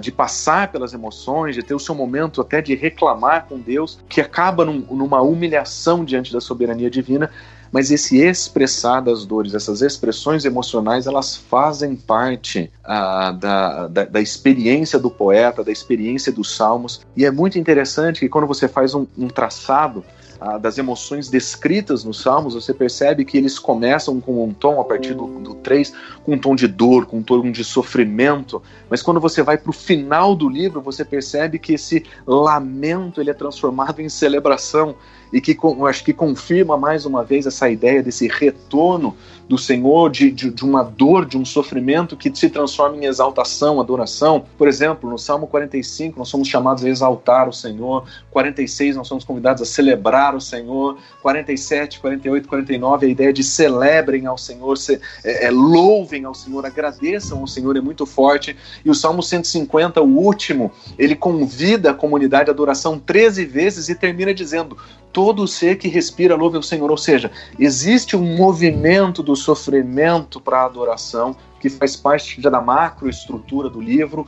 de 0.00 0.12
passar 0.12 0.70
pelas 0.70 0.92
emoções, 0.94 1.54
de 1.54 1.62
ter 1.62 1.74
o 1.74 1.78
seu 1.78 1.94
momento 1.94 2.40
até 2.40 2.62
de 2.62 2.74
reclamar 2.74 3.46
com 3.48 3.58
Deus, 3.58 3.98
que 4.08 4.20
acaba 4.20 4.64
num, 4.64 4.86
numa 4.90 5.20
humilhação 5.20 6.04
diante 6.04 6.32
da 6.32 6.40
soberania 6.40 6.88
divina, 6.88 7.30
mas 7.72 7.90
esse 7.90 8.18
expressar 8.18 9.00
das 9.00 9.24
dores, 9.24 9.54
essas 9.54 9.82
expressões 9.82 10.44
emocionais, 10.44 11.06
elas 11.06 11.36
fazem 11.36 11.96
parte 11.96 12.70
ah, 12.84 13.32
da, 13.32 13.88
da, 13.88 14.04
da, 14.04 14.20
experiência 14.20 14.98
do 14.98 15.10
poeta, 15.10 15.62
da 15.62 15.72
experiência 15.72 16.32
dos 16.32 16.54
salmos, 16.54 17.00
e 17.16 17.24
é 17.24 17.30
muito 17.30 17.58
interessante 17.58 18.20
que 18.20 18.28
quando 18.28 18.46
você 18.46 18.68
faz 18.68 18.94
um, 18.94 19.06
um 19.16 19.28
traçado 19.28 20.04
ah, 20.40 20.56
das 20.56 20.78
emoções 20.78 21.28
descritas 21.28 22.04
nos 22.04 22.20
Salmos, 22.20 22.54
você 22.54 22.72
percebe 22.72 23.24
que 23.24 23.36
eles 23.36 23.58
começam 23.58 24.20
com 24.20 24.44
um 24.44 24.54
tom, 24.54 24.80
a 24.80 24.84
partir 24.84 25.12
do, 25.12 25.26
do 25.40 25.54
3, 25.56 25.92
com 26.24 26.34
um 26.34 26.38
tom 26.38 26.54
de 26.54 26.68
dor, 26.68 27.06
com 27.06 27.18
um 27.18 27.22
tom 27.24 27.50
de 27.50 27.64
sofrimento, 27.64 28.62
mas 28.88 29.02
quando 29.02 29.18
você 29.18 29.42
vai 29.42 29.58
para 29.58 29.70
o 29.70 29.72
final 29.72 30.36
do 30.36 30.48
livro, 30.48 30.80
você 30.80 31.04
percebe 31.04 31.58
que 31.58 31.74
esse 31.74 32.04
lamento 32.24 33.20
ele 33.20 33.30
é 33.30 33.34
transformado 33.34 34.00
em 34.00 34.08
celebração 34.08 34.94
e 35.32 35.40
que 35.40 35.56
acho 35.86 36.04
que 36.04 36.12
confirma 36.12 36.76
mais 36.76 37.04
uma 37.04 37.24
vez 37.24 37.46
essa 37.46 37.68
ideia 37.68 38.02
desse 38.02 38.28
retorno 38.28 39.16
do 39.48 39.56
Senhor, 39.56 40.10
de, 40.10 40.30
de, 40.30 40.50
de, 40.50 40.62
uma 40.62 40.82
dor, 40.82 41.24
de 41.24 41.38
um 41.38 41.44
sofrimento 41.44 42.16
que 42.16 42.30
se 42.34 42.50
transforma 42.50 42.96
em 42.98 43.06
exaltação, 43.06 43.80
adoração. 43.80 44.44
Por 44.58 44.68
exemplo, 44.68 45.08
no 45.08 45.18
Salmo 45.18 45.46
45, 45.46 46.18
nós 46.18 46.28
somos 46.28 46.46
chamados 46.46 46.84
a 46.84 46.88
exaltar 46.88 47.48
o 47.48 47.52
Senhor. 47.52 48.04
46, 48.30 48.96
nós 48.96 49.08
somos 49.08 49.24
convidados 49.24 49.62
a 49.62 49.64
celebrar 49.64 50.36
o 50.36 50.40
Senhor. 50.40 50.98
47, 51.22 51.98
48, 51.98 52.46
49, 52.46 53.06
a 53.06 53.08
ideia 53.08 53.32
de 53.32 53.42
celebrem 53.42 54.26
ao 54.26 54.36
Senhor, 54.36 54.76
se, 54.76 55.00
é, 55.24 55.46
é, 55.46 55.50
louvem 55.50 56.26
ao 56.26 56.34
Senhor, 56.34 56.66
agradeçam 56.66 57.40
ao 57.40 57.46
Senhor, 57.46 57.74
é 57.74 57.80
muito 57.80 58.04
forte. 58.04 58.54
E 58.84 58.90
o 58.90 58.94
Salmo 58.94 59.22
150, 59.22 60.02
o 60.02 60.18
último, 60.18 60.70
ele 60.98 61.16
convida 61.16 61.92
a 61.92 61.94
comunidade 61.94 62.50
à 62.50 62.52
adoração 62.52 62.98
13 62.98 63.46
vezes 63.46 63.88
e 63.88 63.94
termina 63.94 64.34
dizendo: 64.34 64.76
todo 65.12 65.46
ser 65.46 65.76
que 65.76 65.88
respira 65.88 66.34
louve 66.34 66.56
ao 66.56 66.62
Senhor. 66.62 66.90
Ou 66.90 66.96
seja, 66.96 67.30
existe 67.58 68.16
um 68.16 68.36
movimento 68.36 69.22
do 69.22 69.34
sofrimento 69.34 70.40
para 70.40 70.60
a 70.60 70.64
adoração 70.66 71.36
que 71.60 71.68
faz 71.68 71.96
parte 71.96 72.40
da 72.40 72.60
macroestrutura 72.60 73.68
do 73.68 73.80
livro, 73.80 74.26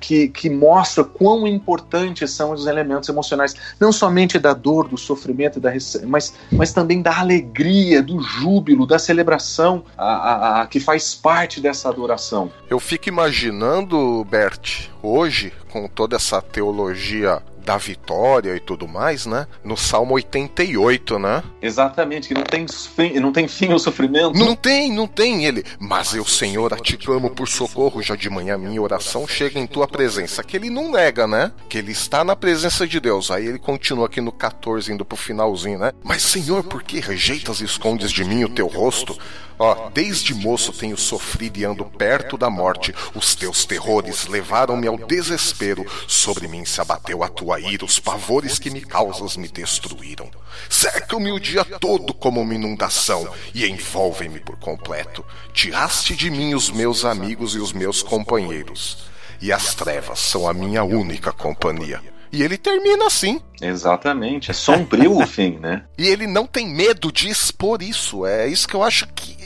que, 0.00 0.28
que 0.28 0.50
mostra 0.50 1.04
quão 1.04 1.46
importantes 1.46 2.30
são 2.30 2.52
os 2.52 2.66
elementos 2.66 3.08
emocionais, 3.08 3.54
não 3.78 3.92
somente 3.92 4.38
da 4.38 4.52
dor, 4.52 4.88
do 4.88 4.98
sofrimento, 4.98 5.60
da, 5.60 5.72
mas, 6.06 6.34
mas 6.50 6.72
também 6.72 7.00
da 7.00 7.18
alegria, 7.18 8.02
do 8.02 8.20
júbilo, 8.20 8.86
da 8.86 8.98
celebração 8.98 9.84
a, 9.96 10.04
a, 10.04 10.62
a, 10.62 10.66
que 10.66 10.80
faz 10.80 11.14
parte 11.14 11.60
dessa 11.60 11.88
adoração. 11.88 12.50
Eu 12.68 12.80
fico 12.80 13.08
imaginando, 13.08 14.24
Bert, 14.24 14.88
hoje, 15.02 15.52
com 15.70 15.86
toda 15.88 16.16
essa 16.16 16.42
teologia 16.42 17.42
da 17.64 17.76
vitória 17.76 18.54
e 18.54 18.60
tudo 18.60 18.86
mais, 18.86 19.26
né? 19.26 19.46
No 19.64 19.76
Salmo 19.76 20.14
88, 20.14 21.18
né? 21.18 21.42
Exatamente, 21.60 22.28
que 22.28 22.34
não 22.34 22.42
tem 22.42 22.66
fim, 22.68 23.18
não 23.18 23.32
tem 23.32 23.48
fim 23.48 23.72
o 23.72 23.78
sofrimento. 23.78 24.38
Não 24.38 24.54
tem, 24.54 24.92
não 24.92 25.06
tem 25.06 25.46
ele. 25.46 25.64
Mas 25.78 26.14
eu, 26.14 26.24
Senhor, 26.24 26.72
a 26.74 26.76
te 26.76 26.96
clamo 26.96 27.30
por 27.30 27.48
socorro, 27.48 28.02
já 28.02 28.14
de 28.14 28.28
manhã 28.28 28.58
minha 28.58 28.80
oração 28.80 29.26
chega 29.26 29.58
em 29.58 29.66
tua 29.66 29.88
presença. 29.88 30.44
Que 30.44 30.56
ele 30.56 30.70
não 30.70 30.92
nega, 30.92 31.26
né? 31.26 31.52
Que 31.68 31.78
ele 31.78 31.92
está 31.92 32.22
na 32.22 32.36
presença 32.36 32.86
de 32.86 33.00
Deus. 33.00 33.30
Aí 33.30 33.46
ele 33.46 33.58
continua 33.58 34.06
aqui 34.06 34.20
no 34.20 34.30
14, 34.30 34.92
indo 34.92 35.04
pro 35.04 35.16
finalzinho, 35.16 35.78
né? 35.78 35.92
Mas, 36.02 36.22
Senhor, 36.22 36.62
por 36.64 36.82
que 36.82 37.00
rejeitas 37.00 37.60
e 37.60 37.64
escondes 37.64 38.12
de 38.12 38.24
mim 38.24 38.44
o 38.44 38.48
teu 38.48 38.66
rosto? 38.66 39.16
Ó, 39.58 39.88
desde 39.90 40.34
moço 40.34 40.72
tenho 40.72 40.96
sofrido 40.96 41.58
e 41.58 41.64
ando 41.64 41.84
perto 41.84 42.36
da 42.36 42.50
morte. 42.50 42.94
Os 43.14 43.34
teus 43.34 43.64
terrores 43.64 44.26
levaram-me 44.26 44.86
ao 44.86 44.96
desespero. 44.96 45.86
Sobre 46.08 46.48
mim 46.48 46.64
se 46.64 46.80
abateu 46.80 47.22
a 47.22 47.28
tua 47.28 47.53
ira, 47.58 47.84
os 47.84 47.98
pavores 47.98 48.58
que 48.58 48.70
me 48.70 48.80
causas 48.80 49.36
me 49.36 49.48
destruíram. 49.48 50.30
Cercam-me 50.68 51.32
o 51.32 51.40
dia 51.40 51.64
todo 51.64 52.12
como 52.14 52.40
uma 52.40 52.54
inundação 52.54 53.28
e 53.54 53.66
envolvem-me 53.66 54.40
por 54.40 54.56
completo. 54.58 55.24
Tiraste 55.52 56.14
de 56.14 56.30
mim 56.30 56.54
os 56.54 56.70
meus 56.70 57.04
amigos 57.04 57.54
e 57.54 57.58
os 57.58 57.72
meus 57.72 58.02
companheiros. 58.02 59.04
E 59.40 59.52
as 59.52 59.74
trevas 59.74 60.20
são 60.20 60.48
a 60.48 60.54
minha 60.54 60.84
única 60.84 61.32
companhia. 61.32 62.00
E 62.32 62.42
ele 62.42 62.58
termina 62.58 63.06
assim. 63.06 63.40
Exatamente. 63.60 64.50
É 64.50 64.54
sombrio 64.54 65.18
o 65.18 65.26
fim, 65.26 65.58
né? 65.60 65.84
E 65.96 66.08
ele 66.08 66.26
não 66.26 66.46
tem 66.46 66.66
medo 66.66 67.12
de 67.12 67.28
expor 67.28 67.80
isso. 67.80 68.26
É 68.26 68.48
isso 68.48 68.66
que 68.66 68.74
eu 68.74 68.82
acho 68.82 69.06
que 69.14 69.36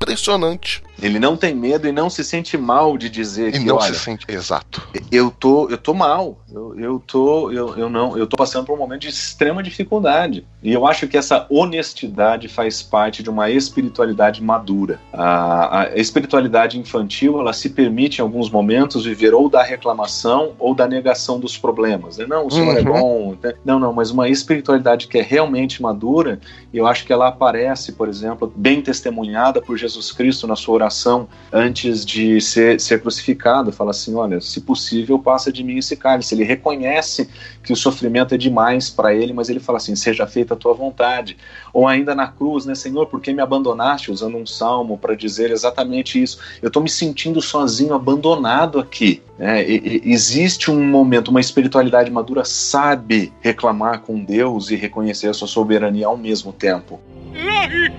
impressionante. 0.00 0.82
Ele 1.02 1.18
não 1.18 1.36
tem 1.36 1.54
medo 1.54 1.88
e 1.88 1.92
não 1.92 2.10
se 2.10 2.22
sente 2.22 2.56
mal 2.56 2.96
de 2.98 3.08
dizer 3.08 3.48
e 3.48 3.52
que, 3.52 3.58
não 3.60 3.76
olha, 3.76 3.94
se 3.94 4.00
sente 4.00 4.26
exato. 4.28 4.86
Eu 5.10 5.30
tô, 5.30 5.68
eu 5.68 5.78
tô 5.78 5.94
mal. 5.94 6.38
Eu, 6.52 6.78
eu 6.78 7.02
tô, 7.06 7.50
eu, 7.50 7.76
eu 7.76 7.88
não, 7.88 8.18
eu 8.18 8.26
tô 8.26 8.36
passando 8.36 8.66
por 8.66 8.74
um 8.74 8.78
momento 8.78 9.02
de 9.02 9.08
extrema 9.08 9.62
dificuldade. 9.62 10.44
E 10.62 10.72
eu 10.72 10.86
acho 10.86 11.08
que 11.08 11.16
essa 11.16 11.46
honestidade 11.48 12.48
faz 12.48 12.82
parte 12.82 13.22
de 13.22 13.30
uma 13.30 13.50
espiritualidade 13.50 14.42
madura. 14.42 15.00
A, 15.12 15.82
a 15.82 15.96
espiritualidade 15.96 16.78
infantil, 16.78 17.40
ela 17.40 17.52
se 17.52 17.70
permite 17.70 18.18
em 18.18 18.22
alguns 18.22 18.50
momentos 18.50 19.04
viver 19.04 19.32
ou 19.32 19.48
da 19.48 19.62
reclamação 19.62 20.52
ou 20.58 20.74
da 20.74 20.86
negação 20.86 21.40
dos 21.40 21.56
problemas. 21.56 22.18
Né? 22.18 22.26
Não, 22.26 22.46
o 22.46 22.50
Senhor 22.50 22.76
é 22.76 22.82
uhum. 22.82 22.96
é 22.96 23.00
bom. 23.00 23.36
Né? 23.42 23.54
Não, 23.64 23.78
não, 23.78 23.92
mas 23.92 24.10
uma 24.10 24.28
espiritualidade 24.28 25.08
que 25.08 25.18
é 25.18 25.22
realmente 25.22 25.80
madura, 25.80 26.38
eu 26.74 26.86
acho 26.86 27.06
que 27.06 27.12
ela 27.12 27.28
aparece, 27.28 27.92
por 27.92 28.08
exemplo, 28.08 28.52
bem 28.54 28.82
testemunhada 28.82 29.62
por 29.62 29.78
Jesus 29.78 30.12
Cristo 30.12 30.46
na 30.46 30.56
sua 30.56 30.74
oração 30.74 30.89
oração 30.90 31.28
antes 31.52 32.04
de 32.04 32.40
ser, 32.40 32.80
ser 32.80 33.00
crucificado, 33.00 33.72
fala 33.72 33.92
assim: 33.92 34.14
olha, 34.14 34.40
se 34.40 34.60
possível, 34.60 35.18
passa 35.18 35.52
de 35.52 35.62
mim 35.62 35.78
esse 35.78 35.96
cálice. 35.96 36.34
Ele 36.34 36.44
reconhece 36.44 37.28
que 37.62 37.72
o 37.72 37.76
sofrimento 37.76 38.34
é 38.34 38.38
demais 38.38 38.90
para 38.90 39.14
ele, 39.14 39.32
mas 39.32 39.48
ele 39.48 39.60
fala 39.60 39.78
assim: 39.78 39.94
seja 39.94 40.26
feita 40.26 40.54
a 40.54 40.56
tua 40.56 40.74
vontade. 40.74 41.36
Ou 41.72 41.86
ainda 41.86 42.14
na 42.14 42.26
cruz, 42.26 42.66
né, 42.66 42.74
Senhor, 42.74 43.06
por 43.06 43.20
que 43.20 43.32
me 43.32 43.40
abandonaste? 43.40 44.10
Usando 44.10 44.36
um 44.36 44.46
salmo 44.46 44.98
para 44.98 45.14
dizer 45.14 45.50
exatamente 45.50 46.20
isso. 46.20 46.38
Eu 46.60 46.68
estou 46.68 46.82
me 46.82 46.90
sentindo 46.90 47.40
sozinho, 47.40 47.94
abandonado 47.94 48.78
aqui. 48.78 49.22
É, 49.38 49.64
existe 50.04 50.70
um 50.70 50.84
momento, 50.84 51.28
uma 51.28 51.40
espiritualidade 51.40 52.10
madura 52.10 52.44
sabe 52.44 53.32
reclamar 53.40 54.00
com 54.00 54.22
Deus 54.22 54.70
e 54.70 54.76
reconhecer 54.76 55.28
a 55.28 55.34
sua 55.34 55.48
soberania 55.48 56.06
ao 56.06 56.16
mesmo 56.16 56.52
tempo. 56.52 57.00
Ilahi! 57.32 57.92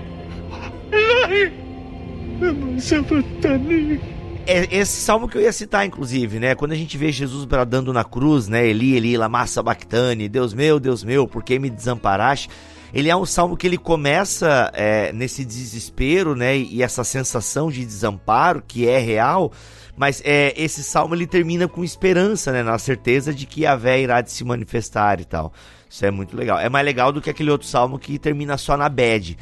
Ilahi! 0.92 1.61
É 4.46 4.76
esse 4.76 5.00
salmo 5.00 5.28
que 5.28 5.38
eu 5.38 5.42
ia 5.42 5.52
citar, 5.52 5.86
inclusive, 5.86 6.40
né? 6.40 6.54
Quando 6.54 6.72
a 6.72 6.76
gente 6.76 6.98
vê 6.98 7.12
Jesus 7.12 7.44
bradando 7.44 7.92
na 7.92 8.02
cruz, 8.02 8.48
né? 8.48 8.66
Eli, 8.66 8.96
Eli, 8.96 9.16
lama 9.16 9.46
sabachthani, 9.46 10.28
Deus 10.28 10.52
meu, 10.52 10.80
Deus 10.80 11.04
meu, 11.04 11.28
por 11.28 11.44
que 11.44 11.58
me 11.58 11.70
desamparaste? 11.70 12.50
Ele 12.92 13.08
é 13.08 13.16
um 13.16 13.24
salmo 13.24 13.56
que 13.56 13.66
ele 13.66 13.78
começa 13.78 14.70
é, 14.74 15.12
nesse 15.12 15.44
desespero, 15.44 16.34
né? 16.34 16.56
E 16.56 16.82
essa 16.82 17.04
sensação 17.04 17.70
de 17.70 17.84
desamparo 17.84 18.62
que 18.66 18.86
é 18.88 18.98
real, 18.98 19.52
mas 19.96 20.22
é, 20.24 20.52
esse 20.56 20.82
salmo 20.82 21.14
ele 21.14 21.26
termina 21.26 21.66
com 21.66 21.82
esperança, 21.82 22.52
né? 22.52 22.62
Na 22.62 22.78
certeza 22.78 23.32
de 23.32 23.46
que 23.46 23.64
a 23.64 23.74
vé 23.76 24.00
irá 24.00 24.20
de 24.20 24.30
se 24.30 24.44
manifestar 24.44 25.20
e 25.20 25.24
tal. 25.24 25.52
Isso 25.88 26.06
é 26.06 26.10
muito 26.10 26.34
legal. 26.34 26.58
É 26.58 26.70
mais 26.70 26.86
legal 26.86 27.12
do 27.12 27.20
que 27.20 27.28
aquele 27.28 27.50
outro 27.50 27.66
salmo 27.66 27.98
que 27.98 28.18
termina 28.18 28.56
só 28.56 28.78
na 28.78 28.88
bad. 28.88 29.36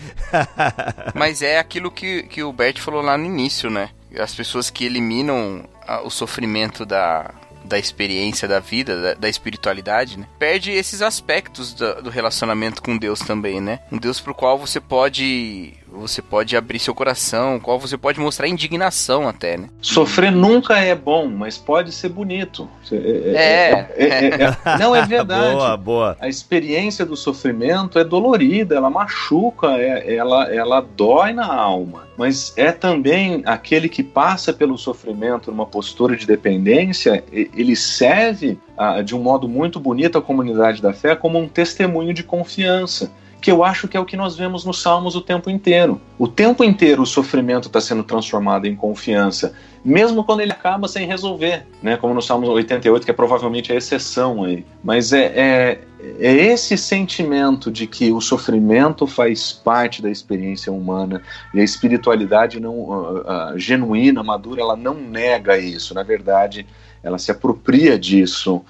Mas 1.14 1.42
é 1.42 1.61
aquilo 1.61 1.92
que, 1.92 2.24
que 2.24 2.42
o 2.42 2.53
Bert 2.53 2.80
falou 2.80 3.01
lá 3.01 3.16
no 3.16 3.24
início, 3.24 3.70
né? 3.70 3.90
As 4.18 4.34
pessoas 4.34 4.68
que 4.68 4.84
eliminam 4.84 5.64
o 6.05 6.11
sofrimento 6.11 6.84
da, 6.84 7.32
da 7.64 7.78
experiência 7.78 8.48
da 8.48 8.61
vida, 8.61 9.00
da, 9.00 9.14
da 9.14 9.28
espiritualidade, 9.28 10.18
né? 10.18 10.26
Perde 10.38 10.70
esses 10.70 11.02
aspectos 11.02 11.74
do, 11.74 12.02
do, 12.02 12.11
relacionamento 12.11 12.82
com 12.82 12.96
Deus 12.96 13.20
também, 13.20 13.61
né? 13.61 13.80
Um 13.90 13.98
Deus 13.98 14.20
pro 14.20 14.34
qual 14.34 14.58
você 14.58 14.80
pode 14.80 15.74
você 15.93 16.22
pode 16.22 16.57
abrir 16.57 16.78
seu 16.78 16.95
coração, 16.95 17.59
qual 17.59 17.78
você 17.78 17.97
pode 17.97 18.20
mostrar 18.20 18.49
indignação 18.49 19.28
até, 19.28 19.57
né? 19.57 19.68
Sofrer 19.80 20.30
nunca 20.30 20.78
é 20.78 20.95
bom, 20.95 21.28
mas 21.28 21.59
pode 21.59 21.93
ser 21.93 22.09
bonito. 22.09 22.68
É. 22.93 23.86
é, 23.97 24.05
é, 24.05 24.28
é 24.45 24.57
não, 24.78 24.95
é 24.95 25.05
verdade. 25.05 25.55
boa, 25.55 25.76
boa. 25.76 26.16
A 26.20 26.28
experiência 26.28 27.05
do 27.05 27.16
sofrimento 27.16 27.99
é 27.99 28.05
dolorida, 28.05 28.76
ela 28.76 28.91
machuca, 28.91 29.68
ela, 29.76 30.53
ela 30.53 30.80
dói 30.80 31.32
na 31.32 31.47
alma. 31.47 32.09
Mas 32.16 32.53
é 32.57 32.70
também 32.70 33.43
aquele 33.47 33.88
que 33.88 34.03
passa 34.03 34.53
pelo 34.53 34.76
sofrimento 34.76 35.51
numa 35.51 35.66
postura 35.66 36.16
de 36.16 36.26
dependência, 36.26 37.24
ele 37.32 37.74
serve 37.74 38.59
ah, 38.76 39.03
de 39.03 39.14
um 39.14 39.22
modo 39.22 39.49
muito 39.49 39.80
bonito 39.80 40.18
à 40.18 40.22
comunidade 40.22 40.82
da 40.82 40.93
fé 40.93 41.16
como 41.16 41.38
um 41.38 41.49
testemunho 41.49 42.12
de 42.12 42.22
confiança 42.22 43.11
que 43.41 43.51
eu 43.51 43.64
acho 43.64 43.88
que 43.88 43.97
é 43.97 44.01
o 44.01 44.05
que 44.05 44.16
nós 44.16 44.36
vemos 44.36 44.64
nos 44.64 44.82
Salmos 44.82 45.16
o 45.16 45.20
tempo 45.20 45.49
inteiro. 45.49 46.01
O 46.18 46.28
tempo 46.28 46.62
inteiro 46.62 47.03
o 47.03 47.07
sofrimento 47.07 47.68
está 47.68 47.80
sendo 47.80 48.05
transformado 48.05 48.66
em 48.66 48.76
confiança, 48.76 49.55
mesmo 49.84 50.22
quando 50.22 50.41
ele 50.41 50.53
acaba 50.53 50.86
sem 50.86 51.07
resolver, 51.07 51.66
né? 51.82 51.97
como 51.97 52.12
no 52.12 52.20
Salmo 52.20 52.47
88, 52.49 53.05
que 53.05 53.11
é 53.11 53.14
provavelmente 53.14 53.72
a 53.72 53.76
exceção 53.76 54.45
aí. 54.45 54.64
Mas 54.84 55.12
é, 55.12 55.24
é, 55.34 55.80
é 56.18 56.32
esse 56.32 56.76
sentimento 56.76 57.70
de 57.70 57.86
que 57.86 58.12
o 58.12 58.20
sofrimento 58.20 59.07
faz 59.07 59.53
parte 59.53 60.03
da 60.03 60.11
experiência 60.11 60.70
humana 60.70 61.22
e 61.55 61.61
a 61.61 61.64
espiritualidade 61.64 62.61
não 62.61 62.74
uh, 62.74 63.20
uh, 63.20 63.59
genuína, 63.59 64.22
madura, 64.22 64.61
ela 64.61 64.76
não 64.76 64.95
nega 64.95 65.57
isso. 65.57 65.95
Na 65.95 66.03
verdade, 66.03 66.66
ela 67.03 67.18
se 67.18 67.30
apropria 67.30 67.99
disso 67.99 68.62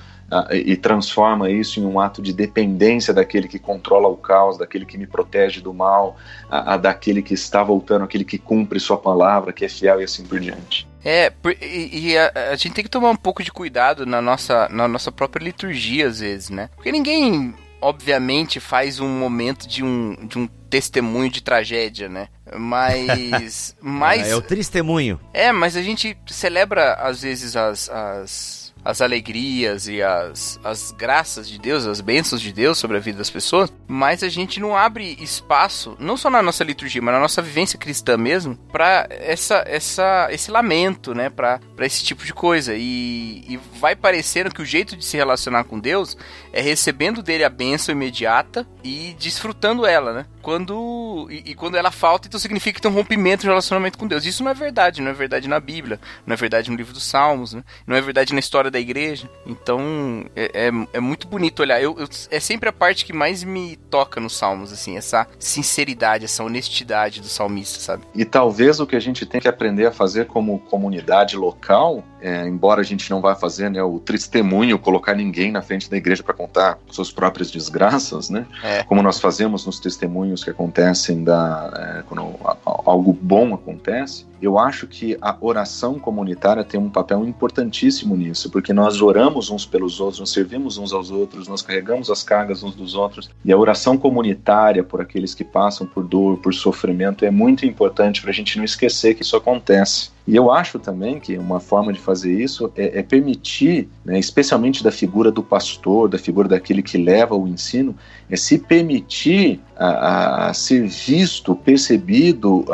e 0.52 0.76
transforma 0.76 1.50
isso 1.50 1.80
em 1.80 1.84
um 1.84 1.98
ato 1.98 2.22
de 2.22 2.32
dependência 2.32 3.12
daquele 3.12 3.48
que 3.48 3.58
controla 3.58 4.06
o 4.06 4.16
caos, 4.16 4.56
daquele 4.56 4.86
que 4.86 4.96
me 4.96 5.06
protege 5.06 5.60
do 5.60 5.74
mal, 5.74 6.16
a, 6.48 6.74
a, 6.74 6.76
daquele 6.76 7.20
que 7.20 7.34
está 7.34 7.64
voltando, 7.64 8.04
aquele 8.04 8.24
que 8.24 8.38
cumpre 8.38 8.78
sua 8.78 8.96
palavra, 8.96 9.52
que 9.52 9.64
é 9.64 9.68
fiel 9.68 10.00
e 10.00 10.04
assim 10.04 10.24
por 10.24 10.38
diante. 10.38 10.88
É, 11.04 11.32
e, 11.60 12.10
e 12.10 12.18
a, 12.18 12.32
a, 12.52 12.56
gente 12.56 12.74
tem 12.74 12.84
que 12.84 12.90
tomar 12.90 13.10
um 13.10 13.16
pouco 13.16 13.42
de 13.42 13.50
cuidado 13.50 14.06
na 14.06 14.20
nossa, 14.20 14.68
na 14.68 14.86
nossa 14.86 15.10
própria 15.10 15.42
liturgia, 15.42 16.06
às 16.06 16.20
vezes, 16.20 16.50
né? 16.50 16.70
Porque 16.76 16.92
ninguém 16.92 17.54
obviamente 17.80 18.60
faz 18.60 19.00
um 19.00 19.08
momento 19.08 19.66
de 19.66 19.82
um, 19.82 20.14
de 20.26 20.38
um 20.38 20.46
testemunho 20.68 21.30
de 21.30 21.42
tragédia, 21.42 22.08
né? 22.08 22.28
Mas. 22.56 23.74
mas 23.80 24.28
é, 24.28 24.30
é 24.32 24.36
o 24.36 24.42
testemunho. 24.42 25.18
É, 25.32 25.50
mas 25.50 25.76
a 25.76 25.82
gente 25.82 26.16
celebra 26.26 26.94
às 26.94 27.22
vezes 27.22 27.56
as, 27.56 27.88
as 27.88 28.59
as 28.84 29.00
alegrias 29.00 29.88
e 29.88 30.02
as, 30.02 30.58
as 30.64 30.92
graças 30.92 31.48
de 31.48 31.58
Deus, 31.58 31.86
as 31.86 32.00
bênçãos 32.00 32.40
de 32.40 32.52
Deus 32.52 32.78
sobre 32.78 32.96
a 32.96 33.00
vida 33.00 33.18
das 33.18 33.30
pessoas, 33.30 33.72
mas 33.86 34.22
a 34.22 34.28
gente 34.28 34.60
não 34.60 34.76
abre 34.76 35.16
espaço, 35.20 35.96
não 35.98 36.16
só 36.16 36.30
na 36.30 36.42
nossa 36.42 36.64
liturgia, 36.64 37.02
mas 37.02 37.14
na 37.14 37.20
nossa 37.20 37.42
vivência 37.42 37.78
cristã 37.78 38.16
mesmo, 38.16 38.56
para 38.70 39.06
essa, 39.10 39.64
essa, 39.66 40.28
esse 40.30 40.50
lamento, 40.50 41.14
né? 41.14 41.28
Para 41.28 41.60
esse 41.80 42.04
tipo 42.04 42.24
de 42.24 42.32
coisa. 42.32 42.74
E, 42.74 43.44
e 43.48 43.60
vai 43.78 43.94
parecendo 43.96 44.52
que 44.54 44.62
o 44.62 44.64
jeito 44.64 44.96
de 44.96 45.04
se 45.04 45.16
relacionar 45.16 45.64
com 45.64 45.78
Deus 45.78 46.16
é 46.52 46.60
recebendo 46.60 47.22
dele 47.22 47.44
a 47.44 47.48
bênção 47.48 47.92
imediata 47.92 48.66
e 48.82 49.14
desfrutando 49.18 49.86
ela, 49.86 50.12
né? 50.12 50.26
Quando, 50.42 51.28
e, 51.30 51.50
e 51.50 51.54
quando 51.54 51.76
ela 51.76 51.90
falta, 51.90 52.28
então 52.28 52.40
significa 52.40 52.76
que 52.76 52.82
tem 52.82 52.90
um 52.90 52.94
rompimento 52.94 53.42
de 53.42 53.48
relacionamento 53.48 53.98
com 53.98 54.06
Deus. 54.06 54.24
Isso 54.24 54.42
não 54.42 54.50
é 54.50 54.54
verdade, 54.54 55.02
não 55.02 55.10
é 55.10 55.14
verdade 55.14 55.48
na 55.48 55.60
Bíblia, 55.60 56.00
não 56.26 56.34
é 56.34 56.36
verdade 56.36 56.70
no 56.70 56.76
livro 56.76 56.92
dos 56.92 57.04
Salmos, 57.04 57.52
né? 57.52 57.62
não 57.86 57.96
é 57.96 58.00
verdade 58.00 58.32
na 58.32 58.40
história 58.40 58.69
da 58.70 58.78
igreja. 58.78 59.28
Então 59.46 60.24
é, 60.34 60.68
é, 60.68 60.70
é 60.92 61.00
muito 61.00 61.26
bonito 61.26 61.60
olhar. 61.60 61.82
Eu, 61.82 61.98
eu, 61.98 62.08
é 62.30 62.40
sempre 62.40 62.68
a 62.68 62.72
parte 62.72 63.04
que 63.04 63.12
mais 63.12 63.42
me 63.42 63.76
toca 63.90 64.20
nos 64.20 64.36
salmos, 64.36 64.72
assim, 64.72 64.96
essa 64.96 65.26
sinceridade, 65.38 66.24
essa 66.24 66.44
honestidade 66.44 67.20
do 67.20 67.28
salmista, 67.28 67.80
sabe? 67.80 68.04
E 68.14 68.24
talvez 68.24 68.80
o 68.80 68.86
que 68.86 68.96
a 68.96 69.00
gente 69.00 69.26
tem 69.26 69.40
que 69.40 69.48
aprender 69.48 69.86
a 69.86 69.92
fazer 69.92 70.26
como 70.26 70.58
comunidade 70.58 71.36
local, 71.36 72.04
é, 72.20 72.46
embora 72.46 72.80
a 72.80 72.84
gente 72.84 73.10
não 73.10 73.20
vá 73.20 73.34
fazer 73.34 73.70
né, 73.70 73.82
o 73.82 73.98
testemunho, 73.98 74.78
colocar 74.78 75.14
ninguém 75.14 75.50
na 75.50 75.62
frente 75.62 75.90
da 75.90 75.96
igreja 75.96 76.22
para 76.22 76.34
contar 76.34 76.78
suas 76.90 77.10
próprias 77.10 77.50
desgraças, 77.50 78.30
né? 78.30 78.46
É. 78.62 78.82
Como 78.84 79.02
nós 79.02 79.20
fazemos 79.20 79.66
nos 79.66 79.78
testemunhos 79.80 80.44
que 80.44 80.50
acontecem 80.50 81.24
da, 81.24 81.98
é, 81.98 82.02
quando 82.02 82.34
algo 82.64 83.12
bom 83.12 83.54
acontece 83.54 84.30
eu 84.40 84.58
acho 84.58 84.86
que 84.86 85.18
a 85.20 85.36
oração 85.40 85.98
comunitária 85.98 86.64
tem 86.64 86.80
um 86.80 86.88
papel 86.88 87.24
importantíssimo 87.26 88.16
nisso, 88.16 88.48
porque 88.50 88.72
nós 88.72 89.02
oramos 89.02 89.50
uns 89.50 89.66
pelos 89.66 90.00
outros, 90.00 90.18
nós 90.18 90.30
servimos 90.30 90.78
uns 90.78 90.92
aos 90.92 91.10
outros, 91.10 91.46
nós 91.46 91.60
carregamos 91.60 92.10
as 92.10 92.22
cargas 92.22 92.62
uns 92.62 92.74
dos 92.74 92.94
outros. 92.94 93.30
E 93.44 93.52
a 93.52 93.58
oração 93.58 93.98
comunitária 93.98 94.82
por 94.82 95.00
aqueles 95.00 95.34
que 95.34 95.44
passam 95.44 95.86
por 95.86 96.04
dor, 96.04 96.38
por 96.38 96.54
sofrimento, 96.54 97.24
é 97.24 97.30
muito 97.30 97.66
importante 97.66 98.22
para 98.22 98.30
a 98.30 98.34
gente 98.34 98.56
não 98.56 98.64
esquecer 98.64 99.14
que 99.14 99.22
isso 99.22 99.36
acontece. 99.36 100.10
E 100.26 100.36
eu 100.36 100.50
acho 100.50 100.78
também 100.78 101.18
que 101.18 101.36
uma 101.38 101.60
forma 101.60 101.92
de 101.92 101.98
fazer 101.98 102.32
isso 102.32 102.70
é, 102.76 103.00
é 103.00 103.02
permitir, 103.02 103.88
né, 104.04 104.18
especialmente 104.18 104.84
da 104.84 104.92
figura 104.92 105.30
do 105.30 105.42
pastor, 105.42 106.08
da 106.08 106.18
figura 106.18 106.48
daquele 106.48 106.82
que 106.82 106.98
leva 106.98 107.34
o 107.34 107.48
ensino, 107.48 107.96
é 108.28 108.36
se 108.36 108.58
permitir 108.58 109.60
a, 109.80 110.48
a 110.48 110.54
ser 110.54 110.86
visto, 110.86 111.56
percebido 111.56 112.66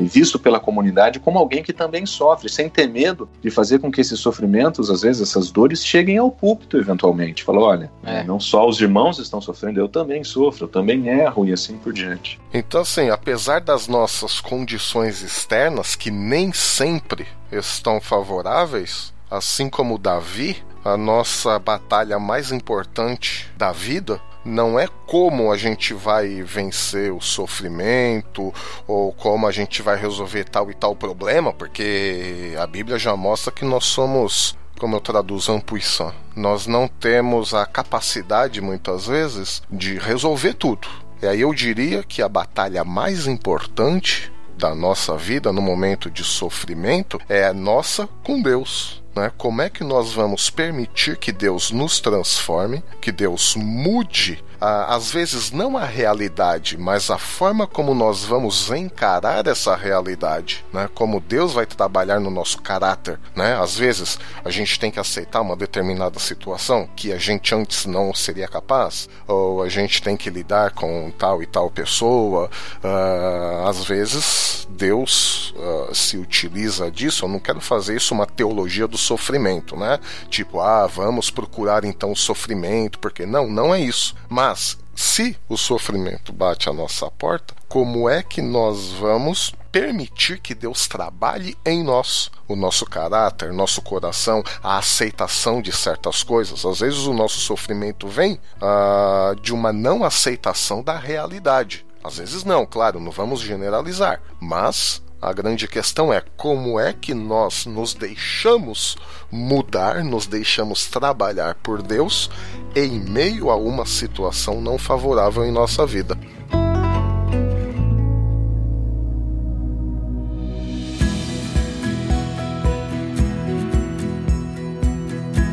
e 0.00 0.06
visto 0.06 0.38
pela 0.38 0.60
comunidade 0.60 1.18
como 1.18 1.36
alguém 1.36 1.64
que 1.64 1.72
também 1.72 2.06
sofre, 2.06 2.48
sem 2.48 2.68
ter 2.68 2.86
medo 2.86 3.28
de 3.42 3.50
fazer 3.50 3.80
com 3.80 3.90
que 3.90 4.00
esses 4.00 4.20
sofrimentos, 4.20 4.88
às 4.88 5.02
vezes 5.02 5.20
essas 5.20 5.50
dores, 5.50 5.84
cheguem 5.84 6.16
ao 6.16 6.30
púlpito 6.30 6.76
eventualmente. 6.76 7.42
Fala, 7.42 7.60
olha, 7.60 7.90
é. 8.04 8.22
não 8.22 8.38
só 8.38 8.68
os 8.68 8.80
irmãos 8.80 9.18
estão 9.18 9.40
sofrendo, 9.40 9.80
eu 9.80 9.88
também 9.88 10.22
sofro, 10.22 10.64
eu 10.64 10.68
também 10.68 11.08
erro 11.08 11.44
e 11.44 11.52
assim 11.52 11.76
por 11.76 11.92
diante. 11.92 12.40
Então, 12.54 12.82
assim, 12.82 13.10
apesar 13.10 13.60
das 13.60 13.88
nossas 13.88 14.40
condições 14.40 15.22
externas, 15.22 15.96
que 15.96 16.10
nem 16.10 16.52
sempre 16.52 17.26
estão 17.50 18.00
favoráveis, 18.00 19.12
assim 19.28 19.68
como 19.68 19.98
Davi, 19.98 20.56
a 20.84 20.96
nossa 20.96 21.58
batalha 21.58 22.18
mais 22.18 22.52
importante 22.52 23.50
da 23.56 23.72
vida 23.72 24.20
não 24.44 24.78
é 24.78 24.88
como 25.06 25.52
a 25.52 25.56
gente 25.56 25.92
vai 25.94 26.42
vencer 26.42 27.12
o 27.12 27.20
sofrimento 27.20 28.52
ou 28.86 29.12
como 29.12 29.46
a 29.46 29.52
gente 29.52 29.82
vai 29.82 29.96
resolver 29.96 30.44
tal 30.44 30.70
e 30.70 30.74
tal 30.74 30.94
problema, 30.94 31.52
porque 31.52 32.54
a 32.58 32.66
Bíblia 32.66 32.98
já 32.98 33.16
mostra 33.16 33.52
que 33.52 33.64
nós 33.64 33.84
somos 33.84 34.56
como 34.78 34.94
eu 34.94 35.00
traduzo 35.00 35.52
ampuissant, 35.52 36.14
nós 36.36 36.66
não 36.66 36.86
temos 36.86 37.52
a 37.52 37.66
capacidade 37.66 38.60
muitas 38.60 39.06
vezes 39.06 39.60
de 39.68 39.98
resolver 39.98 40.54
tudo. 40.54 40.86
E 41.20 41.26
aí 41.26 41.40
eu 41.40 41.52
diria 41.52 42.04
que 42.04 42.22
a 42.22 42.28
batalha 42.28 42.84
mais 42.84 43.26
importante 43.26 44.32
da 44.58 44.74
nossa 44.74 45.16
vida 45.16 45.52
no 45.52 45.62
momento 45.62 46.10
de 46.10 46.24
sofrimento 46.24 47.20
é 47.28 47.46
a 47.46 47.54
nossa 47.54 48.08
com 48.24 48.42
Deus. 48.42 49.00
Né? 49.14 49.30
Como 49.38 49.62
é 49.62 49.70
que 49.70 49.84
nós 49.84 50.12
vamos 50.12 50.50
permitir 50.50 51.16
que 51.16 51.30
Deus 51.30 51.70
nos 51.70 52.00
transforme, 52.00 52.82
que 53.00 53.12
Deus 53.12 53.54
mude 53.56 54.42
às 54.60 55.10
vezes 55.10 55.50
não 55.50 55.76
a 55.76 55.84
realidade, 55.84 56.76
mas 56.76 57.10
a 57.10 57.18
forma 57.18 57.66
como 57.66 57.94
nós 57.94 58.24
vamos 58.24 58.70
encarar 58.70 59.46
essa 59.46 59.76
realidade, 59.76 60.64
né? 60.72 60.88
Como 60.94 61.20
Deus 61.20 61.52
vai 61.52 61.66
trabalhar 61.66 62.18
no 62.18 62.30
nosso 62.30 62.60
caráter, 62.60 63.18
né? 63.36 63.56
Às 63.60 63.76
vezes 63.76 64.18
a 64.44 64.50
gente 64.50 64.78
tem 64.78 64.90
que 64.90 64.98
aceitar 64.98 65.40
uma 65.40 65.56
determinada 65.56 66.18
situação 66.18 66.88
que 66.96 67.12
a 67.12 67.18
gente 67.18 67.54
antes 67.54 67.86
não 67.86 68.12
seria 68.12 68.48
capaz, 68.48 69.08
ou 69.26 69.62
a 69.62 69.68
gente 69.68 70.02
tem 70.02 70.16
que 70.16 70.30
lidar 70.30 70.72
com 70.72 71.12
tal 71.16 71.42
e 71.42 71.46
tal 71.46 71.70
pessoa. 71.70 72.50
Uh, 72.82 73.68
às 73.68 73.84
vezes 73.84 74.66
Deus 74.70 75.54
uh, 75.56 75.94
se 75.94 76.16
utiliza 76.16 76.90
disso. 76.90 77.24
Eu 77.24 77.28
não 77.28 77.38
quero 77.38 77.60
fazer 77.60 77.96
isso 77.96 78.14
uma 78.14 78.26
teologia 78.26 78.86
do 78.86 78.98
sofrimento, 78.98 79.76
né? 79.76 79.98
Tipo, 80.28 80.60
ah, 80.60 80.86
vamos 80.86 81.30
procurar 81.30 81.84
então 81.84 82.12
o 82.12 82.16
sofrimento, 82.16 82.98
porque 82.98 83.24
não, 83.24 83.48
não 83.48 83.74
é 83.74 83.80
isso. 83.80 84.14
Mas 84.28 84.47
mas 84.48 84.78
se 84.94 85.36
o 85.46 85.58
sofrimento 85.58 86.32
bate 86.32 86.70
à 86.70 86.72
nossa 86.72 87.10
porta, 87.10 87.54
como 87.68 88.08
é 88.08 88.22
que 88.22 88.40
nós 88.40 88.92
vamos 88.92 89.54
permitir 89.70 90.40
que 90.40 90.54
Deus 90.54 90.88
trabalhe 90.88 91.54
em 91.66 91.84
nós, 91.84 92.30
o 92.48 92.56
nosso 92.56 92.86
caráter, 92.86 93.52
nosso 93.52 93.82
coração, 93.82 94.42
a 94.62 94.78
aceitação 94.78 95.60
de 95.60 95.70
certas 95.70 96.22
coisas. 96.22 96.64
Às 96.64 96.80
vezes 96.80 97.00
o 97.00 97.12
nosso 97.12 97.38
sofrimento 97.40 98.08
vem 98.08 98.40
ah, 98.58 99.34
de 99.42 99.52
uma 99.52 99.70
não 99.70 100.02
aceitação 100.02 100.82
da 100.82 100.96
realidade. 100.96 101.84
Às 102.02 102.16
vezes 102.16 102.42
não, 102.42 102.64
claro, 102.64 102.98
não 102.98 103.12
vamos 103.12 103.40
generalizar, 103.40 104.22
mas 104.40 105.02
a 105.20 105.32
grande 105.32 105.66
questão 105.66 106.12
é 106.12 106.22
como 106.36 106.78
é 106.78 106.92
que 106.92 107.12
nós 107.12 107.66
nos 107.66 107.92
deixamos 107.92 108.96
mudar, 109.30 110.04
nos 110.04 110.26
deixamos 110.26 110.86
trabalhar 110.86 111.56
por 111.56 111.82
Deus 111.82 112.30
em 112.74 113.00
meio 113.00 113.50
a 113.50 113.56
uma 113.56 113.84
situação 113.84 114.60
não 114.60 114.78
favorável 114.78 115.44
em 115.44 115.50
nossa 115.50 115.84
vida. 115.84 116.16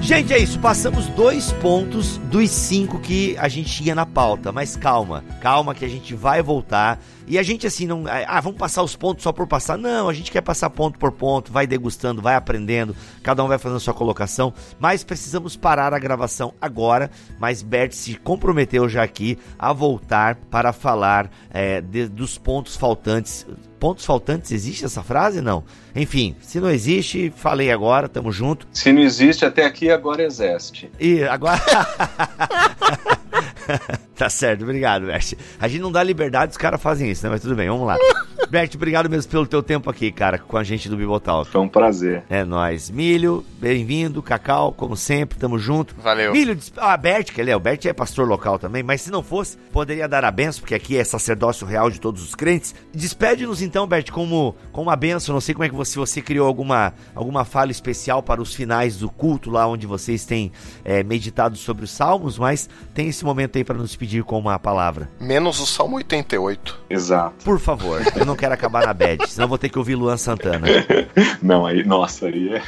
Gente, 0.06 0.34
é 0.34 0.38
isso. 0.38 0.60
Passamos 0.60 1.08
dois 1.08 1.52
pontos 1.54 2.20
dos 2.20 2.52
cinco 2.52 3.00
que 3.00 3.36
a 3.40 3.48
gente 3.48 3.72
tinha 3.72 3.96
na 3.96 4.06
pauta. 4.06 4.52
Mas 4.52 4.76
calma, 4.76 5.24
calma 5.42 5.74
que 5.74 5.84
a 5.84 5.88
gente 5.88 6.14
vai 6.14 6.44
voltar. 6.44 7.00
E 7.28 7.38
a 7.38 7.44
gente 7.44 7.66
assim 7.66 7.88
não. 7.88 8.04
Ah, 8.08 8.40
vamos 8.40 8.58
passar 8.58 8.84
os 8.84 8.96
pontos 8.96 9.24
só 9.24 9.32
por 9.32 9.48
passar. 9.48 9.78
Não, 9.78 10.08
a 10.08 10.14
gente 10.14 10.32
quer 10.32 10.42
passar 10.42 10.70
ponto 10.70 11.00
por 11.00 11.12
ponto, 11.12 11.52
vai 11.52 11.66
degustando, 11.66 12.22
vai 12.22 12.36
aprendendo. 12.36 12.96
Cada 13.24 13.44
um 13.44 13.48
vai 13.48 13.58
fazendo 13.58 13.78
a 13.78 13.80
sua 13.80 13.94
colocação. 13.94 14.54
Mas 14.80 15.04
precisamos 15.04 15.56
parar 15.56 15.94
a 15.94 16.00
gravação 16.00 16.54
agora. 16.62 17.10
Mas 17.40 17.62
Bert 17.62 17.94
se 17.94 18.16
comprometeu 18.16 18.88
já 18.88 19.04
aqui 19.04 19.38
a 19.58 19.74
voltar 19.74 20.36
para 20.50 20.72
falar 20.72 21.30
é, 21.52 21.82
de, 21.82 22.08
dos 22.08 22.38
pontos 22.38 22.76
faltantes 22.76 23.46
pontos 23.86 24.06
faltantes, 24.06 24.52
existe 24.52 24.84
essa 24.84 25.04
frase? 25.04 25.42
Não. 25.42 25.64
Enfim, 25.96 26.36
se 26.42 26.60
não 26.60 26.72
existe, 26.72 27.32
falei 27.36 27.72
agora, 27.72 28.10
tamo 28.10 28.32
junto. 28.32 28.68
Se 28.72 28.92
não 28.92 29.02
existe 29.02 29.46
até 29.46 29.64
aqui, 29.64 29.92
agora 29.92 30.24
existe. 30.24 30.90
E 31.00 31.24
agora. 31.24 31.62
tá 34.16 34.30
certo, 34.30 34.64
obrigado, 34.64 35.06
Bert. 35.06 35.34
A 35.60 35.68
gente 35.68 35.82
não 35.82 35.92
dá 35.92 36.04
liberdade, 36.04 36.52
os 36.52 36.58
caras 36.58 36.82
fazem 36.82 37.10
isso, 37.10 37.24
né? 37.24 37.30
Mas 37.30 37.42
tudo 37.42 37.56
bem, 37.56 37.68
vamos 37.68 37.88
lá. 37.88 37.98
Bert, 38.50 38.76
obrigado 38.76 39.10
mesmo 39.10 39.32
pelo 39.32 39.46
teu 39.46 39.62
tempo 39.64 39.90
aqui, 39.90 40.12
cara, 40.12 40.38
com 40.38 40.58
a 40.58 40.64
gente 40.64 40.88
do 40.90 40.98
Bibotal. 40.98 41.46
Foi 41.46 41.62
um 41.62 41.68
prazer. 41.68 42.24
É 42.30 42.44
nóis. 42.44 42.90
Milho, 42.90 43.46
bem-vindo. 43.60 44.22
Cacau, 44.22 44.72
como 44.72 44.96
sempre, 44.96 45.38
tamo 45.38 45.58
junto. 45.58 45.96
Valeu. 45.98 46.32
Milho, 46.32 46.58
ah, 46.78 46.96
Bert, 46.98 47.32
que 47.32 47.42
ele 47.42 47.52
é, 47.52 47.56
o 47.56 47.60
Bert 47.60 47.86
é 47.86 47.94
pastor 47.94 48.28
local 48.28 48.60
também, 48.60 48.84
mas 48.84 49.02
se 49.02 49.12
não 49.12 49.24
fosse, 49.24 49.58
poderia 49.72 50.08
dar 50.08 50.24
a 50.24 50.32
benção, 50.32 50.62
porque 50.62 50.76
aqui 50.76 50.98
é 50.98 51.04
sacerdócio 51.04 51.66
real 51.66 51.90
de 51.90 52.00
todos 52.00 52.24
os 52.24 52.36
crentes. 52.36 52.76
Despede-nos 52.94 53.62
então, 53.62 53.88
Bert, 53.88 54.12
como, 54.12 54.56
com 54.72 54.82
uma 54.82 54.96
benção. 54.96 55.34
Não 55.34 55.42
sei 55.42 55.54
como 55.54 55.64
é 55.64 55.70
que 55.70 55.76
você, 55.76 55.98
você 55.98 56.22
criou 56.22 56.48
alguma, 56.48 56.94
alguma 57.14 57.46
fala 57.46 57.72
especial 57.72 58.22
para 58.22 58.42
os 58.42 58.54
finais 58.54 58.98
do 58.98 59.10
culto, 59.10 59.50
lá 59.50 59.68
onde 59.68 59.88
vocês 59.88 60.26
têm 60.26 60.52
é, 60.84 61.04
meditado 61.04 61.56
sobre 61.58 61.86
os 61.86 61.92
salmos, 61.92 62.38
mas 62.38 62.70
tem 62.94 63.08
esse 63.08 63.24
momento 63.24 63.58
aí 63.58 63.64
para 63.64 63.78
nos 63.78 63.96
pedir 63.96 64.24
com 64.24 64.38
uma 64.38 64.60
palavra. 64.60 65.10
Menos 65.20 65.60
o 65.60 65.66
Salmo 65.66 65.98
88. 65.98 66.86
Exato. 66.90 67.44
Por 67.44 67.60
favor, 67.60 68.02
eu 68.16 68.26
não 68.36 68.40
quero 68.40 68.54
acabar 68.54 68.86
na 68.86 68.94
bad, 68.94 69.28
senão 69.30 69.48
vou 69.48 69.58
ter 69.58 69.70
que 69.70 69.80
ouvir 69.80 69.96
Luan 69.96 70.18
Santana. 70.18 70.68
não, 71.42 71.66
aí, 71.66 71.84
nossa, 71.84 72.28
aí 72.28 72.50
é, 72.50 72.62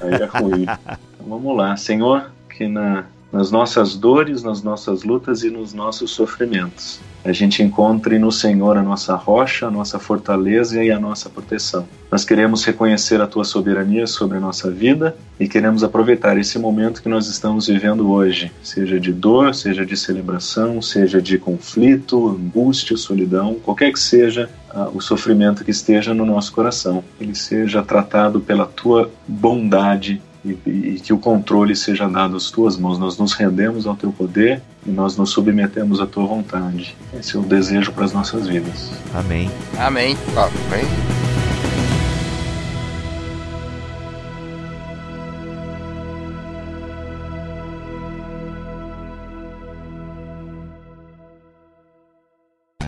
aí 0.00 0.14
é 0.22 0.24
ruim. 0.26 0.62
então, 0.62 0.78
vamos 1.26 1.56
lá, 1.56 1.76
Senhor, 1.76 2.30
que 2.48 2.68
na 2.68 3.06
nas 3.32 3.50
nossas 3.50 3.94
dores, 3.94 4.42
nas 4.42 4.62
nossas 4.62 5.02
lutas 5.04 5.42
e 5.42 5.50
nos 5.50 5.74
nossos 5.74 6.10
sofrimentos. 6.10 6.98
A 7.24 7.32
gente 7.32 7.62
encontre 7.62 8.18
no 8.18 8.32
Senhor 8.32 8.76
a 8.76 8.82
nossa 8.82 9.14
rocha, 9.14 9.66
a 9.66 9.70
nossa 9.70 9.98
fortaleza 9.98 10.82
e 10.82 10.90
a 10.90 10.98
nossa 10.98 11.28
proteção. 11.28 11.86
Nós 12.10 12.24
queremos 12.24 12.64
reconhecer 12.64 13.20
a 13.20 13.26
tua 13.26 13.44
soberania 13.44 14.06
sobre 14.06 14.38
a 14.38 14.40
nossa 14.40 14.70
vida 14.70 15.14
e 15.38 15.46
queremos 15.46 15.84
aproveitar 15.84 16.38
esse 16.38 16.58
momento 16.58 17.02
que 17.02 17.08
nós 17.08 17.26
estamos 17.26 17.66
vivendo 17.66 18.10
hoje, 18.10 18.50
seja 18.62 18.98
de 18.98 19.12
dor, 19.12 19.54
seja 19.54 19.84
de 19.84 19.96
celebração, 19.96 20.80
seja 20.80 21.20
de 21.20 21.36
conflito, 21.36 22.28
angústia, 22.28 22.96
solidão, 22.96 23.56
qualquer 23.56 23.92
que 23.92 24.00
seja 24.00 24.48
uh, 24.74 24.96
o 24.96 25.00
sofrimento 25.00 25.64
que 25.64 25.70
esteja 25.70 26.14
no 26.14 26.24
nosso 26.24 26.52
coração, 26.52 27.02
ele 27.20 27.34
seja 27.34 27.82
tratado 27.82 28.40
pela 28.40 28.66
tua 28.66 29.10
bondade 29.26 30.20
e, 30.44 30.50
e, 30.66 31.00
que 31.00 31.12
o 31.12 31.18
controle 31.18 31.74
seja 31.74 32.08
dado 32.08 32.36
às 32.36 32.50
tuas 32.50 32.76
mãos. 32.76 32.98
Nós 32.98 33.18
nos 33.18 33.32
rendemos 33.32 33.86
ao 33.86 33.96
teu 33.96 34.12
poder 34.12 34.62
e 34.86 34.90
nós 34.90 35.16
nos 35.16 35.30
submetemos 35.30 36.00
à 36.00 36.06
tua 36.06 36.26
vontade. 36.26 36.96
Esse 37.18 37.36
é 37.36 37.38
o 37.38 37.42
desejo 37.42 37.92
para 37.92 38.04
as 38.04 38.12
nossas 38.12 38.46
vidas. 38.46 38.90
Amém. 39.14 39.50
Amém. 39.78 40.16
Amém. 40.36 41.37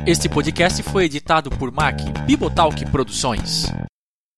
Este 0.07 0.30
podcast 0.30 0.82
foi 0.82 1.05
editado 1.05 1.51
por 1.51 1.70
Mac 1.70 2.01
Bibotalk 2.26 2.86
Produções. 2.86 3.70